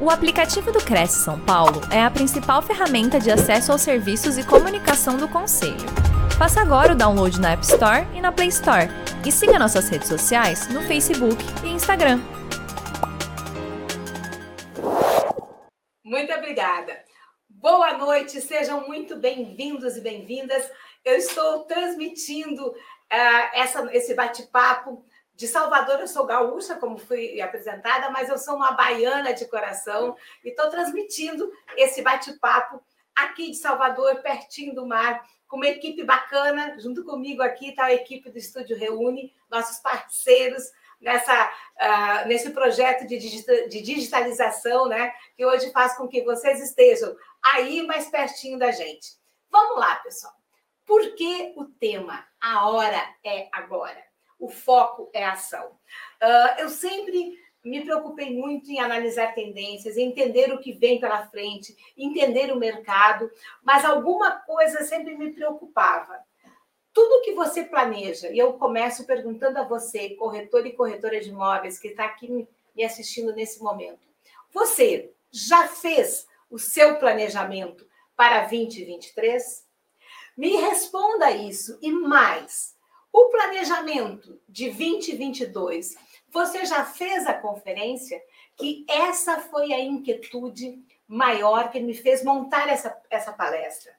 O 0.00 0.10
aplicativo 0.10 0.70
do 0.70 0.78
Cresce 0.78 1.24
São 1.24 1.40
Paulo 1.44 1.80
é 1.92 2.00
a 2.00 2.08
principal 2.08 2.62
ferramenta 2.62 3.18
de 3.18 3.32
acesso 3.32 3.72
aos 3.72 3.82
serviços 3.82 4.38
e 4.38 4.46
comunicação 4.46 5.16
do 5.16 5.28
Conselho. 5.28 5.74
Faça 6.38 6.60
agora 6.60 6.92
o 6.92 6.96
download 6.96 7.40
na 7.40 7.54
App 7.54 7.64
Store 7.64 8.06
e 8.14 8.20
na 8.20 8.30
Play 8.30 8.46
Store. 8.46 8.86
E 9.26 9.32
siga 9.32 9.58
nossas 9.58 9.88
redes 9.88 10.06
sociais 10.06 10.68
no 10.68 10.82
Facebook 10.82 11.42
e 11.64 11.70
Instagram. 11.70 12.20
Muito 16.04 16.32
obrigada. 16.32 16.96
Boa 17.48 17.98
noite, 17.98 18.40
sejam 18.40 18.86
muito 18.86 19.16
bem-vindos 19.16 19.96
e 19.96 20.00
bem-vindas. 20.00 20.70
Eu 21.04 21.16
estou 21.16 21.64
transmitindo 21.64 22.68
uh, 22.68 23.50
essa, 23.52 23.84
esse 23.92 24.14
bate-papo 24.14 25.04
de 25.38 25.46
Salvador, 25.46 26.00
eu 26.00 26.08
sou 26.08 26.26
gaúcha, 26.26 26.74
como 26.74 26.98
fui 26.98 27.40
apresentada, 27.40 28.10
mas 28.10 28.28
eu 28.28 28.36
sou 28.36 28.56
uma 28.56 28.72
baiana 28.72 29.32
de 29.32 29.46
coração 29.46 30.16
e 30.44 30.48
estou 30.48 30.68
transmitindo 30.68 31.48
esse 31.76 32.02
bate-papo 32.02 32.82
aqui 33.14 33.52
de 33.52 33.56
Salvador, 33.56 34.20
pertinho 34.20 34.74
do 34.74 34.84
mar, 34.84 35.24
com 35.46 35.56
uma 35.56 35.68
equipe 35.68 36.02
bacana. 36.02 36.76
Junto 36.80 37.04
comigo 37.04 37.40
aqui 37.40 37.68
está 37.68 37.84
a 37.84 37.94
equipe 37.94 38.28
do 38.28 38.36
Estúdio 38.36 38.76
Reúne, 38.76 39.32
nossos 39.48 39.78
parceiros 39.78 40.64
nessa, 41.00 41.46
uh, 41.46 42.26
nesse 42.26 42.50
projeto 42.50 43.06
de, 43.06 43.16
de 43.16 43.80
digitalização, 43.80 44.88
né? 44.88 45.12
Que 45.36 45.46
hoje 45.46 45.70
faz 45.70 45.96
com 45.96 46.08
que 46.08 46.24
vocês 46.24 46.60
estejam 46.60 47.16
aí 47.44 47.86
mais 47.86 48.10
pertinho 48.10 48.58
da 48.58 48.72
gente. 48.72 49.16
Vamos 49.48 49.78
lá, 49.78 49.94
pessoal. 50.00 50.34
Por 50.84 51.14
que 51.14 51.54
o 51.56 51.64
tema 51.64 52.26
A 52.40 52.68
Hora 52.68 53.14
é 53.24 53.48
Agora? 53.52 54.07
O 54.38 54.48
foco 54.48 55.10
é 55.12 55.24
a 55.24 55.32
ação. 55.32 55.66
Uh, 56.22 56.60
eu 56.60 56.68
sempre 56.68 57.38
me 57.64 57.84
preocupei 57.84 58.34
muito 58.34 58.70
em 58.70 58.78
analisar 58.78 59.34
tendências, 59.34 59.96
entender 59.96 60.52
o 60.52 60.58
que 60.58 60.72
vem 60.72 61.00
pela 61.00 61.26
frente, 61.26 61.76
entender 61.96 62.52
o 62.52 62.58
mercado, 62.58 63.30
mas 63.62 63.84
alguma 63.84 64.30
coisa 64.30 64.84
sempre 64.84 65.16
me 65.16 65.32
preocupava. 65.32 66.20
Tudo 66.92 67.22
que 67.22 67.34
você 67.34 67.64
planeja, 67.64 68.30
e 68.30 68.38
eu 68.38 68.54
começo 68.54 69.06
perguntando 69.06 69.58
a 69.58 69.64
você, 69.64 70.10
corretor 70.10 70.66
e 70.66 70.72
corretora 70.72 71.20
de 71.20 71.28
imóveis, 71.28 71.78
que 71.78 71.88
está 71.88 72.04
aqui 72.04 72.46
me 72.74 72.84
assistindo 72.84 73.34
nesse 73.34 73.62
momento, 73.62 74.08
você 74.50 75.12
já 75.30 75.68
fez 75.68 76.26
o 76.50 76.58
seu 76.58 76.96
planejamento 76.98 77.86
para 78.16 78.40
2023? 78.40 79.66
Me 80.36 80.56
responda 80.56 81.30
isso 81.30 81.78
e 81.82 81.92
mais. 81.92 82.77
O 83.20 83.30
planejamento 83.30 84.40
de 84.48 84.70
2022, 84.70 85.96
você 86.30 86.64
já 86.64 86.84
fez 86.84 87.26
a 87.26 87.34
conferência? 87.34 88.22
Que 88.56 88.86
essa 88.88 89.40
foi 89.40 89.72
a 89.72 89.80
inquietude 89.80 90.80
maior 91.08 91.68
que 91.68 91.80
me 91.80 91.94
fez 91.94 92.22
montar 92.22 92.68
essa, 92.68 92.96
essa 93.10 93.32
palestra. 93.32 93.92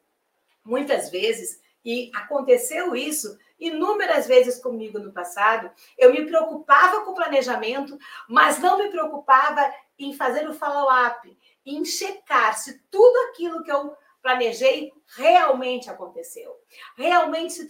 Muitas 0.63 1.09
vezes, 1.09 1.61
e 1.83 2.09
aconteceu 2.15 2.95
isso 2.95 3.37
inúmeras 3.59 4.25
vezes 4.25 4.57
comigo 4.57 4.99
no 4.99 5.11
passado, 5.11 5.69
eu 5.97 6.13
me 6.13 6.25
preocupava 6.25 7.01
com 7.01 7.11
o 7.11 7.15
planejamento, 7.15 7.99
mas 8.29 8.57
não 8.59 8.77
me 8.77 8.87
preocupava 8.87 9.69
em 9.97 10.13
fazer 10.13 10.47
o 10.47 10.53
follow-up, 10.53 11.37
em 11.65 11.83
checar 11.83 12.57
se 12.57 12.79
tudo 12.89 13.17
aquilo 13.29 13.63
que 13.63 13.71
eu 13.71 13.97
planejei 14.21 14.91
realmente 15.17 15.89
aconteceu. 15.89 16.55
Realmente 16.95 17.53
se 17.53 17.67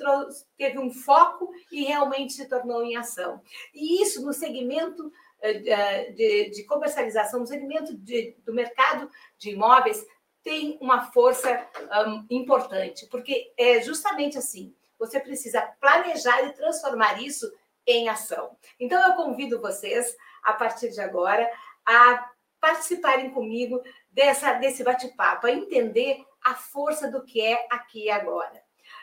teve 0.58 0.80
um 0.80 0.92
foco 0.92 1.52
e 1.72 1.84
realmente 1.84 2.34
se 2.34 2.48
tornou 2.48 2.84
em 2.84 2.96
ação. 2.96 3.42
E 3.74 4.02
isso 4.02 4.26
no 4.26 4.34
segmento 4.34 5.12
eh, 5.42 5.64
eh, 5.66 6.12
de, 6.12 6.50
de 6.52 6.64
comercialização, 6.64 7.40
no 7.40 7.48
segmento 7.48 7.96
de, 7.98 8.36
do 8.46 8.54
mercado 8.54 9.10
de 9.38 9.52
imóveis, 9.52 10.06
tem 10.44 10.78
uma 10.82 11.12
força 11.12 11.68
um, 12.08 12.26
importante, 12.30 13.06
porque 13.08 13.54
é 13.58 13.82
justamente 13.82 14.38
assim: 14.38 14.74
você 14.98 15.20
precisa 15.20 15.62
planejar 15.80 16.44
e 16.44 16.54
transformar 16.54 17.22
isso 17.22 17.52
em 17.86 18.10
ação. 18.10 18.56
Então, 18.80 19.02
eu 19.08 19.16
convido 19.16 19.62
vocês, 19.62 20.16
a 20.44 20.54
partir 20.54 20.90
de 20.90 21.02
agora, 21.02 21.50
a 21.86 22.30
participarem 22.60 23.32
comigo 23.32 23.82
dessa, 24.12 24.54
desse 24.54 24.84
bate-papo, 24.84 25.48
a 25.48 25.52
entender 25.52 26.24
a 26.44 26.56
força 26.56 27.10
do 27.10 27.24
que 27.24 27.42
é 27.42 27.68
aqui 27.70 28.06
e 28.06 28.10
agora. 28.10 28.62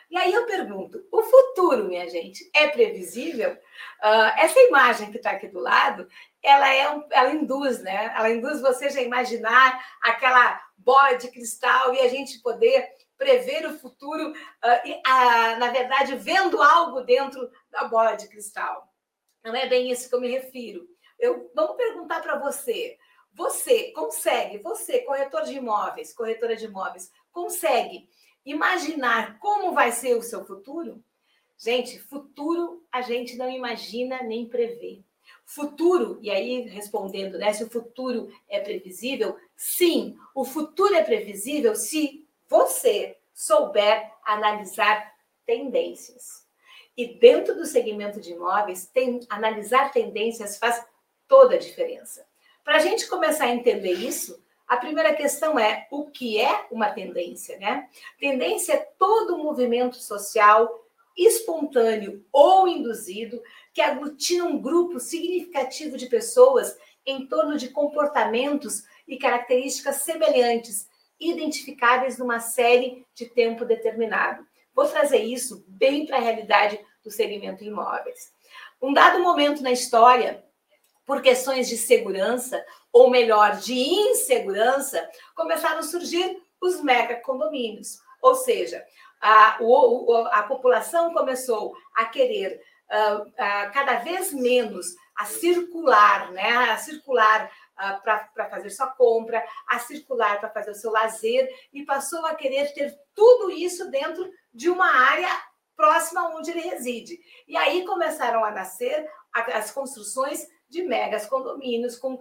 E 0.09 0.17
aí 0.17 0.33
eu 0.33 0.45
pergunto: 0.45 1.05
o 1.11 1.21
futuro, 1.21 1.85
minha 1.85 2.09
gente, 2.09 2.49
é 2.53 2.67
previsível? 2.67 3.51
Uh, 3.51 4.31
essa 4.37 4.59
imagem 4.61 5.11
que 5.11 5.17
está 5.17 5.31
aqui 5.31 5.47
do 5.47 5.59
lado, 5.59 6.07
ela 6.41 6.73
é 6.73 6.89
um, 6.89 7.05
ela 7.11 7.31
induz, 7.31 7.81
né? 7.81 8.13
Ela 8.15 8.29
induz 8.29 8.61
você 8.61 8.85
a 8.85 9.01
imaginar 9.01 9.83
aquela 10.01 10.61
bola 10.77 11.13
de 11.13 11.29
cristal 11.29 11.93
e 11.93 11.99
a 11.99 12.07
gente 12.07 12.41
poder 12.41 12.87
prever 13.17 13.65
o 13.65 13.77
futuro, 13.79 14.31
uh, 14.31 14.87
e, 14.87 14.93
uh, 14.93 15.59
na 15.59 15.71
verdade, 15.71 16.15
vendo 16.15 16.61
algo 16.61 17.01
dentro 17.01 17.49
da 17.69 17.85
bola 17.85 18.15
de 18.15 18.27
cristal. 18.27 18.87
Não 19.43 19.55
é 19.55 19.67
bem 19.67 19.91
isso 19.91 20.07
que 20.07 20.15
eu 20.15 20.21
me 20.21 20.29
refiro. 20.29 20.87
Eu 21.19 21.51
vamos 21.55 21.75
perguntar 21.75 22.21
para 22.21 22.37
você. 22.37 22.97
Você 23.33 23.91
consegue, 23.91 24.57
você, 24.59 24.99
corretor 24.99 25.43
de 25.43 25.53
imóveis, 25.53 26.13
corretora 26.13 26.55
de 26.55 26.65
imóveis, 26.65 27.11
consegue 27.37 28.09
imaginar 28.43 29.37
como 29.37 29.71
vai 29.71 29.91
ser 29.91 30.15
o 30.15 30.23
seu 30.23 30.43
futuro? 30.43 31.03
Gente, 31.55 31.99
futuro 31.99 32.83
a 32.91 33.01
gente 33.01 33.37
não 33.37 33.47
imagina 33.47 34.23
nem 34.23 34.47
prevê. 34.47 35.03
Futuro, 35.45 36.17
e 36.19 36.31
aí 36.31 36.61
respondendo, 36.61 37.37
né, 37.37 37.53
se 37.53 37.63
o 37.63 37.69
futuro 37.69 38.33
é 38.49 38.59
previsível, 38.59 39.37
sim, 39.55 40.17
o 40.33 40.43
futuro 40.43 40.95
é 40.95 41.03
previsível 41.03 41.75
se 41.75 42.27
você 42.49 43.17
souber 43.35 44.11
analisar 44.25 45.13
tendências. 45.45 46.43
E 46.97 47.19
dentro 47.19 47.55
do 47.55 47.67
segmento 47.67 48.19
de 48.19 48.33
imóveis, 48.33 48.87
tem, 48.87 49.19
analisar 49.29 49.91
tendências 49.91 50.57
faz 50.57 50.83
toda 51.27 51.53
a 51.53 51.59
diferença. 51.59 52.25
Para 52.63 52.77
a 52.77 52.79
gente 52.79 53.07
começar 53.07 53.45
a 53.45 53.53
entender 53.53 53.93
isso, 53.93 54.43
a 54.67 54.77
primeira 54.77 55.13
questão 55.13 55.57
é 55.57 55.87
o 55.89 56.05
que 56.05 56.39
é 56.39 56.67
uma 56.69 56.89
tendência, 56.89 57.57
né? 57.57 57.87
Tendência 58.19 58.73
é 58.73 58.77
todo 58.99 59.37
movimento 59.37 59.95
social 59.95 60.83
espontâneo 61.17 62.23
ou 62.31 62.67
induzido 62.67 63.41
que 63.73 63.81
aglutina 63.81 64.45
um 64.45 64.61
grupo 64.61 64.99
significativo 64.99 65.97
de 65.97 66.07
pessoas 66.07 66.77
em 67.05 67.25
torno 67.25 67.57
de 67.57 67.69
comportamentos 67.69 68.83
e 69.07 69.17
características 69.17 69.97
semelhantes, 69.97 70.89
identificáveis 71.19 72.17
numa 72.17 72.39
série 72.39 73.05
de 73.15 73.25
tempo 73.25 73.65
determinado. 73.65 74.45
Vou 74.75 74.85
trazer 74.85 75.19
isso 75.19 75.65
bem 75.67 76.05
para 76.05 76.17
a 76.17 76.21
realidade 76.21 76.79
do 77.03 77.09
segmento 77.09 77.63
imóveis. 77.63 78.31
Um 78.79 78.93
dado 78.93 79.23
momento 79.23 79.63
na 79.63 79.71
história, 79.71 80.43
por 81.07 81.21
questões 81.21 81.69
de 81.69 81.77
segurança, 81.77 82.63
ou 82.91 83.09
melhor, 83.09 83.55
de 83.55 83.73
insegurança, 83.73 85.09
começaram 85.33 85.79
a 85.79 85.83
surgir 85.83 86.37
os 86.61 86.81
mega 86.83 87.15
condomínios. 87.21 87.99
Ou 88.21 88.35
seja, 88.35 88.85
a, 89.21 89.57
o, 89.61 90.27
a 90.31 90.43
população 90.43 91.13
começou 91.13 91.73
a 91.95 92.05
querer 92.05 92.61
uh, 92.91 93.21
uh, 93.21 93.71
cada 93.73 93.95
vez 93.99 94.33
menos 94.33 94.95
a 95.15 95.23
circular, 95.23 96.31
né? 96.31 96.71
A 96.71 96.77
circular 96.77 97.45
uh, 97.45 98.01
para 98.03 98.49
fazer 98.49 98.69
sua 98.69 98.87
compra, 98.87 99.41
a 99.65 99.79
circular 99.79 100.41
para 100.41 100.49
fazer 100.49 100.71
o 100.71 100.75
seu 100.75 100.91
lazer, 100.91 101.49
e 101.71 101.85
passou 101.85 102.25
a 102.25 102.35
querer 102.35 102.73
ter 102.73 102.93
tudo 103.15 103.49
isso 103.49 103.89
dentro 103.89 104.29
de 104.53 104.69
uma 104.69 104.91
área 104.91 105.29
próxima 105.75 106.35
onde 106.35 106.51
ele 106.51 106.67
reside. 106.67 107.17
E 107.47 107.55
aí 107.55 107.85
começaram 107.85 108.43
a 108.43 108.51
nascer 108.51 109.09
as 109.31 109.71
construções 109.71 110.45
de 110.69 110.83
megas 110.83 111.25
condomínios 111.25 111.97
com 111.97 112.19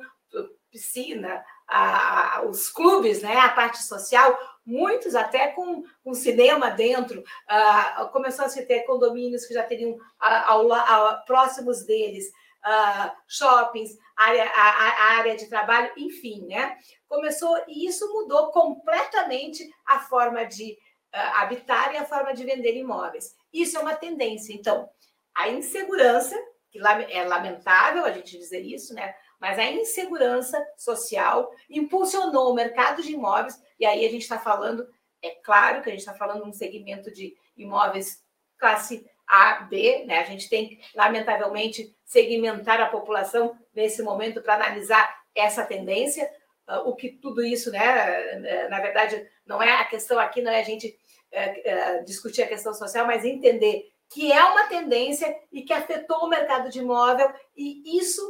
piscina, 0.71 1.45
a, 1.67 2.43
os 2.47 2.69
clubes, 2.69 3.23
né, 3.23 3.37
a 3.37 3.49
parte 3.49 3.83
social, 3.83 4.39
muitos 4.65 5.15
até 5.15 5.49
com, 5.49 5.85
com 6.05 6.15
cinema 6.15 6.71
dentro. 6.71 7.21
Uh, 7.21 8.09
começou 8.11 8.45
a 8.45 8.49
se 8.49 8.67
ter 8.67 8.83
condomínios 8.83 9.47
que 9.47 9.55
já 9.55 9.63
teriam 9.63 9.97
ao, 10.21 10.73
ao, 10.73 11.25
próximos 11.25 11.85
deles 11.85 12.27
uh, 12.67 13.11
shoppings, 13.27 13.97
área, 14.17 14.45
a, 14.45 14.63
a, 14.63 15.19
área 15.19 15.37
de 15.37 15.49
trabalho, 15.49 15.93
enfim, 15.97 16.47
né? 16.47 16.77
Começou 17.09 17.57
e 17.69 17.87
isso 17.87 18.13
mudou 18.13 18.51
completamente 18.51 19.69
a 19.87 20.01
forma 20.01 20.45
de 20.45 20.73
uh, 20.73 21.37
habitar 21.37 21.95
e 21.95 21.97
a 21.97 22.05
forma 22.05 22.35
de 22.35 22.45
vender 22.45 22.77
imóveis. 22.77 23.35
Isso 23.53 23.79
é 23.79 23.81
uma 23.81 23.95
tendência. 23.95 24.53
Então, 24.53 24.89
a 25.35 25.49
insegurança, 25.49 26.37
que 26.77 27.13
é 27.13 27.25
lamentável 27.25 28.05
a 28.05 28.11
gente 28.11 28.39
dizer 28.39 28.61
isso, 28.61 28.95
né? 28.95 29.15
mas 29.41 29.59
a 29.59 29.71
insegurança 29.71 30.65
social 30.77 31.51
impulsionou 31.69 32.51
o 32.51 32.55
mercado 32.55 33.03
de 33.03 33.13
imóveis, 33.13 33.61
e 33.79 33.85
aí 33.85 34.05
a 34.05 34.11
gente 34.11 34.23
está 34.23 34.39
falando, 34.39 34.87
é 35.23 35.31
claro 35.31 35.83
que 35.83 35.89
a 35.89 35.93
gente 35.93 36.01
está 36.01 36.15
falando 36.15 36.43
de 36.43 36.49
um 36.49 36.53
segmento 36.53 37.13
de 37.13 37.37
imóveis 37.57 38.23
classe 38.59 39.07
A, 39.27 39.61
B, 39.63 40.05
né? 40.07 40.21
A 40.21 40.25
gente 40.25 40.49
tem 40.49 40.69
que, 40.69 40.81
lamentavelmente, 40.95 41.95
segmentar 42.05 42.81
a 42.81 42.87
população 42.87 43.59
nesse 43.75 44.03
momento 44.03 44.41
para 44.41 44.55
analisar 44.55 45.15
essa 45.35 45.65
tendência, 45.65 46.31
uh, 46.69 46.89
o 46.89 46.95
que 46.95 47.11
tudo 47.11 47.45
isso, 47.45 47.71
né? 47.71 48.69
Na 48.71 48.81
verdade, 48.81 49.29
não 49.45 49.63
é 49.63 49.73
a 49.73 49.85
questão 49.85 50.19
aqui, 50.19 50.41
não 50.41 50.51
é 50.51 50.61
a 50.61 50.65
gente 50.65 50.97
uh, 51.33 52.05
discutir 52.05 52.43
a 52.43 52.49
questão 52.49 52.73
social, 52.73 53.07
mas 53.07 53.25
entender 53.25 53.93
que 54.09 54.33
é 54.33 54.45
uma 54.45 54.65
tendência 54.65 55.35
e 55.53 55.63
que 55.63 55.73
afetou 55.73 56.19
o 56.19 56.29
mercado 56.29 56.71
de 56.71 56.79
imóvel, 56.79 57.33
e 57.57 57.99
isso 57.99 58.23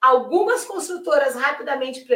algumas 0.00 0.64
construtoras 0.64 1.34
rapidamente 1.34 2.06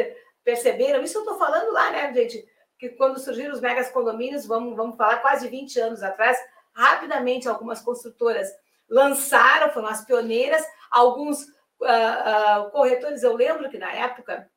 perceberam. 0.43 1.03
Isso 1.03 1.17
eu 1.17 1.23
estou 1.23 1.37
falando 1.37 1.71
lá, 1.71 1.89
né, 1.91 2.13
gente? 2.13 2.45
Que 2.77 2.89
quando 2.89 3.19
surgiram 3.19 3.53
os 3.53 3.61
megas 3.61 3.89
condomínios, 3.89 4.45
vamos, 4.45 4.75
vamos 4.75 4.97
falar 4.97 5.17
quase 5.17 5.47
20 5.47 5.79
anos 5.79 6.03
atrás, 6.03 6.37
rapidamente 6.73 7.47
algumas 7.47 7.81
construtoras 7.81 8.49
lançaram, 8.89 9.71
foram 9.71 9.87
as 9.87 10.05
pioneiras, 10.05 10.63
alguns 10.91 11.43
uh, 11.43 12.67
uh, 12.67 12.71
corretores, 12.71 13.23
eu 13.23 13.35
lembro 13.35 13.69
que 13.69 13.77
na 13.77 13.91
época 13.91 14.49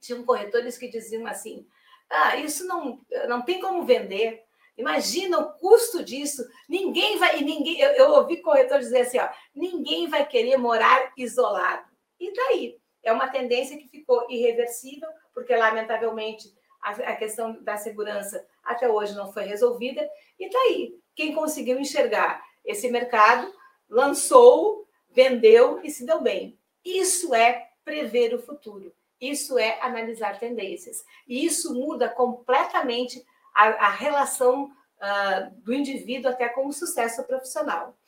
tinham 0.00 0.24
corretores 0.24 0.78
que 0.78 0.88
diziam 0.88 1.26
assim: 1.26 1.66
ah, 2.10 2.36
isso 2.36 2.66
não, 2.66 3.00
não 3.28 3.42
tem 3.42 3.60
como 3.60 3.84
vender. 3.84 4.42
Imagina 4.78 5.40
o 5.40 5.52
custo 5.54 6.04
disso. 6.04 6.48
Ninguém 6.68 7.18
vai. 7.18 7.40
ninguém, 7.40 7.80
eu, 7.80 7.90
eu 7.90 8.10
ouvi 8.12 8.36
corretores 8.40 8.86
dizer 8.86 9.00
assim: 9.00 9.18
ó, 9.18 9.28
ninguém 9.52 10.08
vai 10.08 10.24
querer 10.24 10.56
morar 10.56 11.12
isolado. 11.16 11.84
E 12.18 12.32
daí? 12.32 12.78
É 13.02 13.12
uma 13.12 13.28
tendência 13.28 13.76
que 13.76 13.88
ficou 13.88 14.26
irreversível, 14.30 15.08
porque, 15.34 15.54
lamentavelmente, 15.54 16.52
a, 16.80 16.90
a 16.90 17.16
questão 17.16 17.60
da 17.62 17.76
segurança 17.76 18.46
até 18.62 18.88
hoje 18.88 19.14
não 19.14 19.32
foi 19.32 19.44
resolvida. 19.44 20.08
E 20.38 20.48
daí? 20.48 20.94
Quem 21.14 21.34
conseguiu 21.34 21.80
enxergar 21.80 22.40
esse 22.64 22.88
mercado 22.88 23.52
lançou, 23.88 24.86
vendeu 25.10 25.80
e 25.82 25.90
se 25.90 26.06
deu 26.06 26.20
bem. 26.20 26.56
Isso 26.84 27.34
é 27.34 27.70
prever 27.84 28.32
o 28.34 28.42
futuro. 28.42 28.94
Isso 29.20 29.58
é 29.58 29.80
analisar 29.80 30.38
tendências. 30.38 31.04
E 31.26 31.44
isso 31.44 31.74
muda 31.74 32.08
completamente 32.08 33.24
a, 33.58 33.86
a 33.86 33.90
relação 33.90 34.66
uh, 34.66 35.62
do 35.64 35.74
indivíduo 35.74 36.30
até 36.30 36.48
com 36.48 36.68
o 36.68 36.72
sucesso 36.72 37.24
profissional. 37.24 37.98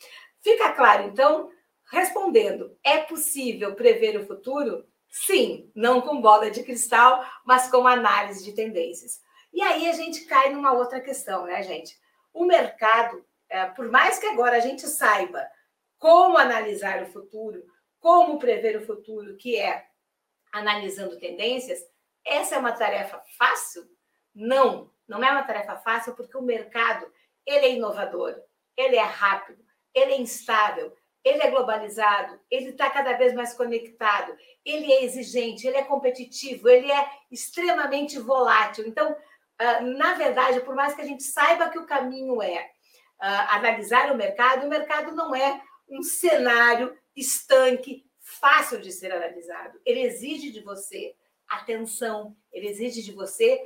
Fica 0.41 0.73
claro, 0.73 1.09
então, 1.09 1.51
respondendo: 1.91 2.79
é 2.85 2.99
possível 2.99 3.75
prever 3.75 4.17
o 4.17 4.27
futuro? 4.27 4.87
Sim, 5.09 5.69
não 5.75 6.01
com 6.01 6.21
bola 6.21 6.53
de 6.53 6.63
cristal, 6.63 7.25
mas 7.45 7.69
com 7.69 7.85
análise 7.85 8.45
de 8.45 8.53
tendências. 8.53 9.21
E 9.53 9.61
aí 9.61 9.89
a 9.89 9.93
gente 9.93 10.25
cai 10.27 10.53
numa 10.53 10.73
outra 10.73 11.01
questão, 11.01 11.47
né, 11.47 11.61
gente? 11.65 11.99
O 12.33 12.45
mercado, 12.45 13.27
é, 13.49 13.67
por 13.67 13.91
mais 13.91 14.21
que 14.21 14.27
agora 14.27 14.57
a 14.57 14.61
gente 14.61 14.87
saiba 14.87 15.45
como 15.99 16.39
analisar 16.39 17.03
o 17.03 17.07
futuro, 17.07 17.61
como 17.99 18.39
prever 18.39 18.77
o 18.77 18.87
futuro, 18.87 19.37
que 19.37 19.57
é 19.57 19.85
analisando 20.53 21.19
tendências, 21.19 21.81
essa 22.25 22.55
é 22.55 22.59
uma 22.59 22.73
tarefa 22.73 23.21
fácil? 23.37 23.83
Não, 24.33 24.93
não 25.11 25.25
é 25.25 25.31
uma 25.31 25.43
tarefa 25.43 25.77
fácil 25.77 26.15
porque 26.15 26.37
o 26.37 26.43
mercado 26.43 27.11
ele 27.45 27.67
é 27.67 27.75
inovador, 27.75 28.41
ele 28.77 28.95
é 28.95 29.03
rápido, 29.03 29.63
ele 29.93 30.13
é 30.13 30.21
instável, 30.21 30.97
ele 31.25 31.43
é 31.43 31.51
globalizado, 31.51 32.39
ele 32.49 32.71
está 32.71 32.89
cada 32.89 33.15
vez 33.15 33.35
mais 33.35 33.53
conectado, 33.53 34.37
ele 34.65 34.91
é 34.91 35.05
exigente, 35.05 35.67
ele 35.67 35.77
é 35.77 35.85
competitivo, 35.85 36.69
ele 36.69 36.91
é 36.91 37.11
extremamente 37.31 38.19
volátil. 38.21 38.87
Então, 38.87 39.15
ah, 39.59 39.81
na 39.81 40.15
verdade, 40.15 40.61
por 40.61 40.77
mais 40.77 40.95
que 40.95 41.03
a 41.03 41.07
gente 41.07 41.25
saiba 41.25 41.69
que 41.69 41.79
o 41.79 41.87
caminho 41.87 42.41
é 42.41 42.71
ah, 43.19 43.57
analisar 43.57 44.13
o 44.13 44.17
mercado, 44.17 44.65
o 44.65 44.71
mercado 44.71 45.13
não 45.13 45.35
é 45.35 45.61
um 45.89 46.03
cenário 46.03 46.97
estanque, 47.17 48.07
fácil 48.21 48.81
de 48.81 48.93
ser 48.93 49.13
analisado. 49.13 49.79
Ele 49.85 50.03
exige 50.03 50.53
de 50.53 50.61
você 50.61 51.17
atenção, 51.49 52.37
ele 52.53 52.69
exige 52.69 53.03
de 53.03 53.13
você, 53.13 53.61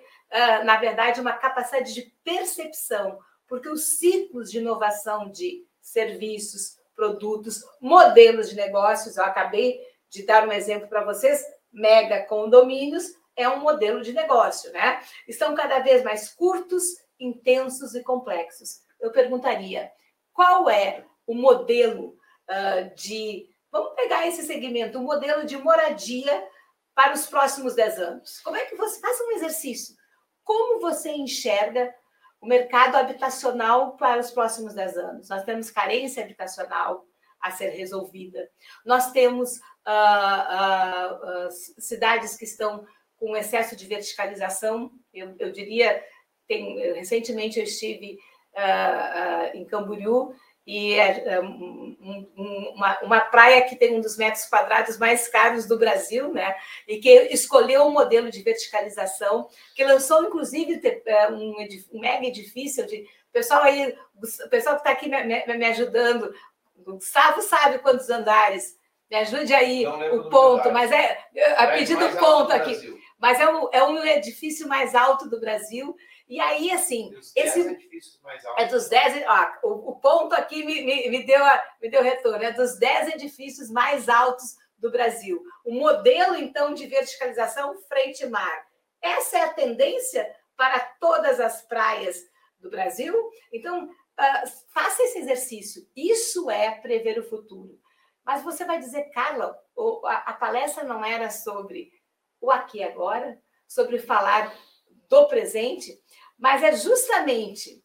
na 0.64 0.76
verdade, 0.76 1.20
uma 1.20 1.32
capacidade 1.32 1.94
de 1.94 2.12
percepção, 2.24 3.18
porque 3.46 3.68
os 3.68 3.98
ciclos 3.98 4.50
de 4.50 4.58
inovação 4.58 5.30
de 5.30 5.66
serviços, 5.80 6.78
produtos, 6.94 7.64
modelos 7.80 8.50
de 8.50 8.56
negócios, 8.56 9.16
eu 9.16 9.24
acabei 9.24 9.80
de 10.08 10.24
dar 10.24 10.46
um 10.48 10.52
exemplo 10.52 10.88
para 10.88 11.04
vocês, 11.04 11.44
mega 11.72 12.24
condomínios 12.26 13.12
é 13.36 13.48
um 13.48 13.60
modelo 13.60 14.00
de 14.00 14.12
negócio, 14.12 14.72
né? 14.72 15.02
Estão 15.26 15.54
cada 15.54 15.80
vez 15.80 16.04
mais 16.04 16.28
curtos, 16.32 16.84
intensos 17.18 17.94
e 17.94 18.02
complexos. 18.02 18.80
Eu 19.00 19.10
perguntaria, 19.10 19.90
qual 20.32 20.70
é 20.70 21.04
o 21.26 21.34
modelo 21.34 22.16
uh, 22.48 22.94
de 22.94 23.48
Vamos 23.74 23.94
pegar 23.96 24.24
esse 24.24 24.44
segmento, 24.44 25.00
o 25.00 25.02
modelo 25.02 25.44
de 25.44 25.56
moradia 25.56 26.48
para 26.94 27.12
os 27.12 27.26
próximos 27.26 27.74
10 27.74 27.98
anos. 27.98 28.38
Como 28.38 28.56
é 28.56 28.66
que 28.66 28.76
você 28.76 29.00
faz 29.00 29.20
um 29.20 29.32
exercício? 29.32 29.96
Como 30.44 30.80
você 30.80 31.10
enxerga 31.10 31.94
o 32.40 32.46
mercado 32.46 32.96
habitacional 32.96 33.96
para 33.96 34.20
os 34.20 34.30
próximos 34.30 34.74
10 34.74 34.96
anos? 34.98 35.28
Nós 35.28 35.44
temos 35.44 35.70
carência 35.70 36.22
habitacional 36.22 37.06
a 37.40 37.50
ser 37.50 37.70
resolvida. 37.70 38.48
Nós 38.84 39.10
temos 39.10 39.56
uh, 39.58 39.60
uh, 40.54 41.46
uh, 41.46 41.50
cidades 41.78 42.36
que 42.36 42.44
estão 42.44 42.86
com 43.16 43.36
excesso 43.36 43.74
de 43.76 43.86
verticalização. 43.86 44.90
Eu, 45.12 45.34
eu 45.38 45.52
diria, 45.52 46.02
tem, 46.46 46.78
recentemente 46.94 47.58
eu 47.58 47.64
estive 47.64 48.18
em 49.52 49.64
Camboriú 49.64 50.32
e 50.66 50.94
é, 50.94 51.34
é 51.34 51.40
um, 51.40 52.72
uma, 52.74 52.98
uma 53.00 53.20
praia 53.20 53.62
que 53.62 53.76
tem 53.76 53.94
um 53.96 54.00
dos 54.00 54.16
metros 54.16 54.46
quadrados 54.46 54.98
mais 54.98 55.28
caros 55.28 55.66
do 55.66 55.78
Brasil, 55.78 56.32
né? 56.32 56.56
E 56.88 56.98
que 56.98 57.10
escolheu 57.30 57.82
um 57.84 57.92
modelo 57.92 58.30
de 58.30 58.42
verticalização, 58.42 59.46
que 59.74 59.84
lançou, 59.84 60.24
inclusive, 60.24 60.80
é, 61.04 61.30
um, 61.30 61.54
um 61.92 62.00
mega 62.00 62.26
edifício 62.26 62.86
de. 62.86 63.04
Pessoal 63.30 63.62
aí, 63.62 63.94
o 64.16 64.48
pessoal 64.48 64.76
que 64.76 64.80
está 64.80 64.92
aqui 64.92 65.08
me, 65.08 65.22
me, 65.24 65.58
me, 65.58 65.66
ajudando, 65.66 66.32
o 66.86 66.94
Gustavo 66.94 67.42
sabe 67.42 67.78
quantos 67.80 68.08
andares. 68.08 68.78
Me 69.10 69.18
ajude 69.18 69.52
aí 69.52 69.86
o 69.86 70.30
ponto, 70.30 70.72
mas 70.72 70.90
é 70.90 71.18
a 71.58 71.66
pedido 71.66 72.08
ponto 72.16 72.52
aqui. 72.52 72.74
Mas 73.18 73.38
é 73.38 73.48
um, 73.48 73.68
é 73.70 73.84
um 73.84 74.04
edifício 74.04 74.66
mais 74.66 74.94
alto 74.94 75.28
do 75.28 75.40
Brasil 75.40 75.94
e 76.26 76.40
aí, 76.40 76.70
assim, 76.70 77.14
esse 77.36 77.60
edifícios 77.60 78.20
mais 78.22 78.44
altos. 78.44 78.64
é 78.64 78.68
dos 78.68 78.88
10. 78.88 79.24
Ó, 79.26 79.68
o, 79.68 79.90
o, 79.90 80.00
ponto 80.00 80.34
aqui 80.34 80.64
me, 80.64 80.82
me, 80.82 81.10
me, 81.10 81.22
deu, 81.24 81.40
me 81.82 81.90
deu 81.90 82.02
retorno, 82.02 82.42
é 82.42 82.52
dos 82.52 82.78
10 82.78 83.14
edifícios 83.14 83.70
mais 83.70 84.08
altos 84.08 84.56
do 84.78 84.90
Brasil. 84.90 85.42
O 85.64 85.72
modelo, 85.72 86.34
então, 86.36 86.72
de 86.72 86.86
verticalização 86.86 87.74
frente-mar. 87.88 88.66
Essa 89.02 89.38
é 89.38 89.42
a 89.42 89.52
tendência 89.52 90.34
para 90.56 90.80
todas 90.98 91.40
as 91.40 91.62
praias 91.62 92.16
do 92.58 92.70
Brasil. 92.70 93.14
Então, 93.52 93.84
uh, 93.84 94.50
faça 94.72 95.02
esse 95.02 95.18
exercício. 95.18 95.86
Isso 95.94 96.50
é 96.50 96.70
prever 96.70 97.18
o 97.18 97.28
futuro. 97.28 97.78
Mas 98.24 98.42
você 98.42 98.64
vai 98.64 98.78
dizer, 98.78 99.10
Carla, 99.10 99.54
a, 100.06 100.30
a 100.30 100.32
palestra 100.32 100.84
não 100.84 101.04
era 101.04 101.28
sobre 101.28 101.92
o 102.40 102.50
aqui 102.50 102.78
e 102.78 102.84
agora, 102.84 103.38
sobre 103.68 103.98
falar 103.98 104.54
do 105.08 105.26
presente, 105.26 105.98
mas 106.38 106.62
é 106.62 106.76
justamente 106.76 107.82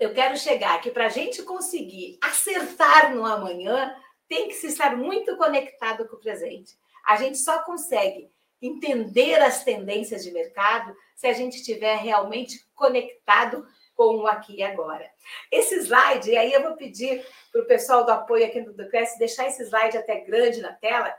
eu 0.00 0.14
quero 0.14 0.36
chegar 0.36 0.80
que 0.80 0.90
para 0.90 1.06
a 1.06 1.10
gente 1.10 1.42
conseguir 1.42 2.18
acertar 2.22 3.14
no 3.14 3.24
amanhã, 3.24 3.94
tem 4.28 4.48
que 4.48 4.54
se 4.54 4.68
estar 4.68 4.96
muito 4.96 5.36
conectado 5.36 6.08
com 6.08 6.16
o 6.16 6.20
presente. 6.20 6.76
A 7.06 7.16
gente 7.16 7.38
só 7.38 7.62
consegue 7.62 8.30
entender 8.62 9.34
as 9.42 9.62
tendências 9.62 10.24
de 10.24 10.30
mercado 10.30 10.96
se 11.14 11.26
a 11.26 11.32
gente 11.34 11.58
estiver 11.58 11.96
realmente 11.96 12.66
conectado 12.74 13.66
com 13.94 14.16
o 14.16 14.26
aqui 14.26 14.56
e 14.56 14.62
agora. 14.62 15.08
Esse 15.52 15.76
slide, 15.76 16.30
e 16.30 16.36
aí 16.36 16.52
eu 16.52 16.62
vou 16.62 16.74
pedir 16.74 17.24
para 17.52 17.60
o 17.60 17.66
pessoal 17.66 18.04
do 18.04 18.10
apoio 18.10 18.46
aqui 18.46 18.60
do 18.62 18.88
Cresce 18.88 19.18
deixar 19.18 19.46
esse 19.46 19.62
slide 19.62 19.98
até 19.98 20.20
grande 20.20 20.60
na 20.60 20.72
tela. 20.72 21.14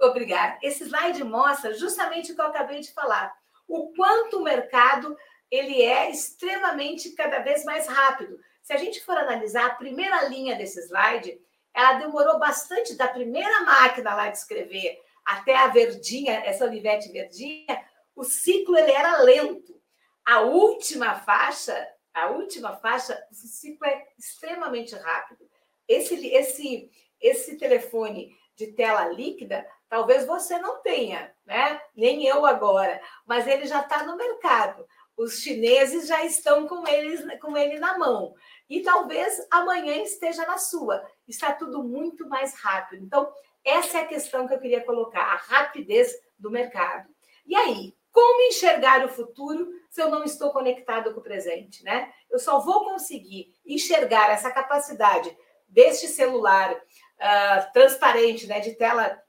Obrigada. 0.00 0.58
Esse 0.62 0.84
slide 0.84 1.22
mostra 1.24 1.72
justamente 1.74 2.32
o 2.32 2.34
que 2.34 2.40
eu 2.40 2.46
acabei 2.46 2.80
de 2.80 2.92
falar. 2.92 3.32
O 3.68 3.92
quanto 3.94 4.38
o 4.38 4.42
mercado 4.42 5.16
ele 5.50 5.82
é 5.82 6.10
extremamente 6.10 7.10
cada 7.10 7.38
vez 7.40 7.64
mais 7.64 7.86
rápido. 7.86 8.38
Se 8.62 8.72
a 8.72 8.76
gente 8.76 9.02
for 9.04 9.16
analisar 9.16 9.66
a 9.66 9.74
primeira 9.74 10.24
linha 10.24 10.56
desse 10.56 10.80
slide, 10.80 11.40
ela 11.72 11.94
demorou 11.94 12.38
bastante 12.38 12.96
da 12.96 13.08
primeira 13.08 13.60
máquina 13.60 14.14
lá 14.14 14.28
de 14.28 14.38
escrever 14.38 14.98
até 15.24 15.54
a 15.56 15.68
verdinha, 15.68 16.42
essa 16.44 16.64
olivete 16.64 17.12
verdinha, 17.12 17.84
o 18.16 18.24
ciclo 18.24 18.76
ele 18.76 18.90
era 18.90 19.18
lento. 19.22 19.78
A 20.24 20.40
última 20.40 21.14
faixa, 21.20 21.86
a 22.14 22.28
última 22.28 22.76
faixa, 22.76 23.22
o 23.30 23.34
ciclo 23.34 23.86
é 23.86 24.06
extremamente 24.18 24.94
rápido. 24.94 25.48
Esse 25.86 26.26
esse 26.28 26.90
esse 27.20 27.56
telefone 27.56 28.34
de 28.56 28.68
tela 28.68 29.06
líquida, 29.08 29.66
talvez 29.88 30.26
você 30.26 30.58
não 30.58 30.80
tenha, 30.82 31.32
né? 31.48 31.80
Nem 31.96 32.24
eu 32.24 32.46
agora, 32.46 33.00
mas 33.26 33.48
ele 33.48 33.66
já 33.66 33.80
está 33.80 34.04
no 34.04 34.16
mercado 34.16 34.86
os 35.18 35.40
chineses 35.40 36.06
já 36.06 36.24
estão 36.24 36.68
com, 36.68 36.86
eles, 36.86 37.20
com 37.40 37.56
ele 37.56 37.80
na 37.80 37.98
mão. 37.98 38.34
E 38.70 38.82
talvez 38.82 39.44
amanhã 39.50 39.96
esteja 39.96 40.46
na 40.46 40.58
sua. 40.58 41.04
Está 41.26 41.52
tudo 41.52 41.82
muito 41.82 42.28
mais 42.28 42.54
rápido. 42.54 43.04
Então, 43.04 43.30
essa 43.64 43.98
é 43.98 44.02
a 44.02 44.06
questão 44.06 44.46
que 44.46 44.54
eu 44.54 44.60
queria 44.60 44.84
colocar, 44.84 45.20
a 45.20 45.36
rapidez 45.36 46.14
do 46.38 46.52
mercado. 46.52 47.08
E 47.44 47.56
aí, 47.56 47.96
como 48.12 48.42
enxergar 48.42 49.04
o 49.04 49.08
futuro 49.08 49.68
se 49.90 50.00
eu 50.00 50.08
não 50.08 50.22
estou 50.22 50.52
conectado 50.52 51.12
com 51.12 51.18
o 51.18 51.22
presente, 51.22 51.82
né? 51.82 52.12
Eu 52.30 52.38
só 52.38 52.60
vou 52.60 52.84
conseguir 52.84 53.52
enxergar 53.66 54.30
essa 54.30 54.52
capacidade 54.52 55.36
deste 55.66 56.06
celular 56.06 56.72
uh, 56.74 57.72
transparente, 57.72 58.46
né, 58.46 58.60
de 58.60 58.74
tela 58.74 59.20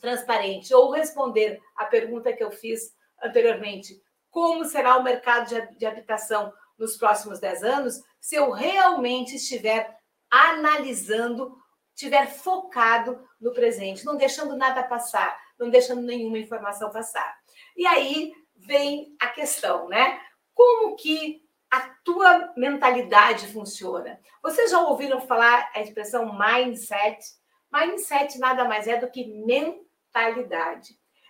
transparente, 0.00 0.74
ou 0.74 0.90
responder 0.90 1.60
a 1.76 1.84
pergunta 1.84 2.32
que 2.32 2.42
eu 2.42 2.50
fiz 2.50 2.94
anteriormente, 3.22 4.00
como 4.30 4.64
será 4.64 4.96
o 4.96 5.02
mercado 5.02 5.48
de, 5.48 5.76
de 5.76 5.86
habitação 5.86 6.52
nos 6.78 6.96
próximos 6.96 7.38
10 7.38 7.62
anos, 7.62 8.02
se 8.18 8.36
eu 8.36 8.50
realmente 8.50 9.36
estiver 9.36 9.96
analisando, 10.30 11.56
estiver 11.94 12.26
focado 12.26 13.22
no 13.40 13.52
presente, 13.52 14.04
não 14.04 14.16
deixando 14.16 14.56
nada 14.56 14.82
passar, 14.82 15.38
não 15.58 15.68
deixando 15.68 16.00
nenhuma 16.02 16.38
informação 16.38 16.90
passar. 16.90 17.38
E 17.76 17.86
aí 17.86 18.32
vem 18.56 19.14
a 19.20 19.28
questão, 19.28 19.88
né? 19.88 20.20
Como 20.54 20.96
que 20.96 21.42
a 21.70 21.80
tua 22.02 22.52
mentalidade 22.56 23.46
funciona? 23.48 24.18
Vocês 24.42 24.70
já 24.70 24.80
ouviram 24.80 25.20
falar 25.20 25.70
a 25.74 25.80
expressão 25.80 26.36
mindset? 26.38 27.18
Mindset 27.72 28.38
nada 28.38 28.64
mais 28.64 28.88
é 28.88 28.96
do 28.96 29.10
que 29.10 29.26
mentalidade. 29.26 29.89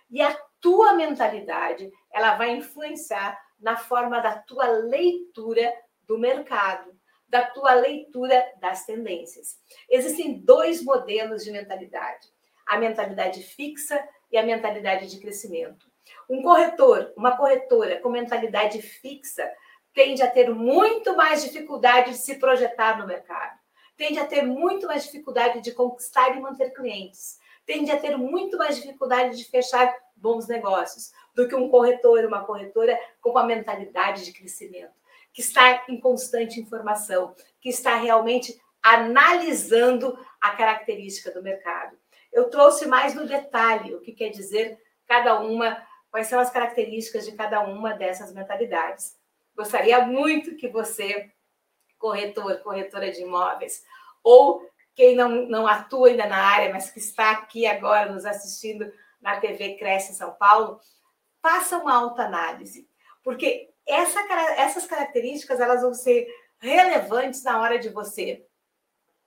E 0.09 0.21
a 0.21 0.37
tua 0.59 0.93
mentalidade, 0.93 1.89
ela 2.11 2.35
vai 2.35 2.51
influenciar 2.51 3.39
na 3.59 3.77
forma 3.77 4.19
da 4.19 4.37
tua 4.37 4.67
leitura 4.67 5.73
do 6.07 6.17
mercado, 6.17 6.91
da 7.27 7.43
tua 7.43 7.73
leitura 7.73 8.45
das 8.59 8.85
tendências. 8.85 9.57
Existem 9.89 10.39
dois 10.39 10.83
modelos 10.83 11.43
de 11.43 11.51
mentalidade: 11.51 12.27
a 12.67 12.77
mentalidade 12.77 13.41
fixa 13.41 14.05
e 14.31 14.37
a 14.37 14.43
mentalidade 14.43 15.07
de 15.07 15.19
crescimento. 15.19 15.89
Um 16.29 16.41
corretor, 16.41 17.13
uma 17.15 17.37
corretora 17.37 17.99
com 18.01 18.09
mentalidade 18.09 18.81
fixa, 18.81 19.49
tende 19.93 20.21
a 20.21 20.29
ter 20.29 20.49
muito 20.49 21.15
mais 21.15 21.43
dificuldade 21.43 22.11
de 22.11 22.17
se 22.17 22.35
projetar 22.35 22.97
no 22.97 23.07
mercado, 23.07 23.57
tende 23.95 24.19
a 24.19 24.25
ter 24.25 24.41
muito 24.41 24.87
mais 24.87 25.03
dificuldade 25.03 25.61
de 25.61 25.71
conquistar 25.73 26.35
e 26.35 26.39
manter 26.39 26.71
clientes, 26.71 27.39
tende 27.65 27.91
a 27.91 27.99
ter 27.99 28.17
muito 28.17 28.57
mais 28.57 28.75
dificuldade 28.75 29.37
de 29.37 29.45
fechar 29.45 29.93
bons 30.15 30.47
negócios 30.47 31.11
do 31.33 31.47
que 31.47 31.55
um 31.55 31.69
corretor, 31.69 32.25
uma 32.25 32.45
corretora 32.45 32.99
com 33.21 33.31
uma 33.31 33.43
mentalidade 33.43 34.25
de 34.25 34.33
crescimento, 34.33 34.93
que 35.33 35.41
está 35.41 35.83
em 35.87 35.99
constante 35.99 36.59
informação, 36.59 37.35
que 37.59 37.69
está 37.69 37.95
realmente 37.95 38.59
analisando 38.83 40.17
a 40.39 40.51
característica 40.51 41.31
do 41.31 41.43
mercado. 41.43 41.97
Eu 42.31 42.49
trouxe 42.49 42.87
mais 42.87 43.13
no 43.13 43.27
detalhe 43.27 43.93
o 43.93 44.01
que 44.01 44.11
quer 44.11 44.29
dizer 44.29 44.79
cada 45.05 45.39
uma, 45.39 45.77
quais 46.09 46.27
são 46.27 46.39
as 46.39 46.49
características 46.49 47.25
de 47.25 47.33
cada 47.33 47.61
uma 47.61 47.93
dessas 47.93 48.33
mentalidades. 48.33 49.17
Gostaria 49.55 49.99
muito 50.05 50.55
que 50.55 50.67
você, 50.67 51.31
corretor, 51.97 52.59
corretora 52.59 53.11
de 53.11 53.21
imóveis, 53.21 53.83
ou 54.23 54.65
quem 54.95 55.15
não, 55.15 55.47
não 55.47 55.67
atua 55.67 56.09
ainda 56.09 56.25
na 56.25 56.37
área, 56.37 56.71
mas 56.71 56.91
que 56.91 56.99
está 56.99 57.31
aqui 57.31 57.65
agora 57.65 58.11
nos 58.11 58.25
assistindo 58.25 58.91
na 59.21 59.39
TV 59.39 59.75
Cresce 59.75 60.13
São 60.13 60.31
Paulo, 60.33 60.79
faça 61.41 61.77
uma 61.77 61.95
autoanálise, 61.95 62.87
porque 63.23 63.69
essa, 63.87 64.19
essas 64.57 64.85
características 64.85 65.59
elas 65.59 65.81
vão 65.81 65.93
ser 65.93 66.27
relevantes 66.59 67.43
na 67.43 67.59
hora 67.59 67.79
de 67.79 67.89
você 67.89 68.45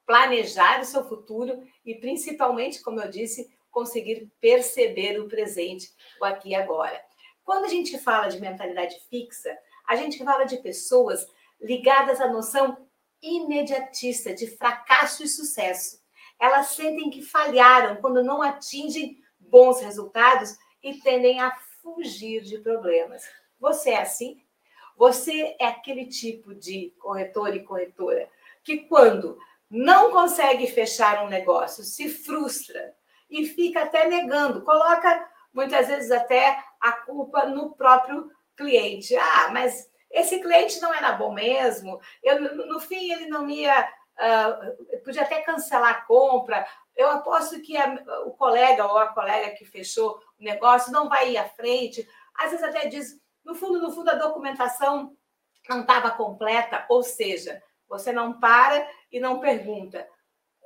planejar 0.07 0.81
o 0.81 0.85
seu 0.85 1.05
futuro 1.05 1.63
e, 1.85 1.95
principalmente, 1.95 2.83
como 2.83 3.01
eu 3.01 3.11
disse, 3.11 3.53
conseguir 3.71 4.31
perceber 4.41 5.21
o 5.21 5.29
presente, 5.29 5.91
o 6.21 6.25
aqui 6.25 6.51
e 6.51 6.55
agora. 6.55 7.01
Quando 7.45 7.65
a 7.65 7.69
gente 7.69 7.99
fala 7.99 8.29
de 8.29 8.41
mentalidade 8.41 8.97
fixa, 9.11 9.57
a 9.87 9.97
gente 9.97 10.23
fala 10.23 10.45
de 10.45 10.59
pessoas 10.59 11.27
ligadas 11.61 12.21
à 12.21 12.29
noção 12.29 12.87
imediatista 13.25 14.35
de 14.35 14.47
fracasso 14.47 15.25
e 15.25 15.29
sucesso. 15.29 16.03
Elas 16.39 16.69
sentem 16.69 17.11
que 17.11 17.23
falharam 17.23 17.97
quando 17.97 18.23
não 18.23 18.43
atingem 18.43 19.19
bons 19.39 19.81
resultados 19.81 20.57
e 20.83 20.95
tendem 20.95 21.41
a 21.41 21.51
fugir 21.83 22.43
de 22.43 22.59
problemas. 22.59 23.23
Você 23.59 23.91
é 23.91 24.03
assim? 24.03 24.43
Você 24.97 25.57
é 25.59 25.67
aquele 25.67 26.07
tipo 26.07 26.55
de 26.55 26.95
corretor 26.99 27.55
e 27.55 27.65
corretora 27.65 28.29
que, 28.63 28.79
quando 28.79 29.39
não 29.71 30.11
consegue 30.11 30.67
fechar 30.67 31.25
um 31.25 31.29
negócio, 31.29 31.83
se 31.83 32.09
frustra 32.09 32.95
e 33.29 33.47
fica 33.47 33.83
até 33.83 34.09
negando, 34.09 34.63
coloca 34.63 35.29
muitas 35.53 35.89
vezes 35.89 36.11
até 36.11 36.63
a 36.81 36.93
culpa 36.93 37.47
no 37.47 37.75
próprio 37.75 38.31
cliente. 38.57 39.17
Ah, 39.17 39.51
mas 39.53 39.89
esse 40.15 40.41
cliente 40.41 40.81
não 40.81 40.95
era 40.95 41.13
bom 41.13 41.33
mesmo. 41.33 42.01
Eu, 42.23 42.41
no 42.67 42.79
fim, 42.79 43.13
ele 43.13 43.27
não 43.27 43.49
ia. 43.51 43.93
Uh, 44.15 45.03
podia 45.03 45.23
até 45.23 45.41
cancelar 45.43 45.91
a 45.91 46.01
compra. 46.03 46.65
Eu 46.95 47.11
aposto 47.11 47.61
que 47.61 47.77
a, 47.77 47.93
o 48.25 48.31
colega 48.31 48.87
ou 48.87 48.97
a 48.97 49.09
colega 49.09 49.57
que 49.57 49.65
fechou 49.65 50.17
o 50.39 50.45
negócio 50.45 50.93
não 50.93 51.09
vai 51.09 51.33
ir 51.33 51.37
à 51.37 51.49
frente. 51.49 52.09
Às 52.37 52.53
vezes 52.53 52.65
até 52.65 52.87
diz, 52.87 53.21
no 53.45 53.57
fundo, 53.57 53.81
no 53.81 53.91
fundo, 53.91 54.11
a 54.11 54.15
documentação 54.15 55.17
não 55.69 55.81
estava 55.81 56.13
completa, 56.13 56.87
ou 56.89 57.03
seja, 57.03 57.61
você 57.89 58.13
não 58.13 58.39
para 58.39 58.89
e 59.11 59.19
não 59.19 59.41
pergunta 59.41 60.09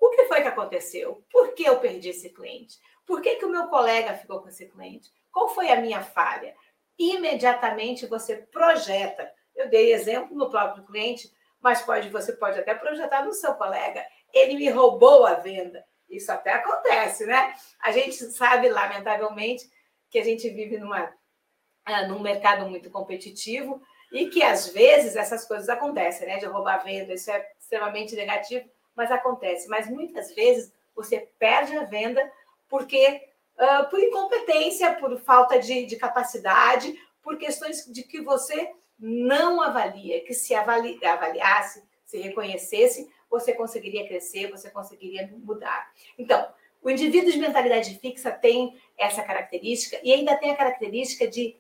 o 0.01 0.11
que 0.11 0.27
foi 0.27 0.43
que 0.43 0.49
aconteceu? 0.49 1.25
Por 1.31 1.55
que 1.55 1.65
eu 1.65 1.81
perdi 1.81 2.11
esse 2.11 2.31
cliente? 2.31 2.79
Por 3.05 3.21
que, 3.21 3.37
que 3.37 3.45
o 3.45 3.51
meu 3.51 3.67
colega 3.67 4.15
ficou 4.15 4.41
com 4.41 4.49
esse 4.49 4.67
cliente? 4.67 5.11
Qual 5.33 5.49
foi 5.49 5.71
a 5.71 5.81
minha 5.81 6.03
falha? 6.03 6.55
imediatamente 6.99 8.07
você 8.07 8.37
projeta. 8.37 9.33
Eu 9.59 9.69
dei 9.69 9.93
exemplo 9.93 10.37
no 10.37 10.49
próprio 10.49 10.85
cliente, 10.85 11.31
mas 11.61 11.83
pode, 11.83 12.09
você 12.11 12.33
pode 12.33 12.59
até 12.59 12.75
projetar 12.75 13.25
no 13.25 13.33
seu 13.33 13.55
colega. 13.55 14.05
Ele 14.33 14.55
me 14.55 14.71
roubou 14.71 15.27
a 15.27 15.35
venda. 15.35 15.85
Isso 16.09 16.31
até 16.33 16.53
acontece, 16.53 17.27
né? 17.27 17.55
A 17.81 17.91
gente 17.93 18.15
sabe, 18.15 18.69
lamentavelmente, 18.69 19.69
que 20.09 20.19
a 20.19 20.25
gente 20.25 20.49
vive 20.49 20.79
numa, 20.79 21.13
ah, 21.85 22.07
num 22.07 22.21
mercado 22.21 22.69
muito 22.71 22.89
competitivo 22.89 23.83
e 24.13 24.29
que 24.29 24.43
às 24.43 24.69
vezes 24.69 25.17
essas 25.17 25.45
coisas 25.45 25.69
acontecem, 25.69 26.27
né? 26.27 26.39
De 26.39 26.47
roubar 26.47 26.83
venda, 26.83 27.13
isso 27.13 27.31
é 27.31 27.47
extremamente 27.59 28.15
negativo, 28.15 28.65
mas 28.95 29.11
acontece. 29.11 29.69
Mas 29.69 29.89
muitas 29.89 30.35
vezes 30.35 30.73
você 30.95 31.29
perde 31.39 31.77
a 31.77 31.85
venda 31.85 32.31
porque 32.69 33.23
uh, 33.59 33.91
por 33.91 34.01
incompetência, 34.01 34.95
por 34.95 35.19
falta 35.21 35.59
de, 35.59 35.85
de, 35.85 35.97
capacidade, 35.97 36.95
por 37.23 37.37
questões 37.37 37.85
de 37.87 38.03
que 38.03 38.21
você 38.21 38.73
não 38.99 39.61
avalia, 39.61 40.25
que 40.25 40.35
se 40.35 40.55
avali, 40.55 40.99
avaliasse, 41.05 41.83
se 42.05 42.19
reconhecesse, 42.19 43.09
você 43.31 43.53
conseguiria 43.53 44.07
crescer, 44.07 44.51
você 44.51 44.71
conseguiria 44.71 45.31
mudar. 45.45 45.91
Então, 46.19 46.49
o 46.83 46.91
indivíduo 46.91 47.31
de 47.31 47.39
mentalidade 47.39 47.99
fixa 47.99 48.31
tem 48.31 48.81
essa 48.97 49.23
característica 49.23 50.01
e 50.03 50.13
ainda 50.13 50.37
tem 50.37 50.51
a 50.51 50.57
característica 50.57 51.29
de 51.29 51.57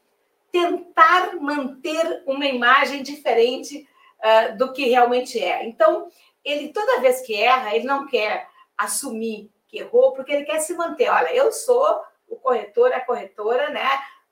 tentar 0.50 1.36
manter 1.36 2.22
uma 2.26 2.46
imagem 2.46 3.02
diferente 3.02 3.86
uh, 4.18 4.56
do 4.56 4.72
que 4.72 4.88
realmente 4.88 5.38
é. 5.38 5.66
Então, 5.66 6.08
ele 6.44 6.68
toda 6.72 7.00
vez 7.00 7.20
que 7.20 7.34
erra, 7.34 7.74
ele 7.74 7.84
não 7.84 8.06
quer 8.06 8.48
assumir 8.76 9.50
que 9.66 9.78
errou, 9.78 10.12
porque 10.12 10.32
ele 10.32 10.44
quer 10.44 10.60
se 10.60 10.74
manter. 10.74 11.10
Olha, 11.10 11.34
eu 11.34 11.52
sou 11.52 12.00
o 12.26 12.36
corretor, 12.36 12.92
a 12.92 13.00
corretora, 13.00 13.70
né? 13.70 13.86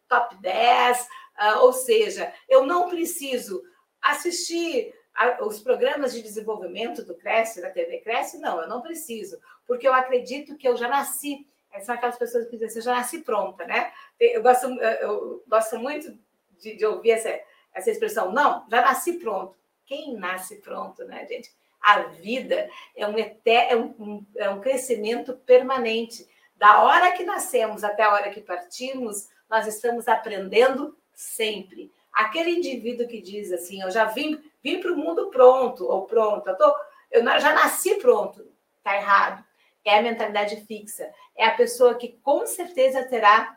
Top 0.08 0.34
10, 0.36 1.06
uh, 1.40 1.59
ou 1.61 1.73
seja, 1.73 2.33
eu 2.49 2.66
não 2.66 2.88
preciso 2.88 3.62
assistir 4.00 4.95
a, 5.14 5.45
os 5.45 5.61
programas 5.61 6.12
de 6.12 6.23
desenvolvimento 6.23 7.05
do 7.05 7.14
Cresce, 7.14 7.61
da 7.61 7.71
TV 7.71 7.99
Cresce, 7.99 8.38
não, 8.38 8.61
eu 8.61 8.69
não 8.69 8.83
preciso, 8.83 9.38
porque 9.66 9.88
eu 9.88 9.95
acredito 9.95 10.57
que 10.57 10.69
eu 10.69 10.76
já 10.76 10.88
nasci. 10.88 11.47
São 11.83 11.95
aquelas 11.95 12.16
pessoas 12.16 12.45
que 12.47 12.52
dizem 12.52 12.69
assim, 12.69 12.78
eu 12.78 12.85
já 12.85 12.95
nasci 12.95 13.19
pronta, 13.19 13.66
né? 13.66 13.93
Eu 14.19 14.43
gosto, 14.43 14.66
eu 14.66 15.45
gosto 15.47 15.78
muito 15.78 16.19
de, 16.59 16.75
de 16.75 16.87
ouvir 16.87 17.11
essa, 17.11 17.38
essa 17.75 17.90
expressão, 17.90 18.33
não, 18.33 18.66
já 18.71 18.81
nasci 18.81 19.14
pronto. 19.14 19.55
Quem 19.85 20.16
nasce 20.16 20.57
pronto, 20.57 21.05
né, 21.05 21.26
gente? 21.26 21.50
A 21.81 22.00
vida 22.00 22.69
é 22.97 23.07
um, 23.07 23.14
é 23.19 23.76
um, 23.76 24.26
é 24.37 24.50
um 24.50 24.61
crescimento 24.61 25.37
permanente. 25.45 26.26
Da 26.57 26.83
hora 26.83 27.12
que 27.12 27.25
nascemos 27.25 27.85
até 27.85 28.02
a 28.02 28.12
hora 28.12 28.31
que 28.31 28.40
partimos, 28.40 29.28
nós 29.49 29.66
estamos 29.66 30.09
aprendendo 30.09 30.97
sempre. 31.16 31.90
Aquele 32.12 32.50
indivíduo 32.50 33.08
que 33.08 33.20
diz 33.20 33.50
assim, 33.50 33.82
eu 33.82 33.90
já 33.90 34.04
vim, 34.04 34.38
vim 34.62 34.80
para 34.80 34.92
o 34.92 34.96
mundo 34.96 35.30
pronto, 35.30 35.87
ou 35.87 36.04
pronto, 36.04 36.49
eu, 36.49 36.56
tô, 36.56 36.76
eu 37.11 37.25
já 37.40 37.54
nasci 37.54 37.96
pronto, 37.96 38.46
está 38.78 38.94
errado. 38.94 39.44
É 39.85 39.99
a 39.99 40.02
mentalidade 40.02 40.64
fixa. 40.66 41.08
É 41.35 41.46
a 41.46 41.54
pessoa 41.54 41.94
que 41.94 42.18
com 42.23 42.44
certeza 42.44 43.04
terá 43.04 43.56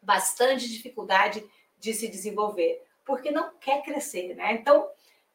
bastante 0.00 0.68
dificuldade 0.68 1.44
de 1.78 1.94
se 1.94 2.08
desenvolver, 2.08 2.82
porque 3.04 3.30
não 3.30 3.52
quer 3.58 3.82
crescer, 3.82 4.34
né? 4.34 4.52
Então, 4.52 4.88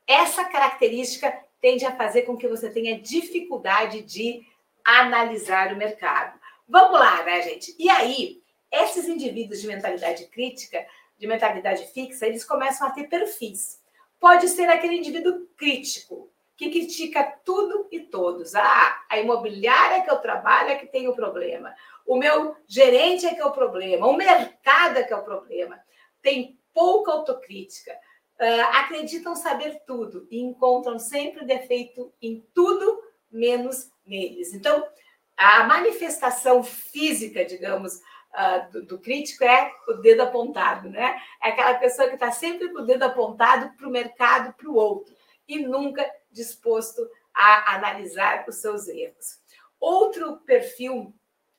essa 0.06 0.46
característica 0.46 1.44
tende 1.60 1.86
a 1.86 1.96
fazer 1.96 2.22
com 2.22 2.38
que 2.38 2.48
você 2.48 2.70
tenha 2.70 3.00
dificuldade 3.00 4.04
de 4.04 4.46
analisar 4.86 5.74
o 5.74 5.78
mercado. 5.78 6.40
Vamos 6.68 7.00
lá, 7.00 7.24
né, 7.24 7.42
gente? 7.42 7.76
E 7.80 7.90
aí, 7.90 8.42
esses 8.72 9.08
indivíduos 9.08 9.62
de 9.62 9.68
mentalidade 9.68 10.28
crítica 10.28 10.86
de 11.18 11.28
mentalidade 11.28 11.86
fixa, 11.88 12.26
eles 12.26 12.44
começam 12.44 12.88
a 12.88 12.92
ter 12.92 13.08
perfis. 13.08 13.82
Pode 14.20 14.48
ser 14.50 14.70
aquele 14.70 14.98
indivíduo 14.98 15.48
crítico, 15.56 16.32
que 16.56 16.72
critica 16.72 17.24
tudo 17.46 17.88
e 17.92 18.00
todos. 18.00 18.56
Ah, 18.56 19.06
a 19.10 19.20
imobiliária 19.20 20.04
que 20.04 20.10
eu 20.10 20.18
trabalho 20.18 20.70
é 20.70 20.76
que 20.76 20.88
tem 20.88 21.08
o 21.08 21.16
problema. 21.16 21.74
O 22.06 22.18
meu 22.18 22.56
gerente 22.68 23.26
é 23.26 23.36
que 23.36 23.42
é 23.42 23.46
o 23.46 23.52
problema. 23.52 24.08
O 24.08 24.16
mercado 24.16 24.98
é 24.98 25.04
que 25.04 25.14
é 25.14 25.16
o 25.16 25.24
problema. 25.24 25.80
Tem 26.22 26.60
pouca 26.74 27.12
autocrítica. 27.12 27.92
Uh, 28.40 28.78
acreditam 28.78 29.36
saber 29.36 29.82
tudo 29.86 30.28
e 30.30 30.40
encontram 30.40 31.00
sempre 31.00 31.46
defeito 31.46 32.14
em 32.22 32.46
tudo, 32.54 33.02
menos 33.32 33.92
neles. 34.06 34.54
Então, 34.54 34.88
a 35.36 35.64
manifestação 35.64 36.64
física, 36.64 37.44
digamos, 37.46 38.00
uh, 38.34 38.72
do, 38.72 38.86
do, 38.86 39.00
crítico 39.00 39.44
é 39.44 39.72
o 39.88 39.94
dedo 39.94 40.24
apontado, 40.24 40.90
né? 40.90 41.22
É 41.42 41.50
aquela 41.50 41.76
pessoa 41.76 42.08
que 42.08 42.16
está 42.16 42.32
sempre 42.32 42.70
com 42.70 42.80
o 42.80 42.86
dedo 42.86 43.04
apontado 43.04 43.76
para 43.76 43.88
o 43.88 43.92
mercado, 43.92 44.54
para 44.54 44.70
o 44.70 44.76
outro, 44.76 45.16
e 45.48 45.60
nunca 45.60 46.10
disposto 46.32 47.08
a 47.34 47.76
analisar 47.76 48.46
os 48.48 48.56
seus 48.56 48.88
erros. 48.88 49.40
Outro 49.80 50.38
perfil 50.38 51.14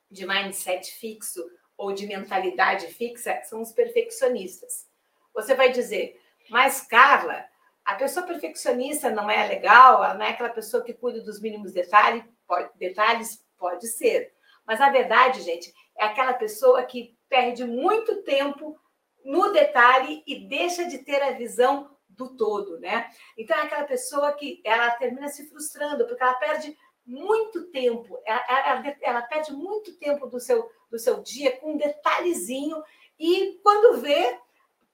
de 0.09 0.25
mindset 0.25 0.91
fixo 0.91 1.43
ou 1.77 1.93
de 1.93 2.05
mentalidade 2.05 2.87
fixa 2.87 3.41
são 3.43 3.61
os 3.61 3.71
perfeccionistas. 3.71 4.87
Você 5.33 5.55
vai 5.55 5.71
dizer, 5.71 6.19
mas 6.49 6.81
Carla, 6.81 7.45
a 7.85 7.95
pessoa 7.95 8.25
perfeccionista 8.25 9.09
não 9.09 9.29
é 9.29 9.47
legal, 9.47 10.03
ela 10.03 10.13
não 10.13 10.25
é 10.25 10.31
aquela 10.31 10.49
pessoa 10.49 10.83
que 10.83 10.93
cuida 10.93 11.21
dos 11.21 11.39
mínimos 11.39 11.71
detalhes, 11.71 12.23
pode, 12.45 12.69
detalhes, 12.77 13.43
pode 13.57 13.87
ser. 13.87 14.33
Mas 14.69 14.79
a 14.79 14.91
verdade, 14.91 15.41
gente, 15.41 15.73
é 15.97 16.05
aquela 16.05 16.33
pessoa 16.33 16.83
que 16.83 17.17
perde 17.27 17.65
muito 17.65 18.21
tempo 18.21 18.79
no 19.25 19.51
detalhe 19.51 20.21
e 20.27 20.47
deixa 20.47 20.85
de 20.85 20.99
ter 20.99 21.23
a 21.23 21.31
visão 21.31 21.89
do 22.07 22.37
todo, 22.37 22.79
né? 22.79 23.09
Então 23.35 23.57
é 23.57 23.63
aquela 23.63 23.85
pessoa 23.85 24.31
que 24.33 24.61
ela 24.63 24.91
termina 24.91 25.27
se 25.27 25.49
frustrando 25.49 26.05
porque 26.05 26.21
ela 26.21 26.35
perde 26.35 26.77
muito 27.03 27.71
tempo, 27.71 28.15
ela, 28.23 28.45
ela, 28.47 28.95
ela 29.01 29.21
perde 29.23 29.51
muito 29.53 29.97
tempo 29.97 30.27
do 30.27 30.39
seu, 30.39 30.69
do 30.91 30.99
seu 30.99 31.23
dia 31.23 31.57
com 31.57 31.73
um 31.73 31.77
detalhezinho 31.77 32.83
e 33.17 33.59
quando 33.63 33.99
vê, 33.99 34.39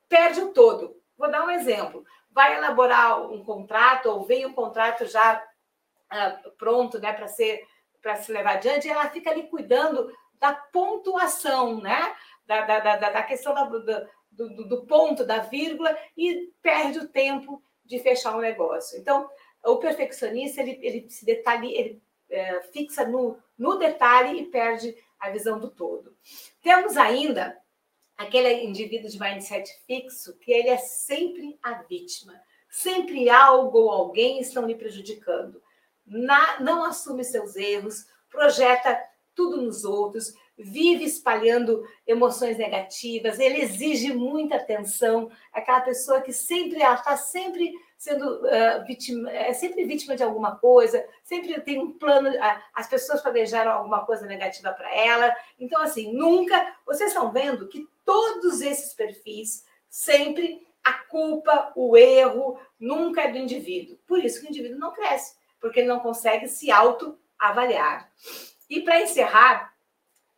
perde 0.08 0.40
o 0.40 0.54
todo. 0.54 0.96
Vou 1.18 1.30
dar 1.30 1.44
um 1.44 1.52
exemplo. 1.52 2.06
Vai 2.32 2.56
elaborar 2.56 3.30
um 3.30 3.44
contrato 3.44 4.06
ou 4.06 4.24
vem 4.24 4.46
um 4.46 4.54
contrato 4.54 5.06
já 5.06 5.46
uh, 6.14 6.52
pronto, 6.52 6.98
né, 6.98 7.12
para 7.12 7.28
ser 7.28 7.62
para 8.06 8.18
se 8.18 8.32
levar 8.32 8.58
adiante, 8.58 8.88
ela 8.88 9.10
fica 9.10 9.32
ali 9.32 9.48
cuidando 9.48 10.16
da 10.40 10.54
pontuação, 10.54 11.82
né? 11.82 12.16
Da, 12.46 12.62
da, 12.62 12.80
da, 12.80 13.10
da 13.10 13.24
questão 13.24 13.52
da, 13.52 13.64
do, 13.64 13.84
do, 14.32 14.68
do 14.70 14.86
ponto, 14.86 15.26
da 15.26 15.40
vírgula, 15.40 15.98
e 16.16 16.54
perde 16.62 17.00
o 17.00 17.08
tempo 17.08 17.64
de 17.84 17.98
fechar 17.98 18.38
um 18.38 18.42
negócio. 18.42 19.00
Então, 19.00 19.28
o 19.66 19.78
perfeccionista 19.78 20.62
ele, 20.62 20.78
ele 20.84 21.10
se 21.10 21.26
detalhe, 21.26 21.74
ele 21.74 22.04
é, 22.30 22.62
fixa 22.72 23.08
no, 23.08 23.40
no 23.58 23.76
detalhe 23.80 24.40
e 24.40 24.46
perde 24.46 24.96
a 25.20 25.32
visão 25.32 25.60
do 25.60 25.72
todo. 25.72 26.16
Temos 26.62 26.98
ainda 26.98 27.58
aquele 28.16 28.54
indivíduo 28.66 29.10
de 29.10 29.20
mindset 29.20 29.68
fixo 29.88 30.38
que 30.38 30.52
ele 30.52 30.70
é 30.70 30.78
sempre 30.78 31.58
a 31.60 31.82
vítima. 31.82 32.40
Sempre 32.70 33.32
algo 33.32 33.80
ou 33.80 33.90
alguém 33.90 34.40
estão 34.40 34.68
lhe 34.68 34.76
prejudicando. 34.76 35.60
Na, 36.06 36.60
não 36.60 36.84
assume 36.84 37.24
seus 37.24 37.56
erros, 37.56 38.06
projeta 38.30 39.02
tudo 39.34 39.62
nos 39.62 39.84
outros, 39.84 40.34
vive 40.58 41.04
espalhando 41.04 41.84
emoções 42.08 42.58
negativas, 42.58 43.40
ele 43.40 43.62
exige 43.62 44.14
muita 44.14 44.56
atenção, 44.56 45.30
aquela 45.52 45.82
pessoa 45.82 46.22
que 46.22 46.32
sempre 46.32 46.82
está 46.82 47.18
sempre 47.18 47.74
sendo 47.98 48.24
uh, 48.24 48.86
vítima, 48.86 49.32
é 49.32 49.52
sempre 49.54 49.84
vítima 49.84 50.16
de 50.16 50.24
alguma 50.24 50.56
coisa, 50.58 51.06
sempre 51.24 51.60
tem 51.62 51.80
um 51.80 51.92
plano, 51.98 52.30
uh, 52.30 52.62
as 52.74 52.88
pessoas 52.88 53.22
planejaram 53.22 53.72
alguma 53.72 54.06
coisa 54.06 54.26
negativa 54.26 54.72
para 54.72 54.94
ela. 54.94 55.36
Então, 55.60 55.82
assim, 55.82 56.14
nunca. 56.14 56.76
Vocês 56.86 57.10
estão 57.10 57.32
vendo 57.32 57.68
que 57.68 57.88
todos 58.06 58.62
esses 58.62 58.94
perfis 58.94 59.66
sempre 59.90 60.66
a 60.84 60.94
culpa, 60.94 61.72
o 61.76 61.98
erro, 61.98 62.60
nunca 62.80 63.22
é 63.24 63.32
do 63.32 63.40
indivíduo. 63.40 63.98
Por 64.06 64.24
isso 64.24 64.40
que 64.40 64.46
o 64.46 64.50
indivíduo 64.50 64.78
não 64.78 64.94
cresce, 64.94 65.36
porque 65.60 65.80
ele 65.80 65.88
não 65.88 66.00
consegue 66.00 66.48
se 66.48 66.72
autoavaliar. 66.72 68.12
E 68.70 68.82
para 68.82 69.02
encerrar, 69.02 69.74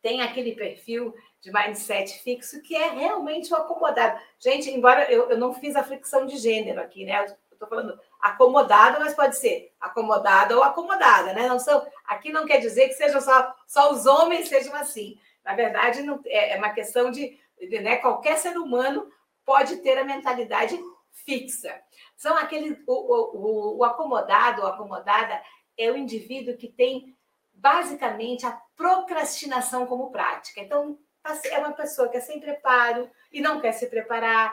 tem 0.02 0.20
aquele 0.20 0.54
perfil 0.54 1.14
de 1.40 1.52
mindset 1.52 2.18
fixo 2.22 2.60
que 2.62 2.74
é 2.74 2.90
realmente 2.90 3.52
o 3.52 3.56
acomodado. 3.56 4.20
Gente, 4.38 4.70
embora 4.70 5.10
eu, 5.10 5.30
eu 5.30 5.38
não 5.38 5.54
fiz 5.54 5.76
a 5.76 5.84
flexão 5.84 6.26
de 6.26 6.36
gênero 6.36 6.80
aqui, 6.80 7.04
né? 7.04 7.20
Eu 7.20 7.36
estou 7.52 7.68
falando 7.68 7.98
acomodado, 8.20 8.98
mas 9.00 9.14
pode 9.14 9.36
ser 9.36 9.72
acomodada 9.80 10.56
ou 10.56 10.62
acomodada, 10.62 11.32
né? 11.32 11.48
Não 11.48 11.58
são, 11.58 11.86
aqui 12.04 12.32
não 12.32 12.46
quer 12.46 12.58
dizer 12.58 12.88
que 12.88 12.94
sejam 12.94 13.20
só, 13.20 13.54
só 13.66 13.92
os 13.92 14.06
homens 14.06 14.48
sejam 14.48 14.74
assim. 14.74 15.18
Na 15.44 15.54
verdade, 15.54 16.02
não, 16.02 16.20
é, 16.26 16.54
é 16.54 16.58
uma 16.58 16.70
questão 16.70 17.10
de, 17.10 17.38
de 17.58 17.80
né, 17.80 17.96
qualquer 17.96 18.36
ser 18.38 18.56
humano 18.58 19.10
pode 19.44 19.76
ter 19.78 19.96
a 19.96 20.04
mentalidade 20.04 20.78
fixa. 21.10 21.80
São 22.18 22.36
aqueles 22.36 22.76
o, 22.84 22.92
o, 22.92 23.78
o 23.78 23.84
acomodado 23.84 24.62
ou 24.62 24.68
acomodada 24.68 25.40
é 25.78 25.88
o 25.90 25.96
indivíduo 25.96 26.56
que 26.56 26.66
tem 26.66 27.16
basicamente 27.54 28.44
a 28.44 28.60
procrastinação 28.76 29.86
como 29.86 30.10
prática. 30.10 30.60
Então, 30.60 30.98
é 31.44 31.58
uma 31.58 31.72
pessoa 31.72 32.08
que 32.08 32.16
é 32.16 32.20
sem 32.20 32.40
preparo 32.40 33.08
e 33.32 33.40
não 33.40 33.60
quer 33.60 33.72
se 33.72 33.86
preparar, 33.86 34.52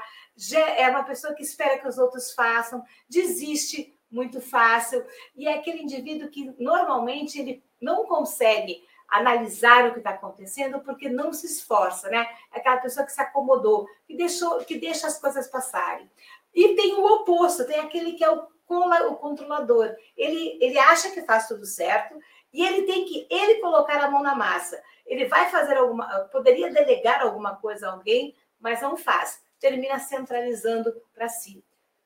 é 0.78 0.88
uma 0.89 1.04
pessoa 1.04 1.34
que 1.34 1.41
espera 1.41 1.80
que 1.80 1.88
os 1.88 1.97
outros 1.97 2.34
façam, 2.34 2.84
desiste 3.10 3.97
muito 4.12 4.39
fácil, 4.39 5.04
e 5.36 5.47
é 5.47 5.56
aquele 5.56 5.82
indivíduo 5.82 6.30
que 6.30 6.54
normalmente 6.60 7.39
ele 7.39 7.63
não 7.82 8.06
consegue 8.06 8.84
analisar 9.08 9.88
o 9.88 9.93
que 9.93 9.99
está 9.99 10.12
acontecendo 10.12 10.80
porque 10.82 11.08
não 11.08 11.32
se 11.32 11.45
esforça, 11.45 12.10
né? 12.10 12.28
É 12.51 12.60
aquela 12.60 12.78
pessoa 12.78 13.06
que 13.06 13.12
se 13.12 13.21
acomodou, 13.21 13.88
que 14.06 14.15
deixou, 14.15 14.58
que 14.65 14.78
deixa 14.80 15.08
as 15.08 15.19
coisas 15.19 15.47
passarem. 15.47 16.10
E 16.56 16.74
tem 16.76 16.96
o 16.96 17.06
oposto, 17.06 17.68
tem 17.68 17.80
aquele 17.80 18.13
que 18.13 18.24
é 18.24 18.32
o, 18.32 18.48
o 18.70 19.15
controlador. 19.15 19.94
Ele, 20.15 20.58
ele 20.62 20.80
acha 20.80 21.12
que 21.12 21.22
faz 21.24 21.48
tudo 21.48 21.65
certo, 21.65 22.18
e 22.54 22.65
ele 22.65 22.84
tem 22.84 23.04
que 23.04 23.28
ele 23.30 23.56
colocar 23.56 24.02
a 24.02 24.10
mão 24.10 24.24
na 24.24 24.34
massa. 24.34 24.82
Ele 25.06 25.26
vai 25.26 25.50
fazer 25.52 25.76
alguma, 25.76 26.08
poderia 26.32 26.72
delegar 26.72 27.22
alguma 27.22 27.58
coisa 27.58 27.89
a 27.89 27.91
alguém, 27.91 28.34
mas 28.60 28.82
não 28.82 28.96
faz. 28.96 29.44
Termina 29.60 30.00
centralizando 30.00 30.94
para 31.13 31.28
si. 31.28 31.62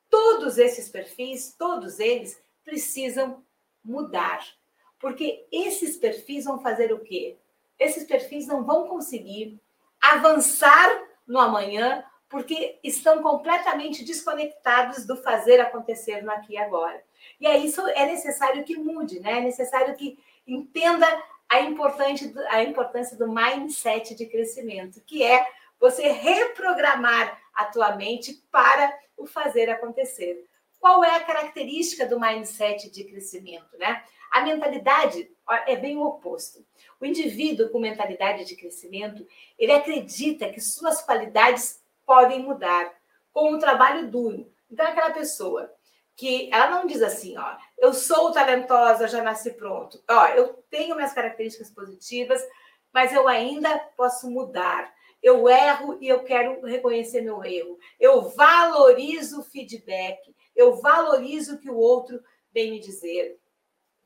Todos 0.09 0.57
esses 0.57 0.89
perfis, 0.89 1.55
todos 1.57 1.99
eles 1.99 2.41
precisam 2.65 3.43
mudar. 3.83 4.43
Porque 4.99 5.45
esses 5.51 5.95
perfis 5.95 6.45
vão 6.45 6.59
fazer 6.59 6.91
o 6.91 6.99
quê? 6.99 7.37
Esses 7.77 8.03
perfis 8.03 8.47
não 8.47 8.63
vão 8.63 8.87
conseguir 8.87 9.59
avançar 10.01 10.89
no 11.27 11.39
amanhã 11.39 12.03
porque 12.29 12.77
estão 12.83 13.23
completamente 13.23 14.05
desconectados 14.05 15.05
do 15.05 15.17
fazer 15.17 15.59
acontecer 15.59 16.21
no 16.21 16.31
aqui 16.31 16.53
e 16.53 16.57
agora. 16.57 17.03
E 17.41 17.47
é 17.47 17.57
isso 17.57 17.81
é 17.87 18.05
necessário 18.05 18.63
que 18.63 18.77
mude, 18.77 19.19
né? 19.19 19.39
É 19.39 19.41
necessário 19.41 19.95
que 19.95 20.17
entenda 20.45 21.07
a, 21.49 21.61
importante, 21.61 22.31
a 22.49 22.63
importância 22.63 23.17
do 23.17 23.27
mindset 23.27 24.13
de 24.13 24.27
crescimento, 24.27 25.01
que 25.01 25.23
é 25.23 25.45
você 25.79 26.09
reprogramar 26.09 27.41
a 27.53 27.65
tua 27.65 27.95
mente 27.95 28.43
para 28.51 28.95
o 29.17 29.25
fazer 29.25 29.69
acontecer. 29.69 30.45
Qual 30.79 31.03
é 31.03 31.15
a 31.15 31.23
característica 31.23 32.05
do 32.05 32.19
mindset 32.19 32.89
de 32.89 33.03
crescimento, 33.05 33.77
né? 33.77 34.03
A 34.31 34.41
mentalidade 34.41 35.29
é 35.65 35.75
bem 35.75 35.97
o 35.97 36.03
oposto. 36.03 36.63
O 37.01 37.05
indivíduo 37.05 37.69
com 37.69 37.79
mentalidade 37.79 38.45
de 38.45 38.55
crescimento, 38.55 39.25
ele 39.57 39.71
acredita 39.71 40.49
que 40.49 40.61
suas 40.61 41.01
qualidades 41.01 41.81
podem 42.09 42.41
mudar 42.41 42.91
com 43.31 43.53
o 43.53 43.59
trabalho 43.59 44.09
duro. 44.09 44.51
Então, 44.67 44.83
aquela 44.83 45.11
pessoa 45.11 45.71
que 46.15 46.49
ela 46.51 46.71
não 46.71 46.87
diz 46.87 47.03
assim, 47.03 47.37
ó, 47.37 47.55
eu 47.77 47.93
sou 47.93 48.31
talentosa, 48.31 49.07
já 49.07 49.21
nasci 49.21 49.51
pronto. 49.51 50.03
Ó, 50.09 50.25
eu 50.29 50.55
tenho 50.71 50.95
minhas 50.95 51.13
características 51.13 51.69
positivas, 51.69 52.43
mas 52.91 53.13
eu 53.13 53.27
ainda 53.27 53.77
posso 53.95 54.27
mudar. 54.27 54.91
Eu 55.21 55.47
erro 55.47 55.99
e 56.01 56.07
eu 56.07 56.23
quero 56.23 56.65
reconhecer 56.65 57.21
meu 57.21 57.43
erro. 57.43 57.77
Eu 57.99 58.23
valorizo 58.23 59.41
o 59.41 59.43
feedback, 59.43 60.17
eu 60.55 60.81
valorizo 60.81 61.55
o 61.55 61.59
que 61.59 61.69
o 61.69 61.77
outro 61.77 62.19
vem 62.51 62.71
me 62.71 62.79
dizer, 62.79 63.39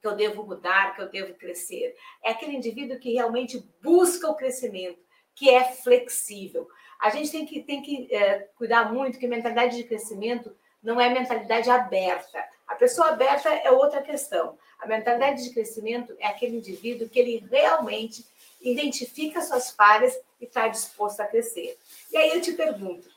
que 0.02 0.08
eu 0.08 0.16
devo 0.18 0.46
mudar, 0.46 0.94
que 0.94 1.02
eu 1.02 1.10
devo 1.10 1.36
crescer. 1.36 1.96
É 2.22 2.32
aquele 2.32 2.58
indivíduo 2.58 3.00
que 3.00 3.14
realmente 3.14 3.66
busca 3.82 4.28
o 4.28 4.36
crescimento, 4.36 5.00
que 5.34 5.50
é 5.50 5.64
flexível. 5.64 6.68
A 7.04 7.10
gente 7.10 7.30
tem 7.30 7.46
que, 7.46 7.62
tem 7.62 7.82
que 7.82 8.08
é, 8.16 8.48
cuidar 8.56 8.94
muito 8.94 9.20
que 9.20 9.28
mentalidade 9.28 9.76
de 9.76 9.84
crescimento 9.84 10.56
não 10.82 11.02
é 11.02 11.10
mentalidade 11.10 11.70
aberta. 11.70 12.42
A 12.66 12.76
pessoa 12.76 13.10
aberta 13.10 13.50
é 13.50 13.70
outra 13.70 14.02
questão. 14.02 14.58
A 14.80 14.88
mentalidade 14.88 15.44
de 15.44 15.54
crescimento 15.54 16.16
é 16.18 16.28
aquele 16.28 16.56
indivíduo 16.56 17.10
que 17.10 17.20
ele 17.20 17.46
realmente 17.52 18.26
identifica 18.62 19.42
suas 19.42 19.72
falhas 19.72 20.18
e 20.40 20.46
está 20.46 20.70
disposto 20.70 21.20
a 21.20 21.28
crescer. 21.28 21.78
E 22.10 22.16
aí 22.16 22.30
eu 22.30 22.40
te 22.40 22.54
pergunto, 22.54 23.10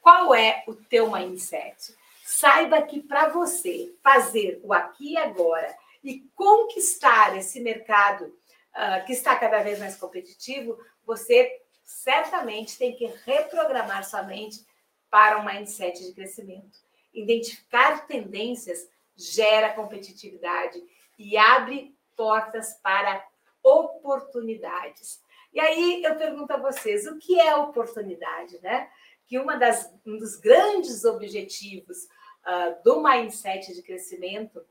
Qual 0.00 0.34
é 0.34 0.64
o 0.66 0.74
teu 0.74 1.08
mindset? 1.08 1.94
Saiba 2.24 2.82
que 2.82 3.00
para 3.00 3.28
você 3.28 3.94
fazer 4.02 4.60
o 4.64 4.72
aqui 4.72 5.12
e 5.12 5.16
agora 5.16 5.72
e 6.02 6.24
conquistar 6.34 7.36
esse 7.36 7.60
mercado 7.60 8.24
uh, 8.24 9.04
que 9.06 9.12
está 9.12 9.36
cada 9.36 9.62
vez 9.62 9.78
mais 9.78 9.96
competitivo, 9.96 10.76
você 11.06 11.60
certamente 11.88 12.76
tem 12.76 12.94
que 12.94 13.06
reprogramar 13.24 14.04
sua 14.04 14.22
mente 14.22 14.62
para 15.10 15.40
um 15.40 15.44
mindset 15.44 16.04
de 16.04 16.12
crescimento. 16.12 16.78
Identificar 17.14 18.06
tendências 18.06 18.86
gera 19.16 19.72
competitividade 19.72 20.78
e 21.18 21.38
abre 21.38 21.96
portas 22.14 22.74
para 22.82 23.26
oportunidades. 23.62 25.22
E 25.50 25.58
aí 25.58 26.04
eu 26.04 26.14
pergunto 26.16 26.52
a 26.52 26.58
vocês, 26.58 27.06
o 27.06 27.18
que 27.18 27.40
é 27.40 27.56
oportunidade, 27.56 28.60
né? 28.60 28.90
Que 29.26 29.38
uma 29.38 29.56
das, 29.56 29.90
um 30.06 30.18
dos 30.18 30.36
grandes 30.36 31.06
objetivos 31.06 32.04
uh, 32.04 32.82
do 32.84 33.02
mindset 33.02 33.74
de 33.74 33.82
crescimento, 33.82 34.62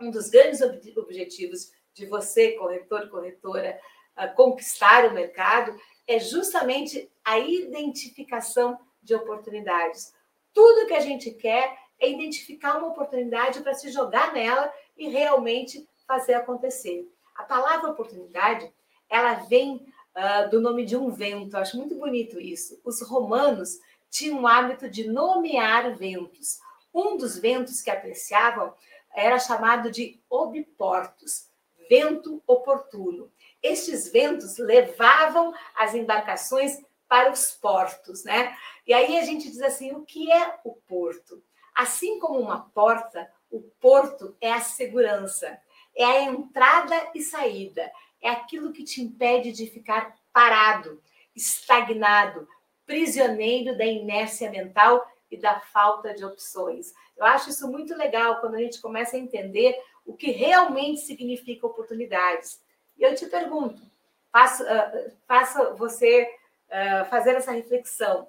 um 0.00 0.10
dos 0.10 0.30
grandes 0.30 0.62
ob 0.62 0.80
objetivos 0.96 1.70
de 1.92 2.06
você, 2.06 2.52
corretor, 2.52 3.08
corretora, 3.10 3.78
uh, 4.16 4.34
conquistar 4.34 5.04
o 5.04 5.12
mercado, 5.12 5.78
é 6.06 6.18
justamente 6.18 7.10
a 7.24 7.38
identificação 7.38 8.78
de 9.02 9.14
oportunidades. 9.14 10.14
Tudo 10.52 10.86
que 10.86 10.94
a 10.94 11.00
gente 11.00 11.30
quer 11.32 11.78
é 11.98 12.10
identificar 12.10 12.78
uma 12.78 12.88
oportunidade 12.88 13.60
para 13.60 13.74
se 13.74 13.90
jogar 13.90 14.32
nela 14.32 14.72
e 14.96 15.08
realmente 15.08 15.88
fazer 16.06 16.34
acontecer. 16.34 17.10
A 17.34 17.42
palavra 17.42 17.90
oportunidade, 17.90 18.72
ela 19.08 19.34
vem 19.34 19.76
uh, 19.76 20.50
do 20.50 20.60
nome 20.60 20.84
de 20.84 20.96
um 20.96 21.10
vento. 21.10 21.56
Eu 21.56 21.60
acho 21.60 21.76
muito 21.76 21.96
bonito 21.96 22.40
isso. 22.40 22.80
Os 22.84 23.00
romanos 23.02 23.78
tinham 24.10 24.42
o 24.42 24.46
hábito 24.46 24.88
de 24.88 25.08
nomear 25.08 25.96
ventos. 25.96 26.58
Um 26.92 27.16
dos 27.16 27.38
ventos 27.38 27.82
que 27.82 27.90
apreciavam 27.90 28.72
era 29.12 29.38
chamado 29.38 29.90
de 29.90 30.20
obiportus, 30.28 31.48
vento 31.88 32.42
oportuno. 32.46 33.30
Estes 33.62 34.10
ventos 34.10 34.58
levavam 34.58 35.52
as 35.74 35.94
embarcações 35.94 36.82
para 37.08 37.30
os 37.30 37.52
portos, 37.52 38.24
né? 38.24 38.56
E 38.86 38.92
aí 38.92 39.18
a 39.18 39.22
gente 39.22 39.50
diz 39.50 39.62
assim, 39.62 39.92
o 39.92 40.04
que 40.04 40.30
é 40.30 40.58
o 40.64 40.72
porto? 40.72 41.42
Assim 41.74 42.18
como 42.18 42.38
uma 42.38 42.70
porta, 42.70 43.30
o 43.50 43.60
porto 43.80 44.36
é 44.40 44.52
a 44.52 44.60
segurança, 44.60 45.58
é 45.94 46.04
a 46.04 46.22
entrada 46.22 47.10
e 47.14 47.22
saída, 47.22 47.90
é 48.20 48.30
aquilo 48.30 48.72
que 48.72 48.84
te 48.84 49.02
impede 49.02 49.52
de 49.52 49.66
ficar 49.66 50.16
parado, 50.32 51.00
estagnado, 51.34 52.48
prisioneiro 52.86 53.76
da 53.76 53.84
inércia 53.84 54.50
mental 54.50 55.06
e 55.30 55.36
da 55.36 55.60
falta 55.60 56.14
de 56.14 56.24
opções. 56.24 56.92
Eu 57.16 57.24
acho 57.24 57.50
isso 57.50 57.70
muito 57.70 57.94
legal 57.96 58.40
quando 58.40 58.54
a 58.56 58.58
gente 58.58 58.80
começa 58.80 59.16
a 59.16 59.20
entender 59.20 59.76
o 60.04 60.14
que 60.14 60.30
realmente 60.30 61.00
significa 61.00 61.66
oportunidades. 61.66 62.60
E 62.96 63.02
eu 63.02 63.14
te 63.14 63.26
pergunto, 63.26 63.82
faça, 64.30 64.64
uh, 64.64 65.12
faça 65.26 65.74
você 65.74 66.28
uh, 66.68 67.08
fazer 67.08 67.34
essa 67.34 67.52
reflexão. 67.52 68.28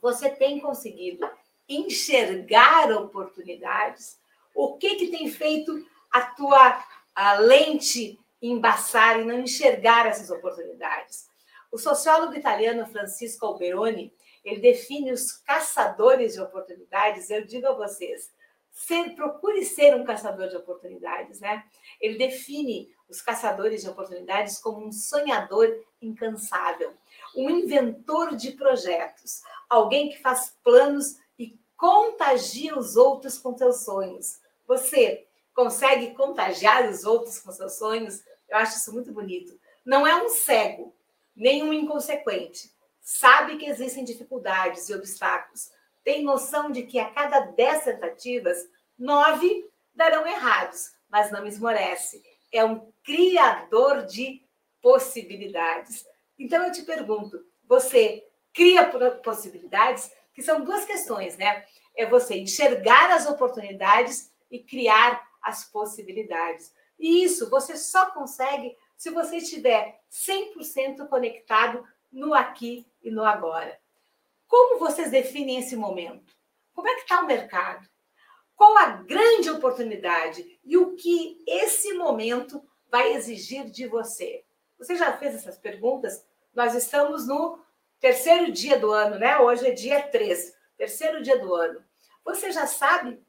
Você 0.00 0.30
tem 0.30 0.60
conseguido 0.60 1.28
enxergar 1.68 2.90
oportunidades? 2.92 4.18
O 4.54 4.76
que, 4.76 4.96
que 4.96 5.06
tem 5.08 5.30
feito 5.30 5.86
a 6.10 6.22
tua 6.22 6.84
a 7.14 7.34
lente 7.34 8.18
embaçar 8.40 9.20
e 9.20 9.24
não 9.24 9.40
enxergar 9.40 10.06
essas 10.06 10.30
oportunidades? 10.30 11.28
O 11.70 11.78
sociólogo 11.78 12.34
italiano 12.34 12.86
Francisco 12.86 13.46
Alberoni, 13.46 14.12
ele 14.44 14.60
define 14.60 15.12
os 15.12 15.32
caçadores 15.32 16.34
de 16.34 16.40
oportunidades, 16.40 17.30
eu 17.30 17.44
digo 17.44 17.66
a 17.68 17.74
vocês, 17.74 18.30
ser, 18.86 19.14
procure 19.14 19.64
ser 19.64 19.94
um 19.94 20.04
caçador 20.04 20.48
de 20.48 20.56
oportunidades, 20.56 21.40
né? 21.40 21.64
Ele 22.00 22.16
define 22.16 22.88
os 23.08 23.20
caçadores 23.20 23.82
de 23.82 23.88
oportunidades 23.88 24.58
como 24.58 24.86
um 24.86 24.92
sonhador 24.92 25.68
incansável, 26.00 26.94
um 27.36 27.50
inventor 27.50 28.36
de 28.36 28.52
projetos, 28.52 29.42
alguém 29.68 30.08
que 30.10 30.20
faz 30.20 30.56
planos 30.62 31.18
contagia 31.80 32.78
os 32.78 32.94
outros 32.94 33.38
com 33.38 33.56
seus 33.56 33.84
sonhos. 33.84 34.38
Você 34.68 35.26
consegue 35.54 36.14
contagiar 36.14 36.86
os 36.90 37.04
outros 37.04 37.38
com 37.38 37.50
seus 37.50 37.78
sonhos? 37.78 38.22
Eu 38.50 38.58
acho 38.58 38.76
isso 38.76 38.92
muito 38.92 39.10
bonito. 39.10 39.58
Não 39.82 40.06
é 40.06 40.22
um 40.22 40.28
cego, 40.28 40.94
nem 41.34 41.62
um 41.62 41.72
inconsequente. 41.72 42.70
Sabe 43.00 43.56
que 43.56 43.64
existem 43.64 44.04
dificuldades 44.04 44.90
e 44.90 44.94
obstáculos. 44.94 45.70
Tem 46.04 46.22
noção 46.22 46.70
de 46.70 46.82
que 46.84 46.98
a 46.98 47.10
cada 47.10 47.40
dez 47.40 47.84
tentativas, 47.84 48.58
nove 48.98 49.68
darão 49.94 50.26
errados, 50.26 50.92
mas 51.08 51.30
não 51.30 51.46
esmorece. 51.46 52.22
É 52.52 52.64
um 52.64 52.90
criador 53.02 54.06
de 54.06 54.42
possibilidades. 54.80 56.06
Então 56.38 56.64
eu 56.64 56.72
te 56.72 56.82
pergunto: 56.82 57.44
você 57.66 58.26
cria 58.52 58.84
possibilidades? 59.22 60.10
que 60.32 60.42
são 60.42 60.64
duas 60.64 60.84
questões, 60.84 61.36
né? 61.36 61.64
É 61.94 62.06
você 62.06 62.38
enxergar 62.38 63.10
as 63.10 63.26
oportunidades 63.28 64.32
e 64.50 64.58
criar 64.58 65.22
as 65.42 65.64
possibilidades. 65.70 66.72
E 66.98 67.22
isso 67.24 67.50
você 67.50 67.76
só 67.76 68.10
consegue 68.10 68.76
se 68.96 69.10
você 69.10 69.36
estiver 69.36 70.00
100% 70.10 71.08
conectado 71.08 71.84
no 72.12 72.34
aqui 72.34 72.86
e 73.02 73.10
no 73.10 73.24
agora. 73.24 73.78
Como 74.50 74.80
vocês 74.80 75.12
definem 75.12 75.60
esse 75.60 75.76
momento? 75.76 76.34
Como 76.74 76.88
é 76.88 76.96
que 76.96 77.02
está 77.02 77.20
o 77.20 77.26
mercado? 77.26 77.88
Qual 78.56 78.76
a 78.78 78.86
grande 78.86 79.48
oportunidade 79.48 80.58
e 80.64 80.76
o 80.76 80.96
que 80.96 81.38
esse 81.46 81.92
momento 81.92 82.60
vai 82.90 83.12
exigir 83.12 83.70
de 83.70 83.86
você? 83.86 84.44
Você 84.76 84.96
já 84.96 85.16
fez 85.16 85.36
essas 85.36 85.56
perguntas? 85.56 86.26
Nós 86.52 86.74
estamos 86.74 87.28
no 87.28 87.60
terceiro 88.00 88.50
dia 88.50 88.76
do 88.76 88.90
ano, 88.90 89.20
né? 89.20 89.38
Hoje 89.38 89.68
é 89.68 89.70
dia 89.70 90.02
3, 90.02 90.52
terceiro 90.76 91.22
dia 91.22 91.38
do 91.38 91.54
ano. 91.54 91.84
Você 92.24 92.50
já 92.50 92.66
sabe 92.66 93.22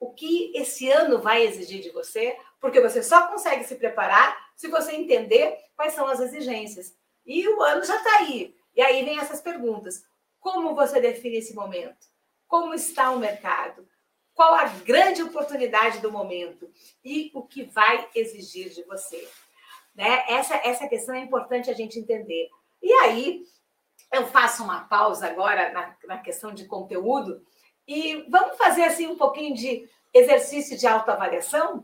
o 0.00 0.12
que 0.12 0.50
esse 0.56 0.90
ano 0.90 1.22
vai 1.22 1.46
exigir 1.46 1.80
de 1.80 1.90
você? 1.90 2.36
Porque 2.60 2.80
você 2.80 3.00
só 3.00 3.28
consegue 3.28 3.62
se 3.62 3.76
preparar 3.76 4.50
se 4.56 4.66
você 4.66 4.90
entender 4.90 5.56
quais 5.76 5.94
são 5.94 6.08
as 6.08 6.18
exigências. 6.18 6.96
E 7.24 7.48
o 7.48 7.62
ano 7.62 7.84
já 7.84 7.94
está 7.94 8.16
aí. 8.16 8.56
E 8.74 8.82
aí 8.82 9.04
vem 9.04 9.20
essas 9.20 9.40
perguntas. 9.40 10.04
Como 10.50 10.74
você 10.74 10.98
define 10.98 11.36
esse 11.36 11.54
momento? 11.54 12.06
Como 12.46 12.72
está 12.72 13.10
o 13.10 13.18
mercado? 13.18 13.86
Qual 14.32 14.54
a 14.54 14.64
grande 14.64 15.22
oportunidade 15.22 15.98
do 15.98 16.10
momento? 16.10 16.72
E 17.04 17.30
o 17.34 17.42
que 17.42 17.64
vai 17.64 18.08
exigir 18.14 18.70
de 18.70 18.82
você? 18.84 19.28
Né? 19.94 20.24
Essa, 20.26 20.56
essa 20.64 20.88
questão 20.88 21.14
é 21.14 21.20
importante 21.20 21.70
a 21.70 21.74
gente 21.74 21.98
entender. 21.98 22.48
E 22.82 22.90
aí, 22.94 23.44
eu 24.10 24.26
faço 24.28 24.64
uma 24.64 24.84
pausa 24.84 25.26
agora 25.26 25.70
na, 25.70 25.94
na 26.06 26.18
questão 26.18 26.54
de 26.54 26.64
conteúdo 26.64 27.44
e 27.86 28.24
vamos 28.30 28.56
fazer 28.56 28.84
assim 28.84 29.06
um 29.06 29.18
pouquinho 29.18 29.54
de 29.54 29.86
exercício 30.14 30.78
de 30.78 30.86
autoavaliação. 30.86 31.80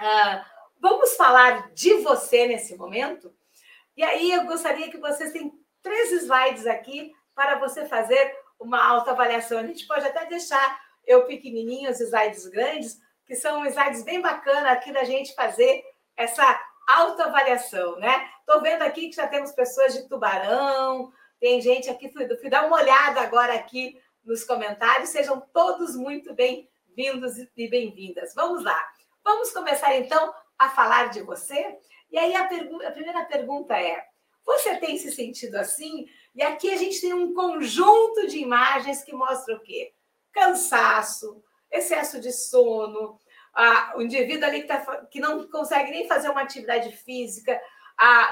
Uh, 0.00 0.44
vamos 0.78 1.16
falar 1.16 1.72
de 1.72 1.94
você 1.94 2.46
nesse 2.46 2.76
momento. 2.76 3.34
E 3.96 4.04
aí 4.04 4.30
eu 4.30 4.44
gostaria 4.44 4.88
que 4.92 4.98
vocês 4.98 5.32
têm 5.32 5.52
três 5.82 6.12
slides 6.12 6.68
aqui 6.68 7.12
para 7.40 7.58
você 7.58 7.86
fazer 7.86 8.36
uma 8.58 8.86
autoavaliação. 8.86 9.58
A 9.58 9.66
gente 9.66 9.86
pode 9.86 10.06
até 10.06 10.26
deixar 10.26 10.78
eu 11.06 11.24
pequenininho, 11.24 11.90
os 11.90 11.98
slides 11.98 12.46
grandes, 12.48 13.00
que 13.24 13.34
são 13.34 13.64
slides 13.64 14.04
bem 14.04 14.20
bacanas 14.20 14.70
aqui 14.70 14.92
da 14.92 15.04
gente 15.04 15.34
fazer 15.34 15.82
essa 16.14 16.44
autoavaliação, 16.86 17.98
né? 17.98 18.28
Estou 18.40 18.60
vendo 18.60 18.82
aqui 18.82 19.08
que 19.08 19.16
já 19.16 19.26
temos 19.26 19.52
pessoas 19.52 19.94
de 19.94 20.06
Tubarão, 20.06 21.10
tem 21.40 21.62
gente 21.62 21.88
aqui, 21.88 22.12
fui, 22.12 22.28
fui 22.36 22.50
dar 22.50 22.66
uma 22.66 22.76
olhada 22.76 23.22
agora 23.22 23.54
aqui 23.54 23.98
nos 24.22 24.44
comentários. 24.44 25.08
Sejam 25.08 25.40
todos 25.40 25.96
muito 25.96 26.34
bem-vindos 26.34 27.38
e 27.56 27.68
bem-vindas. 27.68 28.34
Vamos 28.34 28.62
lá. 28.62 28.78
Vamos 29.24 29.50
começar 29.50 29.96
então 29.96 30.34
a 30.58 30.68
falar 30.68 31.08
de 31.08 31.22
você. 31.22 31.78
E 32.10 32.18
aí 32.18 32.36
a, 32.36 32.42
a 32.42 32.90
primeira 32.90 33.24
pergunta 33.24 33.80
é: 33.80 34.09
você 34.50 34.76
tem 34.76 34.98
se 34.98 35.12
sentido 35.12 35.56
assim? 35.56 36.06
E 36.34 36.42
aqui 36.42 36.70
a 36.70 36.76
gente 36.76 37.00
tem 37.00 37.12
um 37.12 37.34
conjunto 37.34 38.26
de 38.26 38.38
imagens 38.38 39.02
que 39.02 39.12
mostra 39.12 39.54
o 39.56 39.60
quê? 39.60 39.92
Cansaço, 40.32 41.42
excesso 41.70 42.20
de 42.20 42.32
sono, 42.32 43.18
ah, 43.54 43.94
o 43.96 44.02
indivíduo 44.02 44.46
ali 44.46 44.62
que, 44.62 44.68
tá, 44.68 45.06
que 45.06 45.20
não 45.20 45.48
consegue 45.48 45.90
nem 45.90 46.06
fazer 46.06 46.28
uma 46.28 46.42
atividade 46.42 46.96
física, 46.96 47.60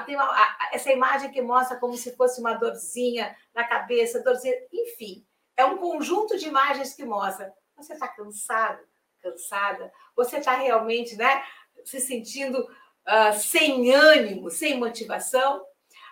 tem 0.07 0.16
uma, 0.16 0.57
essa 0.72 0.90
imagem 0.90 1.31
que 1.31 1.42
mostra 1.42 1.76
como 1.78 1.96
se 1.96 2.16
fosse 2.16 2.40
uma 2.40 2.54
dorzinha 2.54 3.37
na 3.54 3.64
cabeça, 3.64 4.22
dorzinha, 4.22 4.54
enfim, 4.72 5.26
é 5.57 5.64
um 5.64 5.76
conjunto 5.76 6.38
de 6.38 6.48
imagens 6.48 6.94
que 6.94 7.04
mostra. 7.04 7.52
Você 7.76 7.92
está 7.92 8.09
cansado, 8.09 8.81
cansada? 9.22 9.92
Você 10.16 10.38
está 10.38 10.54
realmente, 10.54 11.16
né, 11.16 11.44
se 11.85 12.00
sentindo 12.00 12.59
uh, 12.61 13.38
sem 13.38 13.94
ânimo, 13.94 14.50
sem 14.50 14.78
motivação? 14.78 15.62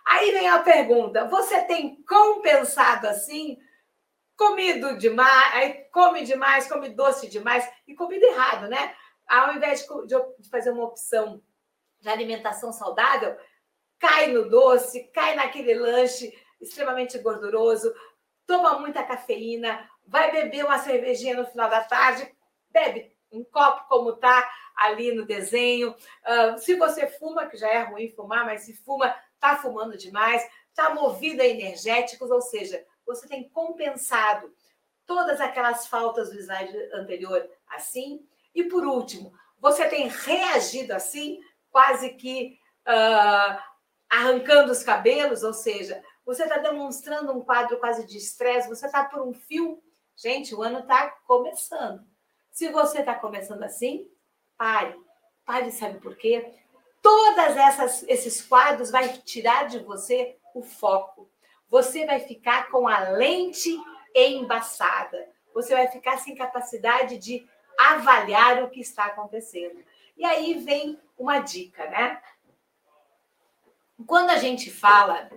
Aí 0.07 0.31
vem 0.33 0.49
a 0.49 0.61
pergunta: 0.61 1.27
você 1.27 1.63
tem 1.65 2.03
compensado 2.05 3.09
assim? 3.09 3.59
comido 4.37 4.99
demais, 4.99 5.89
come 5.91 6.23
demais, 6.23 6.69
come 6.69 6.91
doce 6.91 7.29
demais 7.29 7.69
e 7.89 7.95
comida 7.95 8.27
errado, 8.27 8.69
né? 8.69 8.95
Ao 9.27 9.55
invés 9.55 9.87
de 10.07 10.49
fazer 10.51 10.71
uma 10.71 10.85
opção 10.85 11.43
de 12.01 12.09
alimentação 12.09 12.73
saudável, 12.73 13.37
cai 13.99 14.29
no 14.29 14.49
doce, 14.49 15.05
cai 15.13 15.35
naquele 15.35 15.75
lanche 15.75 16.33
extremamente 16.61 17.19
gorduroso, 17.19 17.93
toma 18.47 18.79
muita 18.79 19.03
cafeína, 19.03 19.89
vai 20.07 20.31
beber 20.31 20.65
uma 20.65 20.79
cervejinha 20.79 21.35
no 21.35 21.47
final 21.47 21.69
da 21.69 21.83
tarde, 21.83 22.31
bebe 22.71 23.17
um 23.33 23.43
copo 23.43 23.89
como 23.89 24.17
tá 24.17 24.49
ali 24.77 25.13
no 25.13 25.27
desenho. 25.27 25.91
Uh, 25.91 26.59
se 26.59 26.77
você 26.77 27.07
fuma, 27.07 27.47
que 27.47 27.57
já 27.57 27.69
é 27.69 27.83
ruim 27.83 28.13
fumar, 28.15 28.45
mas 28.45 28.63
se 28.63 28.75
fuma, 28.85 29.15
tá 29.51 29.57
fumando 29.57 29.97
demais, 29.97 30.47
tá 30.75 30.95
movido 30.95 31.43
a 31.43 31.47
energéticos, 31.47 32.31
ou 32.31 32.41
seja, 32.41 32.85
você 33.07 33.29
tem 33.29 33.49
compensado 33.49 34.53
todas 35.07 35.41
aquelas 35.41 35.87
faltas 35.87 36.31
do 36.31 36.39
slide 36.39 36.77
anterior 36.93 37.49
assim. 37.69 38.27
E 38.55 38.65
por 38.65 38.85
último, 38.85 39.33
você 39.59 39.89
tem 39.89 40.09
reagido 40.09 40.93
assim, 40.93 41.41
quase 41.71 42.11
que 42.11 42.59
uh, 42.87 43.63
arrancando 44.09 44.73
os 44.73 44.83
cabelos, 44.83 45.43
ou 45.43 45.55
seja, 45.55 46.03
você 46.25 46.43
está 46.43 46.59
demonstrando 46.59 47.33
um 47.33 47.41
quadro 47.41 47.79
quase 47.79 48.05
de 48.05 48.17
estresse, 48.17 48.69
você 48.69 48.87
está 48.87 49.05
por 49.05 49.23
um 49.23 49.33
fio. 49.33 49.83
Gente, 50.17 50.55
o 50.55 50.63
ano 50.63 50.81
está 50.81 51.11
começando. 51.27 52.05
Se 52.51 52.69
você 52.71 53.01
está 53.01 53.15
começando 53.15 53.63
assim, 53.63 54.11
pare. 54.57 54.99
Pare, 55.45 55.71
sabe 55.71 56.01
por 56.01 56.17
quê? 56.17 56.53
Todas 57.07 57.57
essas 57.57 58.03
esses 58.09 58.43
quadros 58.43 58.91
vai 58.91 59.07
tirar 59.19 59.69
de 59.69 59.79
você 59.79 60.37
o 60.53 60.61
foco. 60.61 61.31
Você 61.69 62.05
vai 62.05 62.19
ficar 62.19 62.69
com 62.69 62.89
a 62.89 63.11
lente 63.11 63.81
embaçada. 64.13 65.29
Você 65.55 65.73
vai 65.73 65.87
ficar 65.87 66.19
sem 66.19 66.35
capacidade 66.35 67.17
de 67.19 67.49
avaliar 67.79 68.61
o 68.65 68.71
que 68.71 68.81
está 68.81 69.05
acontecendo. 69.05 69.85
E 70.17 70.25
aí 70.25 70.55
vem 70.55 71.01
uma 71.17 71.39
dica, 71.39 71.89
né? 71.89 72.21
Quando 74.05 74.31
a 74.31 74.39
gente 74.39 74.69
fala 74.69 75.31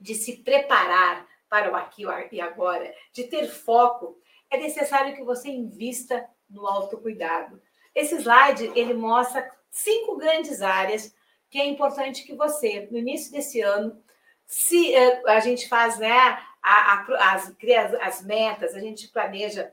de 0.00 0.14
se 0.14 0.38
preparar 0.38 1.28
para 1.46 1.70
o 1.70 1.76
aqui 1.76 2.04
e 2.32 2.40
agora, 2.40 2.90
de 3.12 3.24
ter 3.24 3.48
foco, 3.48 4.18
é 4.50 4.56
necessário 4.56 5.14
que 5.14 5.22
você 5.22 5.50
invista 5.50 6.26
no 6.48 6.66
autocuidado. 6.66 7.60
Esse 7.94 8.14
slide 8.14 8.72
ele 8.74 8.94
mostra 8.94 9.50
cinco 9.72 10.16
grandes 10.16 10.62
áreas 10.62 11.12
que 11.50 11.58
é 11.58 11.66
importante 11.66 12.22
que 12.22 12.36
você, 12.36 12.86
no 12.92 12.98
início 12.98 13.32
desse 13.32 13.60
ano, 13.60 14.00
se 14.46 14.94
eh, 14.94 15.22
a 15.26 15.40
gente 15.40 15.68
faz 15.68 15.98
né, 15.98 16.08
a, 16.62 16.94
a, 16.94 17.34
as, 17.34 17.52
as 18.00 18.24
metas, 18.24 18.74
a 18.74 18.78
gente 18.78 19.08
planeja 19.08 19.72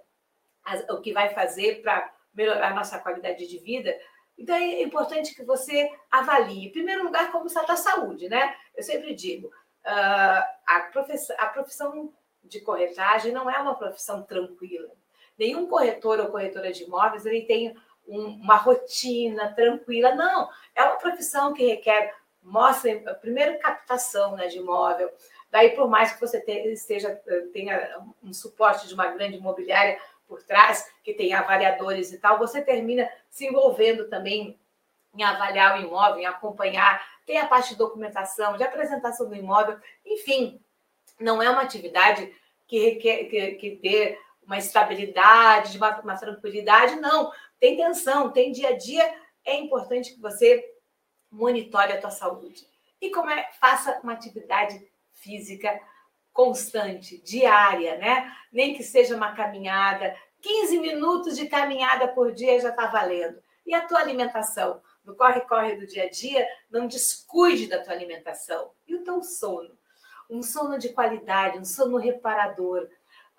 as, 0.63 0.83
o 0.89 0.99
que 0.99 1.13
vai 1.13 1.29
fazer 1.29 1.81
para 1.83 2.11
melhorar 2.33 2.71
a 2.71 2.73
nossa 2.73 2.97
qualidade 2.97 3.47
de 3.47 3.59
vida, 3.59 3.95
então 4.37 4.55
é 4.55 4.81
importante 4.81 5.35
que 5.35 5.43
você 5.43 5.91
avalie, 6.09 6.67
em 6.67 6.71
primeiro 6.71 7.03
lugar, 7.03 7.31
como 7.31 7.45
está 7.45 7.61
a 7.67 7.75
saúde, 7.75 8.27
né? 8.29 8.55
Eu 8.75 8.83
sempre 8.83 9.13
digo, 9.13 9.51
Uh, 9.85 10.43
a, 10.67 10.81
profissão, 10.91 11.35
a 11.39 11.45
profissão 11.47 12.13
de 12.43 12.59
corretagem 12.61 13.31
não 13.31 13.49
é 13.49 13.57
uma 13.59 13.75
profissão 13.75 14.23
tranquila. 14.23 14.89
Nenhum 15.37 15.67
corretor 15.67 16.19
ou 16.19 16.27
corretora 16.27 16.71
de 16.71 16.83
imóveis 16.83 17.25
ele 17.25 17.43
tem 17.43 17.75
uma 18.09 18.55
rotina 18.55 19.53
tranquila. 19.53 20.15
Não, 20.15 20.49
é 20.75 20.83
uma 20.83 20.97
profissão 20.97 21.53
que 21.53 21.65
requer, 21.65 22.13
mostra, 22.41 23.15
primeiro, 23.21 23.59
captação 23.59 24.35
né, 24.35 24.47
de 24.47 24.57
imóvel. 24.57 25.11
Daí, 25.51 25.71
por 25.71 25.87
mais 25.87 26.13
que 26.13 26.21
você 26.21 26.39
tenha, 26.39 26.67
esteja, 26.71 27.15
tenha 27.53 27.99
um 28.23 28.33
suporte 28.33 28.87
de 28.87 28.93
uma 28.93 29.07
grande 29.07 29.37
imobiliária 29.37 29.99
por 30.27 30.43
trás, 30.43 30.91
que 31.03 31.13
tenha 31.13 31.39
avaliadores 31.39 32.11
e 32.13 32.19
tal, 32.19 32.37
você 32.37 32.61
termina 32.61 33.09
se 33.29 33.47
envolvendo 33.47 34.07
também 34.07 34.59
em 35.15 35.23
avaliar 35.23 35.79
o 35.79 35.81
imóvel, 35.81 36.19
em 36.19 36.25
acompanhar 36.27 37.01
tem 37.29 37.37
a 37.37 37.45
parte 37.45 37.69
de 37.69 37.75
documentação, 37.75 38.57
de 38.57 38.63
apresentação 38.63 39.29
do 39.29 39.35
imóvel, 39.35 39.77
enfim, 40.03 40.59
não 41.19 41.43
é 41.43 41.47
uma 41.47 41.61
atividade 41.61 42.33
que 42.67 42.79
requer 42.79 43.25
que, 43.25 43.51
que 43.51 43.75
dê 43.75 44.17
uma 44.43 44.57
estabilidade, 44.57 45.77
uma, 45.77 45.99
uma 45.99 46.17
tranquilidade, 46.17 46.95
não. 46.95 47.31
Tem 47.59 47.75
tensão, 47.75 48.31
tem 48.31 48.51
dia 48.51 48.69
a 48.69 48.77
dia, 48.77 49.13
é 49.45 49.55
importante 49.55 50.13
que 50.13 50.21
você 50.21 50.63
monitore 51.31 51.93
a 51.93 52.01
tua 52.01 52.11
saúde. 52.11 52.67
E 53.01 53.09
como 53.11 53.29
é, 53.29 53.49
faça 53.59 53.99
uma 54.03 54.13
atividade 54.13 54.81
física 55.13 55.79
constante, 56.31 57.17
diária, 57.21 57.97
né? 57.97 58.31
Nem 58.51 58.73
que 58.73 58.83
seja 58.83 59.15
uma 59.15 59.33
caminhada, 59.33 60.15
15 60.41 60.79
minutos 60.79 61.35
de 61.35 61.47
caminhada 61.47 62.07
por 62.07 62.31
dia 62.33 62.59
já 62.59 62.69
está 62.69 62.87
valendo. 62.87 63.41
E 63.65 63.73
a 63.73 63.85
tua 63.85 63.99
alimentação? 63.99 64.81
no 65.09 65.15
corre-corre 65.15 65.75
do 65.75 65.87
dia 65.87 66.03
a 66.03 66.09
dia, 66.09 66.47
não 66.69 66.87
descuide 66.87 67.67
da 67.67 67.81
tua 67.83 67.93
alimentação. 67.93 68.71
E 68.87 68.95
o 68.95 69.03
teu 69.03 69.23
sono? 69.23 69.75
Um 70.29 70.43
sono 70.43 70.77
de 70.77 70.89
qualidade, 70.89 71.57
um 71.57 71.65
sono 71.65 71.97
reparador. 71.97 72.87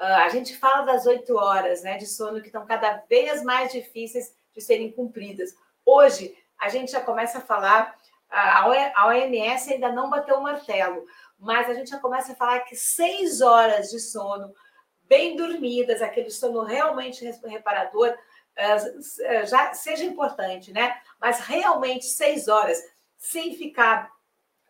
Uh, 0.00 0.24
a 0.24 0.28
gente 0.30 0.56
fala 0.56 0.86
das 0.86 1.04
oito 1.04 1.36
horas 1.36 1.82
né, 1.82 1.98
de 1.98 2.06
sono 2.06 2.40
que 2.40 2.46
estão 2.46 2.64
cada 2.64 3.04
vez 3.08 3.42
mais 3.42 3.70
difíceis 3.70 4.34
de 4.52 4.60
serem 4.60 4.90
cumpridas. 4.90 5.54
Hoje, 5.84 6.34
a 6.58 6.70
gente 6.70 6.90
já 6.90 7.00
começa 7.00 7.38
a 7.38 7.42
falar, 7.42 7.94
a 8.30 9.06
OMS 9.06 9.72
ainda 9.72 9.92
não 9.92 10.08
bateu 10.08 10.38
o 10.38 10.42
martelo, 10.42 11.04
mas 11.38 11.68
a 11.68 11.74
gente 11.74 11.90
já 11.90 11.98
começa 11.98 12.32
a 12.32 12.36
falar 12.36 12.60
que 12.60 12.76
seis 12.76 13.40
horas 13.40 13.90
de 13.90 14.00
sono 14.00 14.54
bem 15.02 15.36
dormidas, 15.36 16.00
aquele 16.00 16.30
sono 16.30 16.62
realmente 16.62 17.24
reparador, 17.44 18.16
ah, 18.56 19.44
já 19.44 19.74
seja 19.74 20.04
importante, 20.04 20.72
né? 20.72 21.00
Mas 21.20 21.40
realmente 21.40 22.04
seis 22.04 22.46
horas, 22.46 22.80
sem 23.16 23.56
ficar 23.56 24.10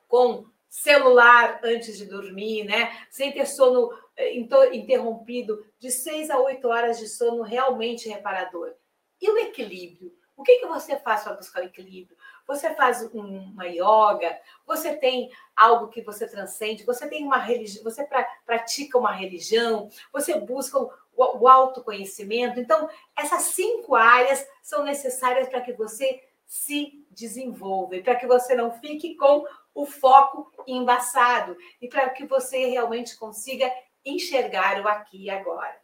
com 0.09 0.47
celular 0.69 1.61
antes 1.63 1.99
de 1.99 2.07
dormir, 2.07 2.65
né? 2.65 2.97
Sem 3.11 3.33
ter 3.33 3.47
sono 3.47 3.91
interrompido, 4.73 5.65
de 5.79 5.91
seis 5.91 6.31
a 6.31 6.39
oito 6.39 6.69
horas 6.69 6.99
de 6.99 7.09
sono 7.09 7.43
realmente 7.43 8.09
reparador. 8.09 8.75
E 9.21 9.31
o 9.31 9.39
equilíbrio? 9.39 10.13
O 10.37 10.43
que, 10.43 10.57
que 10.57 10.67
você 10.67 10.99
faz 10.99 11.23
para 11.23 11.35
buscar 11.35 11.63
o 11.63 11.67
equilíbrio? 11.67 12.17
Você 12.47 12.75
faz 12.75 13.03
uma 13.13 13.67
yoga, 13.67 14.41
você 14.67 14.97
tem 14.97 15.31
algo 15.55 15.89
que 15.89 16.01
você 16.01 16.27
transcende, 16.27 16.83
você 16.83 17.07
tem 17.07 17.25
uma 17.25 17.37
religião, 17.37 17.85
você 17.85 18.05
pra, 18.05 18.25
pratica 18.47 18.99
uma 18.99 19.13
religião, 19.13 19.91
você 20.11 20.41
busca 20.41 20.79
o, 20.79 20.91
o 21.15 21.47
autoconhecimento. 21.47 22.59
Então, 22.59 22.89
essas 23.15 23.43
cinco 23.43 23.95
áreas 23.95 24.47
são 24.63 24.83
necessárias 24.83 25.47
para 25.47 25.61
que 25.61 25.75
você 25.75 26.23
se 26.47 27.07
desenvolva 27.11 27.97
e 27.97 28.03
para 28.03 28.17
que 28.17 28.27
você 28.27 28.55
não 28.55 28.73
fique 28.73 29.15
com 29.17 29.45
o 29.75 29.85
foco 29.85 30.51
embaçado 30.67 31.57
e 31.81 31.87
para 31.87 32.09
que 32.11 32.27
você 32.27 32.65
realmente 32.67 33.17
consiga 33.17 33.71
enxergar 34.05 34.81
o 34.81 34.89
aqui 34.89 35.25
e 35.25 35.31
agora. 35.31 35.79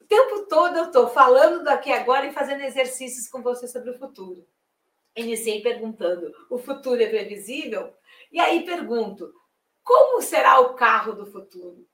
O 0.00 0.04
tempo 0.04 0.46
todo 0.46 0.76
eu 0.76 0.84
estou 0.84 1.08
falando 1.08 1.62
do 1.62 1.70
aqui 1.70 1.90
e 1.90 1.92
agora 1.92 2.26
e 2.26 2.32
fazendo 2.32 2.62
exercícios 2.62 3.28
com 3.28 3.42
você 3.42 3.68
sobre 3.68 3.90
o 3.90 3.98
futuro. 3.98 4.46
Iniciei 5.16 5.60
perguntando: 5.60 6.32
o 6.48 6.58
futuro 6.58 7.02
é 7.02 7.06
previsível? 7.06 7.92
E 8.30 8.40
aí 8.40 8.64
pergunto: 8.64 9.32
como 9.82 10.22
será 10.22 10.60
o 10.60 10.74
carro 10.74 11.12
do 11.12 11.26
futuro? 11.26 11.86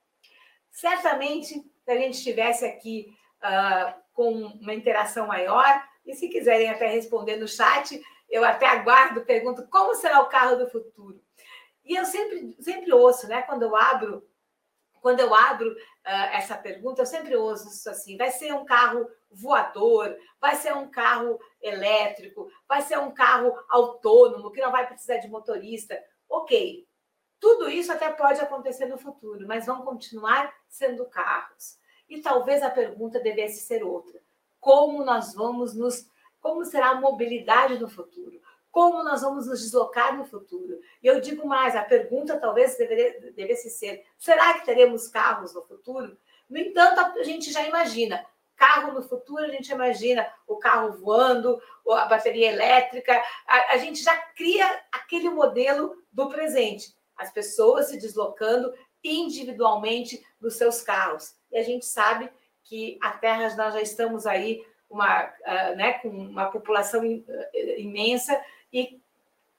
Certamente 0.71 1.53
se 1.53 1.91
a 1.91 1.95
gente 1.95 2.15
estivesse 2.15 2.65
aqui 2.65 3.15
uh, 3.41 3.93
com 4.13 4.31
uma 4.31 4.73
interação 4.73 5.27
maior. 5.27 5.83
E 6.05 6.13
se 6.13 6.29
quiserem 6.29 6.69
até 6.69 6.87
responder 6.87 7.37
no 7.37 7.47
chat, 7.47 8.01
eu 8.29 8.43
até 8.43 8.67
aguardo, 8.67 9.25
pergunto 9.25 9.67
como 9.67 9.95
será 9.95 10.21
o 10.21 10.29
carro 10.29 10.55
do 10.55 10.69
futuro. 10.69 11.19
E 11.83 11.95
eu 11.95 12.05
sempre, 12.05 12.55
sempre 12.59 12.91
ouço, 12.91 13.27
né? 13.27 13.43
Quando 13.43 13.63
eu 13.63 13.75
abro, 13.75 14.27
quando 15.05 15.19
eu 15.19 15.35
abro 15.35 15.71
uh, 15.71 15.77
essa 16.33 16.57
pergunta, 16.57 17.03
eu 17.03 17.05
sempre 17.05 17.35
ouço 17.35 17.67
isso 17.67 17.87
assim: 17.87 18.17
vai 18.17 18.31
ser 18.31 18.51
um 18.55 18.65
carro 18.65 19.07
voador, 19.29 20.17
vai 20.41 20.55
ser 20.55 20.73
um 20.73 20.89
carro 20.89 21.39
elétrico, 21.61 22.49
vai 22.67 22.81
ser 22.81 22.97
um 22.97 23.11
carro 23.11 23.53
autônomo 23.69 24.51
que 24.51 24.59
não 24.59 24.71
vai 24.71 24.87
precisar 24.87 25.17
de 25.17 25.27
motorista. 25.27 25.95
Ok, 26.27 26.87
tudo 27.39 27.69
isso 27.69 27.91
até 27.91 28.09
pode 28.13 28.41
acontecer 28.41 28.87
no 28.87 28.97
futuro, 28.97 29.45
mas 29.47 29.67
vão 29.67 29.83
continuar 29.83 30.51
sendo 30.67 31.05
carros. 31.05 31.77
E 32.09 32.19
talvez 32.19 32.63
a 32.63 32.71
pergunta 32.71 33.19
devesse 33.19 33.59
ser 33.63 33.83
outra: 33.83 34.19
como 34.59 35.05
nós 35.05 35.35
vamos 35.35 35.75
nos. 35.75 36.09
Como 36.41 36.65
será 36.65 36.89
a 36.89 36.99
mobilidade 36.99 37.77
no 37.77 37.87
futuro? 37.87 38.41
Como 38.75 39.05
nós 39.05 39.21
vamos 39.21 39.47
nos 39.47 39.61
deslocar 39.61 40.17
no 40.17 40.25
futuro? 40.25 40.81
E 41.01 41.07
eu 41.07 41.21
digo 41.21 41.47
mais: 41.47 41.77
a 41.77 41.81
pergunta 41.81 42.37
talvez 42.37 42.75
deveria, 42.75 43.31
devesse 43.31 43.69
ser: 43.69 44.03
será 44.17 44.55
que 44.55 44.65
teremos 44.65 45.07
carros 45.07 45.53
no 45.53 45.61
futuro? 45.63 46.17
No 46.49 46.57
entanto, 46.57 46.99
a 46.99 47.23
gente 47.23 47.53
já 47.53 47.65
imagina. 47.65 48.21
Carro 48.57 48.91
no 48.91 49.01
futuro, 49.01 49.45
a 49.45 49.47
gente 49.47 49.71
imagina 49.71 50.29
o 50.45 50.57
carro 50.57 50.91
voando, 50.97 51.57
a 51.89 52.05
bateria 52.05 52.51
elétrica, 52.51 53.13
a, 53.47 53.75
a 53.75 53.77
gente 53.77 54.03
já 54.03 54.13
cria 54.35 54.67
aquele 54.91 55.29
modelo 55.29 55.95
do 56.11 56.27
presente 56.27 56.93
as 57.15 57.31
pessoas 57.31 57.87
se 57.87 57.97
deslocando 57.97 58.73
individualmente 59.01 60.21
nos 60.37 60.55
seus 60.55 60.81
carros. 60.81 61.33
e 61.49 61.57
a 61.57 61.63
gente 61.63 61.85
sabe 61.85 62.29
que 62.61 62.97
a 63.01 63.11
Terra 63.11 63.55
nós 63.55 63.73
já 63.73 63.81
estamos 63.81 64.25
aí 64.25 64.65
uma, 64.89 65.23
uh, 65.23 65.75
né, 65.77 65.93
com 65.99 66.09
uma 66.09 66.51
população 66.51 67.03
imensa 67.77 68.37
e 68.71 68.99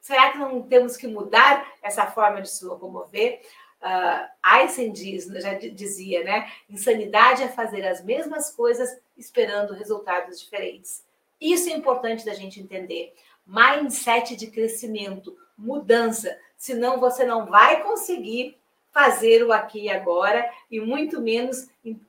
será 0.01 0.33
que 0.33 0.38
não 0.38 0.62
temos 0.62 0.97
que 0.97 1.07
mudar 1.07 1.66
essa 1.83 2.07
forma 2.07 2.40
de 2.40 2.51
se 2.51 2.64
locomover? 2.64 3.40
Uh, 3.83 4.29
Einstein 4.42 4.92
diz, 4.92 5.27
já 5.27 5.55
dizia, 5.55 6.25
né? 6.25 6.51
Insanidade 6.69 7.42
é 7.42 7.49
fazer 7.49 7.87
as 7.87 8.03
mesmas 8.05 8.51
coisas 8.51 8.99
esperando 9.16 9.75
resultados 9.75 10.40
diferentes. 10.40 11.05
Isso 11.40 11.69
é 11.69 11.73
importante 11.73 12.25
da 12.25 12.35
gente 12.35 12.61
entender. 12.61 13.14
Mindset 13.47 14.35
de 14.35 14.49
crescimento, 14.49 15.37
mudança, 15.57 16.37
senão 16.57 16.99
você 16.99 17.25
não 17.25 17.47
vai 17.47 17.83
conseguir 17.83 18.59
fazer 18.90 19.45
o 19.45 19.53
aqui 19.53 19.83
e 19.83 19.90
agora 19.90 20.51
e 20.71 20.81
muito 20.81 21.21
menos 21.21 21.64
uh, 21.85 22.01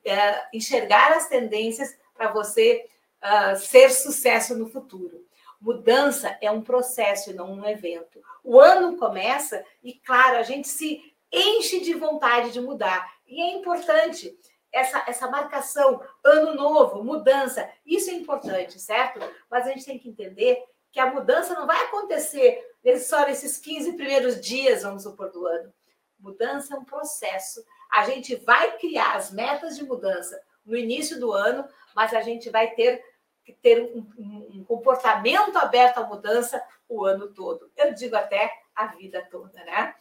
enxergar 0.53 1.12
as 1.12 1.27
tendências 1.27 1.97
para 2.15 2.31
você 2.31 2.88
uh, 3.21 3.57
ser 3.57 3.89
sucesso 3.91 4.57
no 4.57 4.69
futuro. 4.69 5.25
Mudança 5.60 6.38
é 6.41 6.52
um 6.52 6.62
processo 6.62 7.32
e 7.32 7.34
não 7.34 7.52
um 7.52 7.65
evento. 7.65 8.22
O 8.43 8.60
ano 8.60 8.98
começa 8.98 9.63
e, 9.84 9.93
claro, 9.93 10.38
a 10.38 10.43
gente 10.43 10.67
se 10.67 11.13
enche 11.32 11.80
de 11.80 11.93
vontade 11.93 12.52
de 12.52 12.62
mudar. 12.62 13.12
E 13.28 13.41
é 13.41 13.54
importante 13.54 14.38
essa, 14.72 15.04
essa 15.08 15.30
marcação, 15.30 16.02
ano 16.24 16.54
novo, 16.54 17.04
mudança. 17.04 17.70
Isso 17.86 18.10
é 18.10 18.13
importante, 18.13 18.80
certo? 18.80 19.20
Mas 19.50 19.65
a 19.65 19.70
gente 19.72 19.86
tem 19.86 19.98
que 19.98 20.10
entender 20.10 20.63
que 20.91 21.00
a 21.00 21.12
mudança 21.12 21.54
não 21.54 21.65
vai 21.65 21.84
acontecer 21.86 22.63
só 23.00 23.26
nesses 23.26 23.58
15 23.58 23.93
primeiros 23.93 24.39
dias, 24.39 24.84
vamos 24.84 25.04
supor, 25.04 25.32
do 25.32 25.46
ano. 25.46 25.74
Mudança 26.20 26.76
é 26.76 26.78
um 26.78 26.86
processo. 26.86 27.63
A 27.91 28.06
gente 28.06 28.36
vai 28.36 28.78
criar 28.78 29.15
as 29.15 29.32
metas 29.32 29.76
de 29.76 29.84
mudança 29.84 30.39
no 30.65 30.76
início 30.76 31.20
do 31.20 31.32
ano, 31.32 31.67
mas 31.96 32.13
a 32.13 32.22
gente 32.22 32.50
vai 32.50 32.72
ter 32.72 33.04
ter 33.53 33.81
um, 33.81 34.05
um, 34.17 34.63
comportamento 34.63 35.57
aberto 35.57 35.99
à 35.99 36.03
mudança 36.03 36.62
o 36.88 37.05
ano 37.05 37.33
todo. 37.33 37.71
Eu 37.75 37.93
digo 37.93 38.15
até 38.15 38.51
a 38.75 38.88
vida 38.88 39.25
toda, 39.29 39.63
né? 39.63 39.95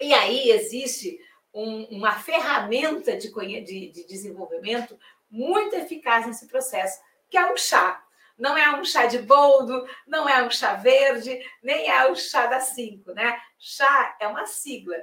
E 0.00 0.14
aí 0.14 0.50
existe 0.50 1.20
um, 1.52 1.84
uma 1.96 2.12
ferramenta 2.12 3.16
de, 3.16 3.30
de, 3.62 3.90
de 3.90 4.06
desenvolvimento 4.06 4.98
muito 5.30 5.76
eficaz 5.76 6.26
nesse 6.26 6.46
processo, 6.46 7.00
que 7.28 7.36
é 7.36 7.52
o 7.52 7.56
chá. 7.56 8.02
Não 8.38 8.56
é 8.56 8.74
um 8.74 8.84
chá 8.84 9.06
de 9.06 9.18
boldo, 9.18 9.86
não 10.06 10.28
é 10.28 10.42
um 10.42 10.50
chá 10.50 10.74
verde, 10.74 11.38
nem 11.62 11.90
é 11.90 12.10
o 12.10 12.16
chá 12.16 12.46
da 12.46 12.58
cinco, 12.58 13.12
né? 13.12 13.38
Chá 13.58 14.16
é 14.18 14.26
uma 14.26 14.46
sigla. 14.46 14.96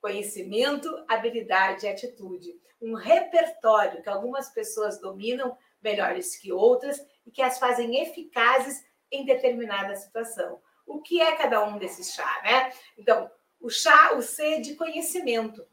Conhecimento, 0.00 1.04
habilidade 1.08 1.86
e 1.86 1.88
atitude. 1.88 2.54
Um 2.80 2.94
repertório 2.94 4.02
que 4.02 4.08
algumas 4.08 4.48
pessoas 4.50 5.00
dominam 5.00 5.56
melhores 5.82 6.36
que 6.36 6.52
outras 6.52 7.04
e 7.26 7.30
que 7.30 7.42
as 7.42 7.58
fazem 7.58 8.00
eficazes 8.02 8.84
em 9.10 9.24
determinada 9.24 9.94
situação. 9.96 10.60
O 10.86 11.00
que 11.00 11.20
é 11.20 11.36
cada 11.36 11.64
um 11.64 11.78
desses 11.78 12.12
chá, 12.12 12.40
né? 12.42 12.72
Então, 12.98 13.30
o 13.60 13.70
chá, 13.70 14.12
o 14.14 14.22
C 14.22 14.56
é 14.56 14.60
de 14.60 14.74
conhecimento, 14.74 15.66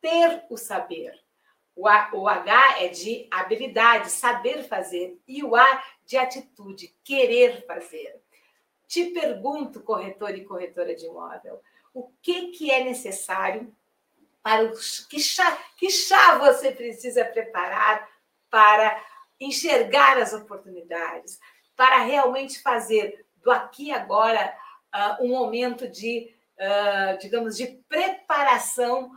ter 0.00 0.44
o 0.50 0.56
saber. 0.56 1.14
O, 1.76 1.86
H 2.26 2.82
é 2.82 2.88
de 2.88 3.28
habilidade, 3.30 4.10
saber 4.10 4.64
fazer. 4.64 5.20
E 5.28 5.44
o 5.44 5.54
A 5.54 5.84
de 6.06 6.16
atitude, 6.16 6.94
querer 7.04 7.66
fazer. 7.66 8.20
Te 8.88 9.06
pergunto, 9.10 9.82
corretor 9.82 10.34
e 10.34 10.44
corretora 10.44 10.94
de 10.94 11.06
imóvel, 11.06 11.60
o 11.92 12.10
que, 12.22 12.48
que 12.48 12.70
é 12.70 12.84
necessário 12.84 13.74
para 14.42 14.64
o 14.64 14.72
que 15.08 15.18
chá, 15.18 15.58
que 15.76 15.90
chá 15.90 16.38
você 16.38 16.70
precisa 16.70 17.24
preparar 17.24 18.08
para 18.48 19.04
enxergar 19.40 20.18
as 20.18 20.32
oportunidades, 20.32 21.38
para 21.76 21.98
realmente 21.98 22.60
fazer 22.62 23.26
do 23.42 23.50
aqui 23.50 23.86
e 23.86 23.92
agora 23.92 24.56
uh, 24.94 25.24
um 25.24 25.28
momento 25.28 25.88
de 25.88 26.34
uh, 26.58 27.18
digamos, 27.18 27.56
de 27.56 27.66
preparação 27.88 29.10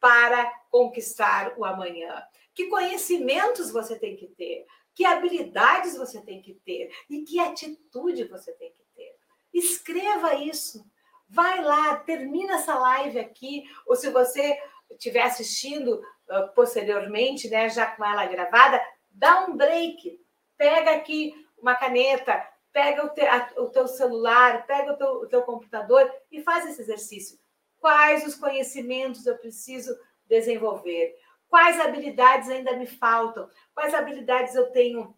para 0.00 0.50
conquistar 0.70 1.54
o 1.56 1.64
amanhã. 1.64 2.22
Que 2.54 2.66
conhecimentos 2.66 3.70
você 3.70 3.98
tem 3.98 4.16
que 4.16 4.26
ter, 4.28 4.66
que 4.94 5.04
habilidades 5.04 5.96
você 5.96 6.20
tem 6.20 6.40
que 6.40 6.54
ter 6.54 6.90
e 7.08 7.22
que 7.22 7.38
atitude 7.38 8.24
você 8.24 8.52
tem 8.52 8.70
que 8.70 8.84
ter. 8.94 9.14
Escreva 9.52 10.34
isso. 10.34 10.84
Vai 11.28 11.62
lá, 11.62 11.96
termina 11.96 12.54
essa 12.54 12.78
live 12.78 13.18
aqui, 13.18 13.64
ou 13.86 13.96
se 13.96 14.10
você 14.10 14.58
estiver 14.90 15.22
assistindo 15.22 15.94
uh, 15.94 16.54
posteriormente, 16.54 17.48
né, 17.48 17.68
já 17.68 17.86
com 17.86 18.04
ela 18.04 18.24
gravada, 18.26 18.80
dá 19.16 19.46
um 19.46 19.56
break, 19.56 20.20
pega 20.56 20.92
aqui 20.92 21.34
uma 21.58 21.74
caneta, 21.74 22.46
pega 22.72 23.04
o, 23.04 23.08
te, 23.08 23.22
a, 23.22 23.50
o 23.56 23.66
teu 23.70 23.88
celular, 23.88 24.66
pega 24.66 24.92
o 24.92 24.96
teu, 24.96 25.08
o 25.22 25.26
teu 25.26 25.42
computador 25.42 26.10
e 26.30 26.42
faz 26.42 26.66
esse 26.66 26.82
exercício. 26.82 27.38
Quais 27.78 28.26
os 28.26 28.34
conhecimentos 28.34 29.26
eu 29.26 29.36
preciso 29.38 29.98
desenvolver? 30.26 31.16
Quais 31.48 31.80
habilidades 31.80 32.48
ainda 32.48 32.76
me 32.76 32.86
faltam? 32.86 33.48
Quais 33.74 33.94
habilidades 33.94 34.54
eu 34.54 34.70
tenho 34.70 35.16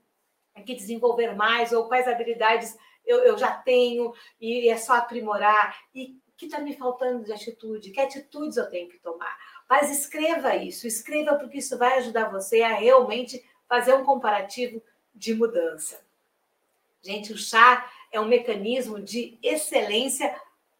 que 0.64 0.74
desenvolver 0.74 1.34
mais? 1.34 1.72
Ou 1.72 1.88
quais 1.88 2.06
habilidades 2.06 2.76
eu, 3.04 3.18
eu 3.24 3.38
já 3.38 3.52
tenho 3.52 4.12
e 4.40 4.68
é 4.68 4.76
só 4.76 4.94
aprimorar? 4.94 5.76
E 5.94 6.20
que 6.38 6.46
está 6.46 6.60
me 6.60 6.76
faltando 6.76 7.24
de 7.24 7.32
atitude? 7.32 7.90
Que 7.90 8.00
atitudes 8.00 8.56
eu 8.56 8.70
tenho 8.70 8.88
que 8.88 8.98
tomar? 8.98 9.36
Mas 9.68 9.90
escreva 9.90 10.54
isso, 10.54 10.86
escreva 10.86 11.34
porque 11.34 11.58
isso 11.58 11.76
vai 11.76 11.98
ajudar 11.98 12.30
você 12.30 12.62
a 12.62 12.74
realmente 12.74 13.44
fazer 13.68 13.94
um 13.94 14.04
comparativo 14.04 14.82
de 15.14 15.34
mudança. 15.34 16.00
Gente, 17.02 17.32
o 17.32 17.38
chá 17.38 17.90
é 18.10 18.20
um 18.20 18.26
mecanismo 18.26 19.00
de 19.00 19.38
excelência 19.42 20.34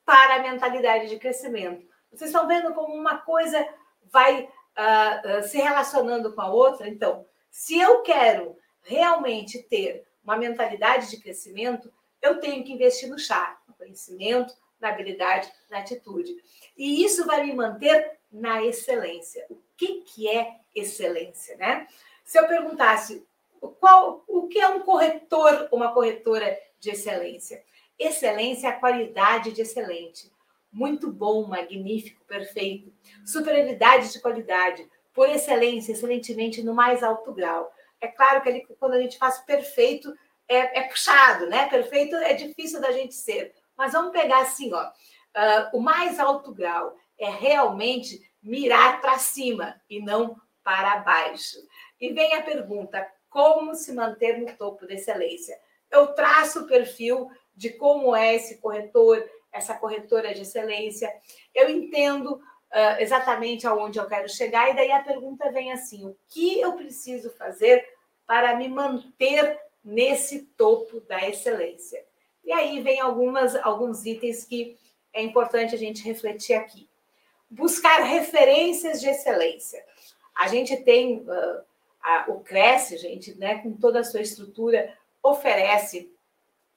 para 0.05 0.37
a 0.37 0.43
mentalidade 0.43 1.09
de 1.09 1.19
crescimento. 1.19 1.87
Vocês 2.11 2.31
estão 2.31 2.49
vendo 2.49 2.73
como 2.73 2.95
uma 2.95 3.19
coisa 3.19 3.67
vai 4.11 4.43
uh, 4.45 5.39
uh, 5.39 5.43
se 5.43 5.59
relacionando 5.59 6.33
com 6.33 6.41
a 6.41 6.51
outra? 6.51 6.89
Então, 6.89 7.27
se 7.51 7.79
eu 7.79 8.03
quero 8.03 8.57
realmente 8.83 9.63
ter 9.63 10.07
uma 10.25 10.37
mentalidade 10.37 11.11
de 11.11 11.19
crescimento, 11.19 11.93
eu 12.23 12.41
tenho 12.41 12.65
que 12.65 12.73
investir 12.73 13.09
no 13.09 13.19
chá, 13.19 13.59
no 13.69 13.75
conhecimento, 13.75 14.55
na 14.81 14.89
habilidade, 14.89 15.53
na 15.71 15.79
atitude. 15.79 16.35
E 16.77 17.05
isso 17.05 17.27
vai 17.27 17.45
me 17.45 17.53
manter 17.55 18.19
na 18.31 18.65
excelência. 18.65 19.45
O 19.51 19.61
que, 19.77 20.03
que 20.03 20.29
é 20.29 20.61
excelência, 20.75 21.57
né? 21.57 21.87
Se 22.29 22.39
eu 22.39 22.47
perguntasse 22.47 23.27
qual, 23.81 24.23
o 24.29 24.49
que 24.49 24.61
é 24.61 24.69
um 24.69 24.81
corretor, 24.81 25.67
uma 25.73 25.95
corretora 25.95 26.59
de 26.79 26.91
excelência? 26.91 27.65
Excelência 27.99 28.67
é 28.67 28.71
a 28.71 28.79
qualidade 28.79 29.51
de 29.51 29.63
excelente. 29.63 30.31
Muito 30.71 31.11
bom, 31.11 31.47
magnífico, 31.47 32.23
perfeito. 32.27 32.93
Superioridade 33.25 34.13
de 34.13 34.21
qualidade. 34.21 34.87
Por 35.15 35.27
excelência, 35.31 35.93
excelentemente 35.93 36.63
no 36.63 36.75
mais 36.75 37.03
alto 37.03 37.33
grau. 37.33 37.73
É 37.99 38.09
claro 38.09 38.43
que 38.43 38.51
ali, 38.51 38.67
quando 38.79 38.93
a 38.93 39.01
gente 39.01 39.17
faz 39.17 39.39
perfeito, 39.39 40.15
é, 40.47 40.81
é, 40.81 40.83
puxado, 40.83 41.47
né? 41.47 41.67
Perfeito 41.71 42.15
é 42.15 42.35
difícil 42.35 42.79
da 42.79 42.93
gente 42.93 43.15
ser. 43.15 43.55
Mas 43.75 43.95
vamos 43.95 44.13
pegar 44.13 44.41
assim, 44.43 44.71
ó. 44.75 44.85
Uh, 44.85 45.79
o 45.79 45.81
mais 45.81 46.21
alto 46.21 46.53
grau 46.53 46.95
é 47.19 47.31
realmente 47.31 48.21
mirar 48.43 49.01
para 49.01 49.19
cima 49.19 49.81
e 49.89 49.99
não 49.99 50.39
para 50.63 50.99
baixo. 50.99 51.57
E 52.01 52.13
vem 52.13 52.35
a 52.35 52.43
pergunta: 52.43 53.07
como 53.29 53.75
se 53.75 53.93
manter 53.93 54.39
no 54.39 54.53
topo 54.57 54.87
da 54.87 54.95
excelência. 54.95 55.59
Eu 55.91 56.09
traço 56.09 56.61
o 56.61 56.67
perfil 56.67 57.31
de 57.55 57.71
como 57.71 58.15
é 58.15 58.35
esse 58.35 58.59
corretor, 58.59 59.29
essa 59.53 59.75
corretora 59.75 60.35
de 60.35 60.43
excelência. 60.43 61.13
Eu 61.55 61.69
entendo 61.69 62.35
uh, 62.35 63.01
exatamente 63.01 63.67
aonde 63.67 63.99
eu 63.99 64.07
quero 64.07 64.29
chegar, 64.29 64.71
e 64.71 64.77
daí 64.77 64.93
a 64.93 65.03
pergunta 65.03 65.51
vem 65.51 65.73
assim: 65.73 66.07
o 66.07 66.17
que 66.29 66.61
eu 66.61 66.75
preciso 66.75 67.31
fazer 67.31 67.87
para 68.27 68.57
me 68.57 68.69
manter 68.69 69.59
nesse 69.83 70.43
topo 70.57 71.01
da 71.01 71.29
excelência? 71.29 72.05
E 72.45 72.53
aí 72.53 72.81
vem 72.81 73.01
algumas, 73.01 73.55
alguns 73.57 74.07
itens 74.07 74.45
que 74.45 74.79
é 75.13 75.23
importante 75.23 75.75
a 75.75 75.79
gente 75.79 76.03
refletir 76.03 76.55
aqui. 76.55 76.89
Buscar 77.51 78.03
referências 78.03 79.01
de 79.01 79.09
excelência. 79.09 79.83
A 80.35 80.49
gente 80.49 80.77
tem 80.77 81.21
uh, 81.21 81.68
a, 82.09 82.25
o 82.29 82.41
Cresce, 82.41 82.97
gente, 82.97 83.35
né, 83.35 83.59
com 83.59 83.73
toda 83.73 84.01
a 84.01 84.05
sua 84.05 84.23
estrutura, 84.23 84.95
oferece 85.23 86.11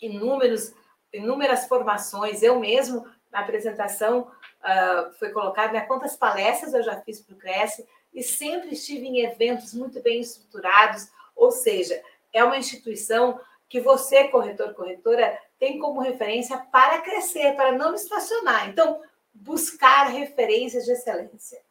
inúmeros, 0.01 0.73
inúmeras 1.13 1.67
formações. 1.67 2.43
Eu 2.43 2.59
mesmo, 2.59 3.07
na 3.31 3.39
apresentação, 3.39 4.21
uh, 4.21 5.13
foi 5.13 5.29
colocado 5.29 5.71
né, 5.71 5.81
quantas 5.81 6.17
palestras 6.17 6.73
eu 6.73 6.83
já 6.83 6.99
fiz 7.01 7.21
para 7.21 7.35
o 7.35 7.37
Cresce 7.37 7.87
e 8.13 8.21
sempre 8.21 8.73
estive 8.73 9.07
em 9.07 9.21
eventos 9.21 9.73
muito 9.73 10.01
bem 10.01 10.19
estruturados, 10.19 11.07
ou 11.33 11.49
seja, 11.49 12.01
é 12.33 12.43
uma 12.43 12.57
instituição 12.57 13.39
que 13.69 13.79
você, 13.79 14.27
corretor, 14.27 14.73
corretora, 14.73 15.39
tem 15.57 15.79
como 15.79 16.01
referência 16.01 16.57
para 16.57 16.99
crescer, 16.99 17.55
para 17.55 17.71
não 17.71 17.95
estacionar. 17.95 18.67
Então, 18.67 19.01
buscar 19.33 20.07
referências 20.07 20.83
de 20.83 20.91
excelência. 20.91 21.61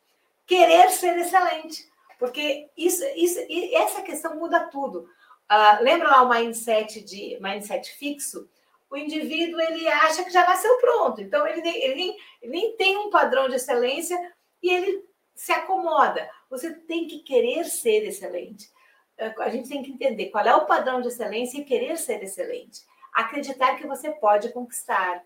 Querer 0.47 0.89
ser 0.93 1.19
excelente 1.19 1.90
Porque 2.21 2.71
isso, 2.77 3.03
isso, 3.17 3.41
essa 3.73 4.03
questão 4.03 4.37
muda 4.37 4.69
tudo. 4.69 5.09
Uh, 5.51 5.83
lembra 5.83 6.09
lá 6.09 6.23
o 6.23 6.29
mindset 6.29 7.01
de 7.01 7.39
mindset 7.41 7.91
fixo? 7.95 8.47
O 8.91 8.97
indivíduo 8.97 9.59
ele 9.59 9.89
acha 9.89 10.23
que 10.23 10.31
já 10.31 10.47
nasceu 10.47 10.77
pronto, 10.79 11.23
então 11.23 11.47
ele 11.47 11.63
nem, 11.63 11.83
ele 11.83 11.95
nem, 11.95 12.17
ele 12.43 12.53
nem 12.53 12.77
tem 12.77 12.99
um 12.99 13.09
padrão 13.09 13.49
de 13.49 13.55
excelência 13.55 14.19
e 14.63 14.69
ele 14.69 15.05
se 15.35 15.51
acomoda. 15.51 16.29
Você 16.51 16.75
tem 16.75 17.07
que 17.07 17.21
querer 17.21 17.65
ser 17.65 18.07
excelente. 18.07 18.71
Ah, 19.19 19.33
a 19.39 19.49
gente 19.49 19.69
tem 19.69 19.83
que 19.83 19.93
entender 19.93 20.27
qual 20.27 20.45
é 20.45 20.55
o 20.55 20.67
padrão 20.67 21.01
de 21.01 21.09
excelência 21.09 21.59
e 21.59 21.65
querer 21.65 21.97
ser 21.97 22.23
excelente. 22.23 22.83
Acreditar 23.15 23.77
que 23.77 23.87
você 23.87 24.11
pode 24.11 24.53
conquistar, 24.53 25.25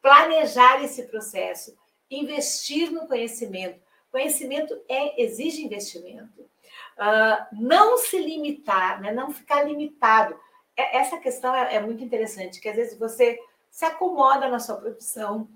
planejar 0.00 0.82
esse 0.82 1.04
processo, 1.04 1.76
investir 2.10 2.90
no 2.90 3.06
conhecimento. 3.06 3.80
Conhecimento 4.12 4.78
é, 4.88 5.22
exige 5.22 5.64
investimento. 5.64 6.42
Uh, 6.42 7.56
não 7.60 7.96
se 7.96 8.18
limitar, 8.18 9.00
né? 9.00 9.10
não 9.10 9.32
ficar 9.32 9.62
limitado. 9.62 10.38
É, 10.76 10.98
essa 10.98 11.16
questão 11.16 11.54
é, 11.54 11.76
é, 11.76 11.80
muito 11.80 12.04
interessante, 12.04 12.60
que 12.60 12.68
às 12.68 12.76
vezes 12.76 12.98
você 12.98 13.38
se 13.70 13.86
acomoda 13.86 14.48
na 14.48 14.60
sua 14.60 14.76
profissão. 14.76 15.48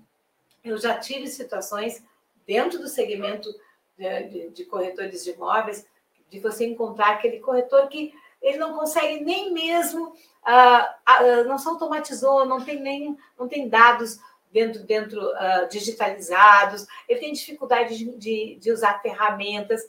Eu 0.63 0.77
já 0.79 0.97
tive 0.97 1.27
situações 1.27 2.03
dentro 2.47 2.79
do 2.79 2.87
segmento 2.87 3.47
de, 3.95 4.23
de, 4.23 4.49
de 4.49 4.65
corretores 4.65 5.23
de 5.23 5.31
imóveis, 5.31 5.85
de 6.27 6.39
você 6.39 6.65
encontrar 6.65 7.11
aquele 7.11 7.39
corretor 7.39 7.87
que 7.87 8.11
ele 8.41 8.57
não 8.57 8.75
consegue 8.75 9.23
nem 9.23 9.53
mesmo, 9.53 10.07
uh, 10.07 10.13
uh, 11.23 11.43
não 11.47 11.59
se 11.59 11.67
automatizou, 11.67 12.45
não 12.45 12.63
tem 12.63 12.79
nem, 12.79 13.17
não 13.37 13.47
tem 13.47 13.69
dados 13.69 14.19
dentro, 14.51 14.83
dentro 14.83 15.21
uh, 15.21 15.67
digitalizados, 15.69 16.85
ele 17.07 17.19
tem 17.19 17.33
dificuldade 17.33 17.97
de, 17.97 18.17
de, 18.17 18.55
de, 18.59 18.71
usar 18.71 19.01
ferramentas, 19.01 19.81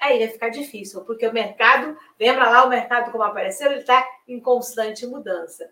aí 0.00 0.18
vai 0.18 0.28
ficar 0.28 0.48
difícil, 0.48 1.04
porque 1.04 1.26
o 1.26 1.32
mercado, 1.32 1.96
lembra 2.18 2.48
lá 2.48 2.64
o 2.64 2.68
mercado 2.68 3.10
como 3.10 3.24
apareceu, 3.24 3.70
ele 3.70 3.80
está 3.80 4.06
em 4.26 4.40
constante 4.40 5.06
mudança. 5.06 5.70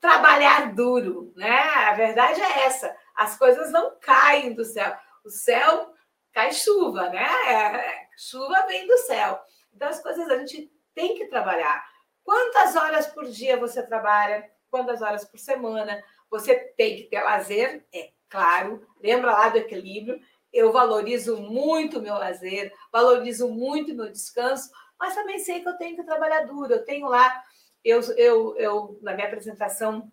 Trabalhar 0.00 0.74
duro, 0.74 1.32
né? 1.36 1.58
A 1.58 1.94
verdade 1.94 2.40
é 2.40 2.66
essa, 2.66 2.94
as 3.14 3.36
coisas 3.38 3.70
não 3.72 3.96
caem 4.00 4.52
do 4.52 4.64
céu, 4.64 4.94
o 5.24 5.30
céu 5.30 5.92
cai 6.32 6.52
chuva, 6.52 7.08
né? 7.08 7.26
É, 7.48 8.06
chuva 8.16 8.66
vem 8.66 8.86
do 8.86 8.98
céu. 8.98 9.40
Então 9.74 9.88
as 9.88 10.00
coisas 10.02 10.28
a 10.28 10.38
gente 10.38 10.70
tem 10.94 11.14
que 11.14 11.26
trabalhar. 11.26 11.84
Quantas 12.22 12.74
horas 12.76 13.06
por 13.06 13.24
dia 13.26 13.56
você 13.56 13.82
trabalha? 13.82 14.50
Quantas 14.70 15.00
horas 15.00 15.24
por 15.24 15.38
semana? 15.38 16.02
Você 16.30 16.54
tem 16.76 16.96
que 16.96 17.04
ter 17.04 17.22
lazer, 17.22 17.84
é 17.92 18.10
claro. 18.28 18.86
Lembra 19.00 19.32
lá 19.32 19.48
do 19.48 19.58
equilíbrio? 19.58 20.20
Eu 20.52 20.72
valorizo 20.72 21.36
muito 21.36 21.98
o 21.98 22.02
meu 22.02 22.14
lazer, 22.14 22.72
valorizo 22.90 23.48
muito 23.48 23.92
o 23.92 23.94
meu 23.94 24.10
descanso, 24.10 24.70
mas 24.98 25.14
também 25.14 25.38
sei 25.38 25.60
que 25.60 25.68
eu 25.68 25.76
tenho 25.76 25.96
que 25.96 26.04
trabalhar 26.04 26.46
duro. 26.46 26.72
Eu 26.72 26.84
tenho 26.84 27.08
lá, 27.08 27.42
eu, 27.84 28.00
eu, 28.16 28.56
eu 28.56 28.98
na 29.02 29.14
minha 29.14 29.26
apresentação, 29.26 30.10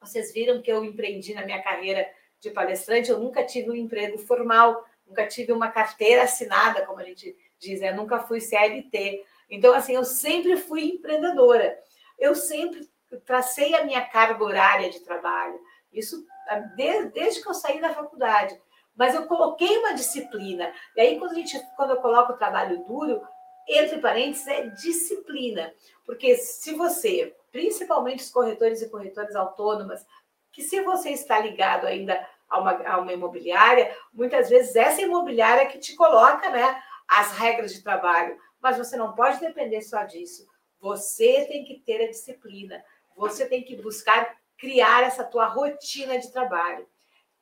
vocês 0.00 0.32
viram 0.32 0.62
que 0.62 0.72
eu 0.72 0.84
empreendi 0.84 1.34
na 1.34 1.44
minha 1.44 1.62
carreira 1.62 2.08
de 2.40 2.50
palestrante, 2.50 3.10
eu 3.10 3.20
nunca 3.20 3.44
tive 3.44 3.70
um 3.70 3.74
emprego 3.74 4.18
formal, 4.18 4.84
nunca 5.06 5.26
tive 5.26 5.52
uma 5.52 5.70
carteira 5.70 6.24
assinada, 6.24 6.84
como 6.84 6.98
a 6.98 7.04
gente 7.04 7.36
diz, 7.58 7.80
né? 7.80 7.92
nunca 7.92 8.18
fui 8.18 8.40
CLT. 8.40 9.24
Então, 9.48 9.72
assim, 9.72 9.94
eu 9.94 10.04
sempre 10.04 10.56
fui 10.56 10.84
empreendedora. 10.84 11.78
Eu 12.18 12.34
sempre 12.34 12.88
tracei 13.20 13.74
a 13.74 13.84
minha 13.84 14.04
carga 14.06 14.42
horária 14.42 14.90
de 14.90 15.00
trabalho. 15.00 15.58
Isso 15.92 16.24
ah, 16.48 16.58
desde, 16.76 17.10
desde 17.10 17.42
que 17.42 17.48
eu 17.48 17.54
saí 17.54 17.80
da 17.80 17.94
faculdade. 17.94 18.58
Mas 18.94 19.14
eu 19.14 19.26
coloquei 19.26 19.78
uma 19.78 19.94
disciplina. 19.94 20.72
E 20.96 21.00
aí, 21.00 21.18
quando, 21.18 21.32
a 21.32 21.34
gente, 21.34 21.58
quando 21.76 21.90
eu 21.90 22.00
coloco 22.00 22.32
o 22.32 22.36
trabalho 22.36 22.84
duro, 22.84 23.22
entre 23.68 23.98
parênteses, 23.98 24.46
é 24.46 24.66
disciplina. 24.68 25.72
Porque 26.04 26.36
se 26.36 26.74
você, 26.74 27.34
principalmente 27.50 28.22
os 28.22 28.30
corretores 28.30 28.82
e 28.82 28.90
corretoras 28.90 29.34
autônomas, 29.34 30.04
que 30.52 30.62
se 30.62 30.82
você 30.82 31.10
está 31.10 31.38
ligado 31.38 31.86
ainda 31.86 32.26
a 32.48 32.60
uma, 32.60 32.72
a 32.86 32.98
uma 32.98 33.12
imobiliária, 33.12 33.96
muitas 34.12 34.50
vezes 34.50 34.76
essa 34.76 35.00
imobiliária 35.00 35.66
que 35.66 35.78
te 35.78 35.94
coloca 35.96 36.50
né, 36.50 36.82
as 37.08 37.32
regras 37.38 37.72
de 37.72 37.82
trabalho. 37.82 38.38
Mas 38.60 38.76
você 38.76 38.96
não 38.96 39.14
pode 39.14 39.40
depender 39.40 39.80
só 39.80 40.04
disso. 40.04 40.46
Você 40.80 41.46
tem 41.46 41.64
que 41.64 41.80
ter 41.80 42.04
a 42.04 42.10
disciplina. 42.10 42.84
Você 43.16 43.46
tem 43.46 43.62
que 43.62 43.76
buscar 43.76 44.36
criar 44.58 45.02
essa 45.02 45.24
tua 45.24 45.46
rotina 45.46 46.18
de 46.18 46.30
trabalho. 46.30 46.86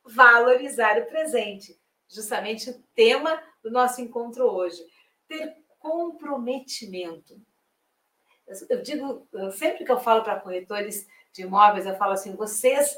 Valorizar 0.05 0.99
o 0.99 1.07
presente, 1.07 1.79
justamente 2.09 2.71
o 2.71 2.83
tema 2.95 3.41
do 3.63 3.71
nosso 3.71 4.01
encontro 4.01 4.45
hoje. 4.45 4.83
Ter 5.29 5.55
comprometimento. 5.79 7.41
Eu 8.69 8.83
digo, 8.83 9.29
sempre 9.53 9.85
que 9.85 9.93
eu 9.93 10.01
falo 10.01 10.23
para 10.23 10.41
corretores 10.41 11.07
de 11.33 11.43
imóveis, 11.43 11.87
eu 11.87 11.97
falo 11.97 12.13
assim: 12.13 12.35
vocês 12.35 12.97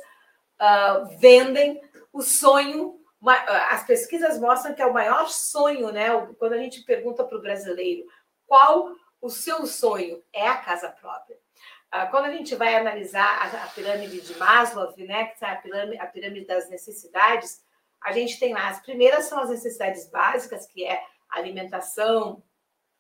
uh, 0.61 1.19
vendem 1.19 1.81
o 2.13 2.23
sonho. 2.23 3.01
As 3.71 3.87
pesquisas 3.87 4.39
mostram 4.39 4.75
que 4.75 4.83
é 4.83 4.87
o 4.87 4.95
maior 4.95 5.29
sonho, 5.29 5.93
né? 5.93 6.09
Quando 6.39 6.55
a 6.55 6.59
gente 6.59 6.83
pergunta 6.83 7.23
para 7.25 7.39
o 7.39 7.43
brasileiro 7.43 8.05
qual 8.47 8.95
o 9.21 9.31
seu 9.31 9.65
sonho, 9.67 10.23
é 10.33 10.49
a 10.49 10.59
casa 10.59 10.91
própria. 10.91 11.39
Ah, 11.95 12.07
quando 12.07 12.25
a 12.25 12.31
gente 12.31 12.55
vai 12.55 12.75
analisar 12.75 13.55
a, 13.55 13.67
pirâmide 13.67 14.23
de 14.23 14.35
Maslow, 14.39 14.95
né, 14.97 15.27
que 15.27 15.45
é 15.45 15.49
a 15.49 15.57
pirâmide, 15.57 15.99
a 15.99 16.07
pirâmide 16.07 16.47
das 16.47 16.71
necessidades, 16.71 17.63
a 18.03 18.13
gente 18.13 18.41
tem 18.41 18.55
lá 18.55 18.71
as 18.71 18.81
primeiras 18.81 19.27
são 19.27 19.39
as 19.39 19.51
necessidades 19.51 20.09
básicas, 20.09 20.67
que 20.67 20.87
é 20.87 21.05
a 21.29 21.37
alimentação, 21.37 22.43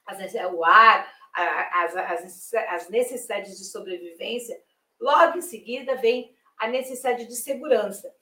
as, 0.05 0.19
o 0.53 0.63
ar, 0.63 1.11
as, 1.33 1.97
as, 1.97 2.55
as 2.69 2.91
necessidades 2.91 3.57
de 3.57 3.65
sobrevivência. 3.65 4.61
Logo 5.01 5.39
em 5.39 5.43
seguida 5.43 5.97
vem 5.97 6.37
a 6.59 6.69
necessidade 6.69 7.27
de 7.27 7.35
segurança. 7.35 8.15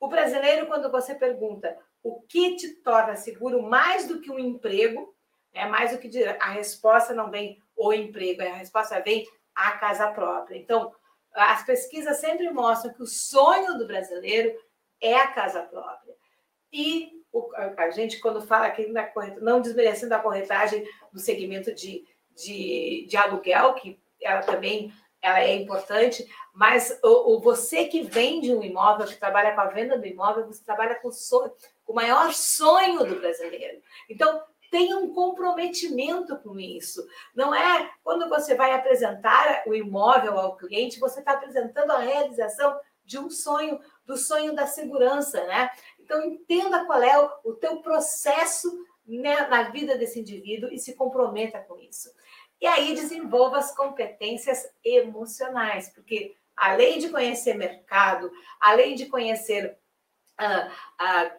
O 0.00 0.08
brasileiro, 0.08 0.66
quando 0.66 0.90
você 0.90 1.14
pergunta 1.14 1.78
o 2.02 2.20
que 2.22 2.56
te 2.56 2.74
torna 2.82 3.14
seguro 3.14 3.62
mais 3.62 4.08
do 4.08 4.20
que 4.20 4.32
um 4.32 4.40
emprego, 4.40 5.14
é 5.54 5.66
mais 5.66 5.92
do 5.92 5.98
que 5.98 6.24
a 6.24 6.50
resposta 6.50 7.14
não 7.14 7.30
vem 7.30 7.62
o 7.76 7.92
emprego, 7.92 8.42
a 8.42 8.56
resposta 8.56 9.00
vem 9.00 9.24
a 9.56 9.72
casa 9.72 10.08
própria. 10.12 10.56
Então, 10.56 10.92
as 11.34 11.64
pesquisas 11.64 12.18
sempre 12.18 12.50
mostram 12.50 12.92
que 12.92 13.02
o 13.02 13.06
sonho 13.06 13.76
do 13.78 13.86
brasileiro 13.86 14.54
é 15.00 15.14
a 15.14 15.28
casa 15.28 15.62
própria. 15.62 16.14
E 16.72 17.10
a 17.76 17.90
gente, 17.90 18.18
quando 18.20 18.40
fala 18.40 18.66
aqui 18.66 18.86
na 18.86 19.10
não 19.40 19.60
desmerecendo 19.60 20.14
a 20.14 20.18
corretagem 20.18 20.86
do 21.12 21.18
segmento 21.18 21.74
de, 21.74 22.04
de, 22.34 23.06
de 23.08 23.16
aluguel, 23.16 23.74
que 23.74 24.00
ela 24.22 24.42
também 24.42 24.92
ela 25.20 25.40
é 25.40 25.56
importante, 25.56 26.26
mas 26.54 26.98
o, 27.02 27.34
o, 27.34 27.40
você 27.40 27.86
que 27.86 28.02
vende 28.02 28.54
um 28.54 28.62
imóvel, 28.62 29.06
que 29.06 29.16
trabalha 29.16 29.54
com 29.54 29.60
a 29.60 29.66
venda 29.66 29.98
do 29.98 30.06
imóvel, 30.06 30.46
você 30.46 30.62
trabalha 30.62 30.94
com 30.94 31.08
o, 31.08 31.12
sonho, 31.12 31.52
com 31.84 31.92
o 31.92 31.96
maior 31.96 32.32
sonho 32.32 33.04
do 33.04 33.18
brasileiro. 33.18 33.82
Então, 34.08 34.40
tenha 34.76 34.98
um 34.98 35.14
comprometimento 35.14 36.36
com 36.40 36.60
isso. 36.60 37.08
Não 37.34 37.54
é 37.54 37.90
quando 38.04 38.28
você 38.28 38.54
vai 38.54 38.74
apresentar 38.74 39.62
o 39.66 39.74
imóvel 39.74 40.38
ao 40.38 40.54
cliente, 40.54 41.00
você 41.00 41.20
está 41.20 41.32
apresentando 41.32 41.92
a 41.92 41.98
realização 42.00 42.78
de 43.02 43.18
um 43.18 43.30
sonho, 43.30 43.80
do 44.04 44.18
sonho 44.18 44.54
da 44.54 44.66
segurança, 44.66 45.42
né? 45.46 45.70
Então 45.98 46.22
entenda 46.22 46.84
qual 46.84 47.02
é 47.02 47.18
o, 47.18 47.30
o 47.44 47.54
teu 47.54 47.78
processo 47.78 48.70
né, 49.06 49.46
na 49.46 49.70
vida 49.70 49.96
desse 49.96 50.20
indivíduo 50.20 50.70
e 50.70 50.78
se 50.78 50.94
comprometa 50.94 51.58
com 51.60 51.78
isso. 51.78 52.10
E 52.60 52.66
aí 52.66 52.94
desenvolva 52.94 53.56
as 53.56 53.74
competências 53.74 54.70
emocionais, 54.84 55.88
porque 55.94 56.36
além 56.54 56.98
de 56.98 57.08
conhecer 57.08 57.54
mercado, 57.54 58.30
além 58.60 58.94
de 58.94 59.06
conhecer 59.06 59.78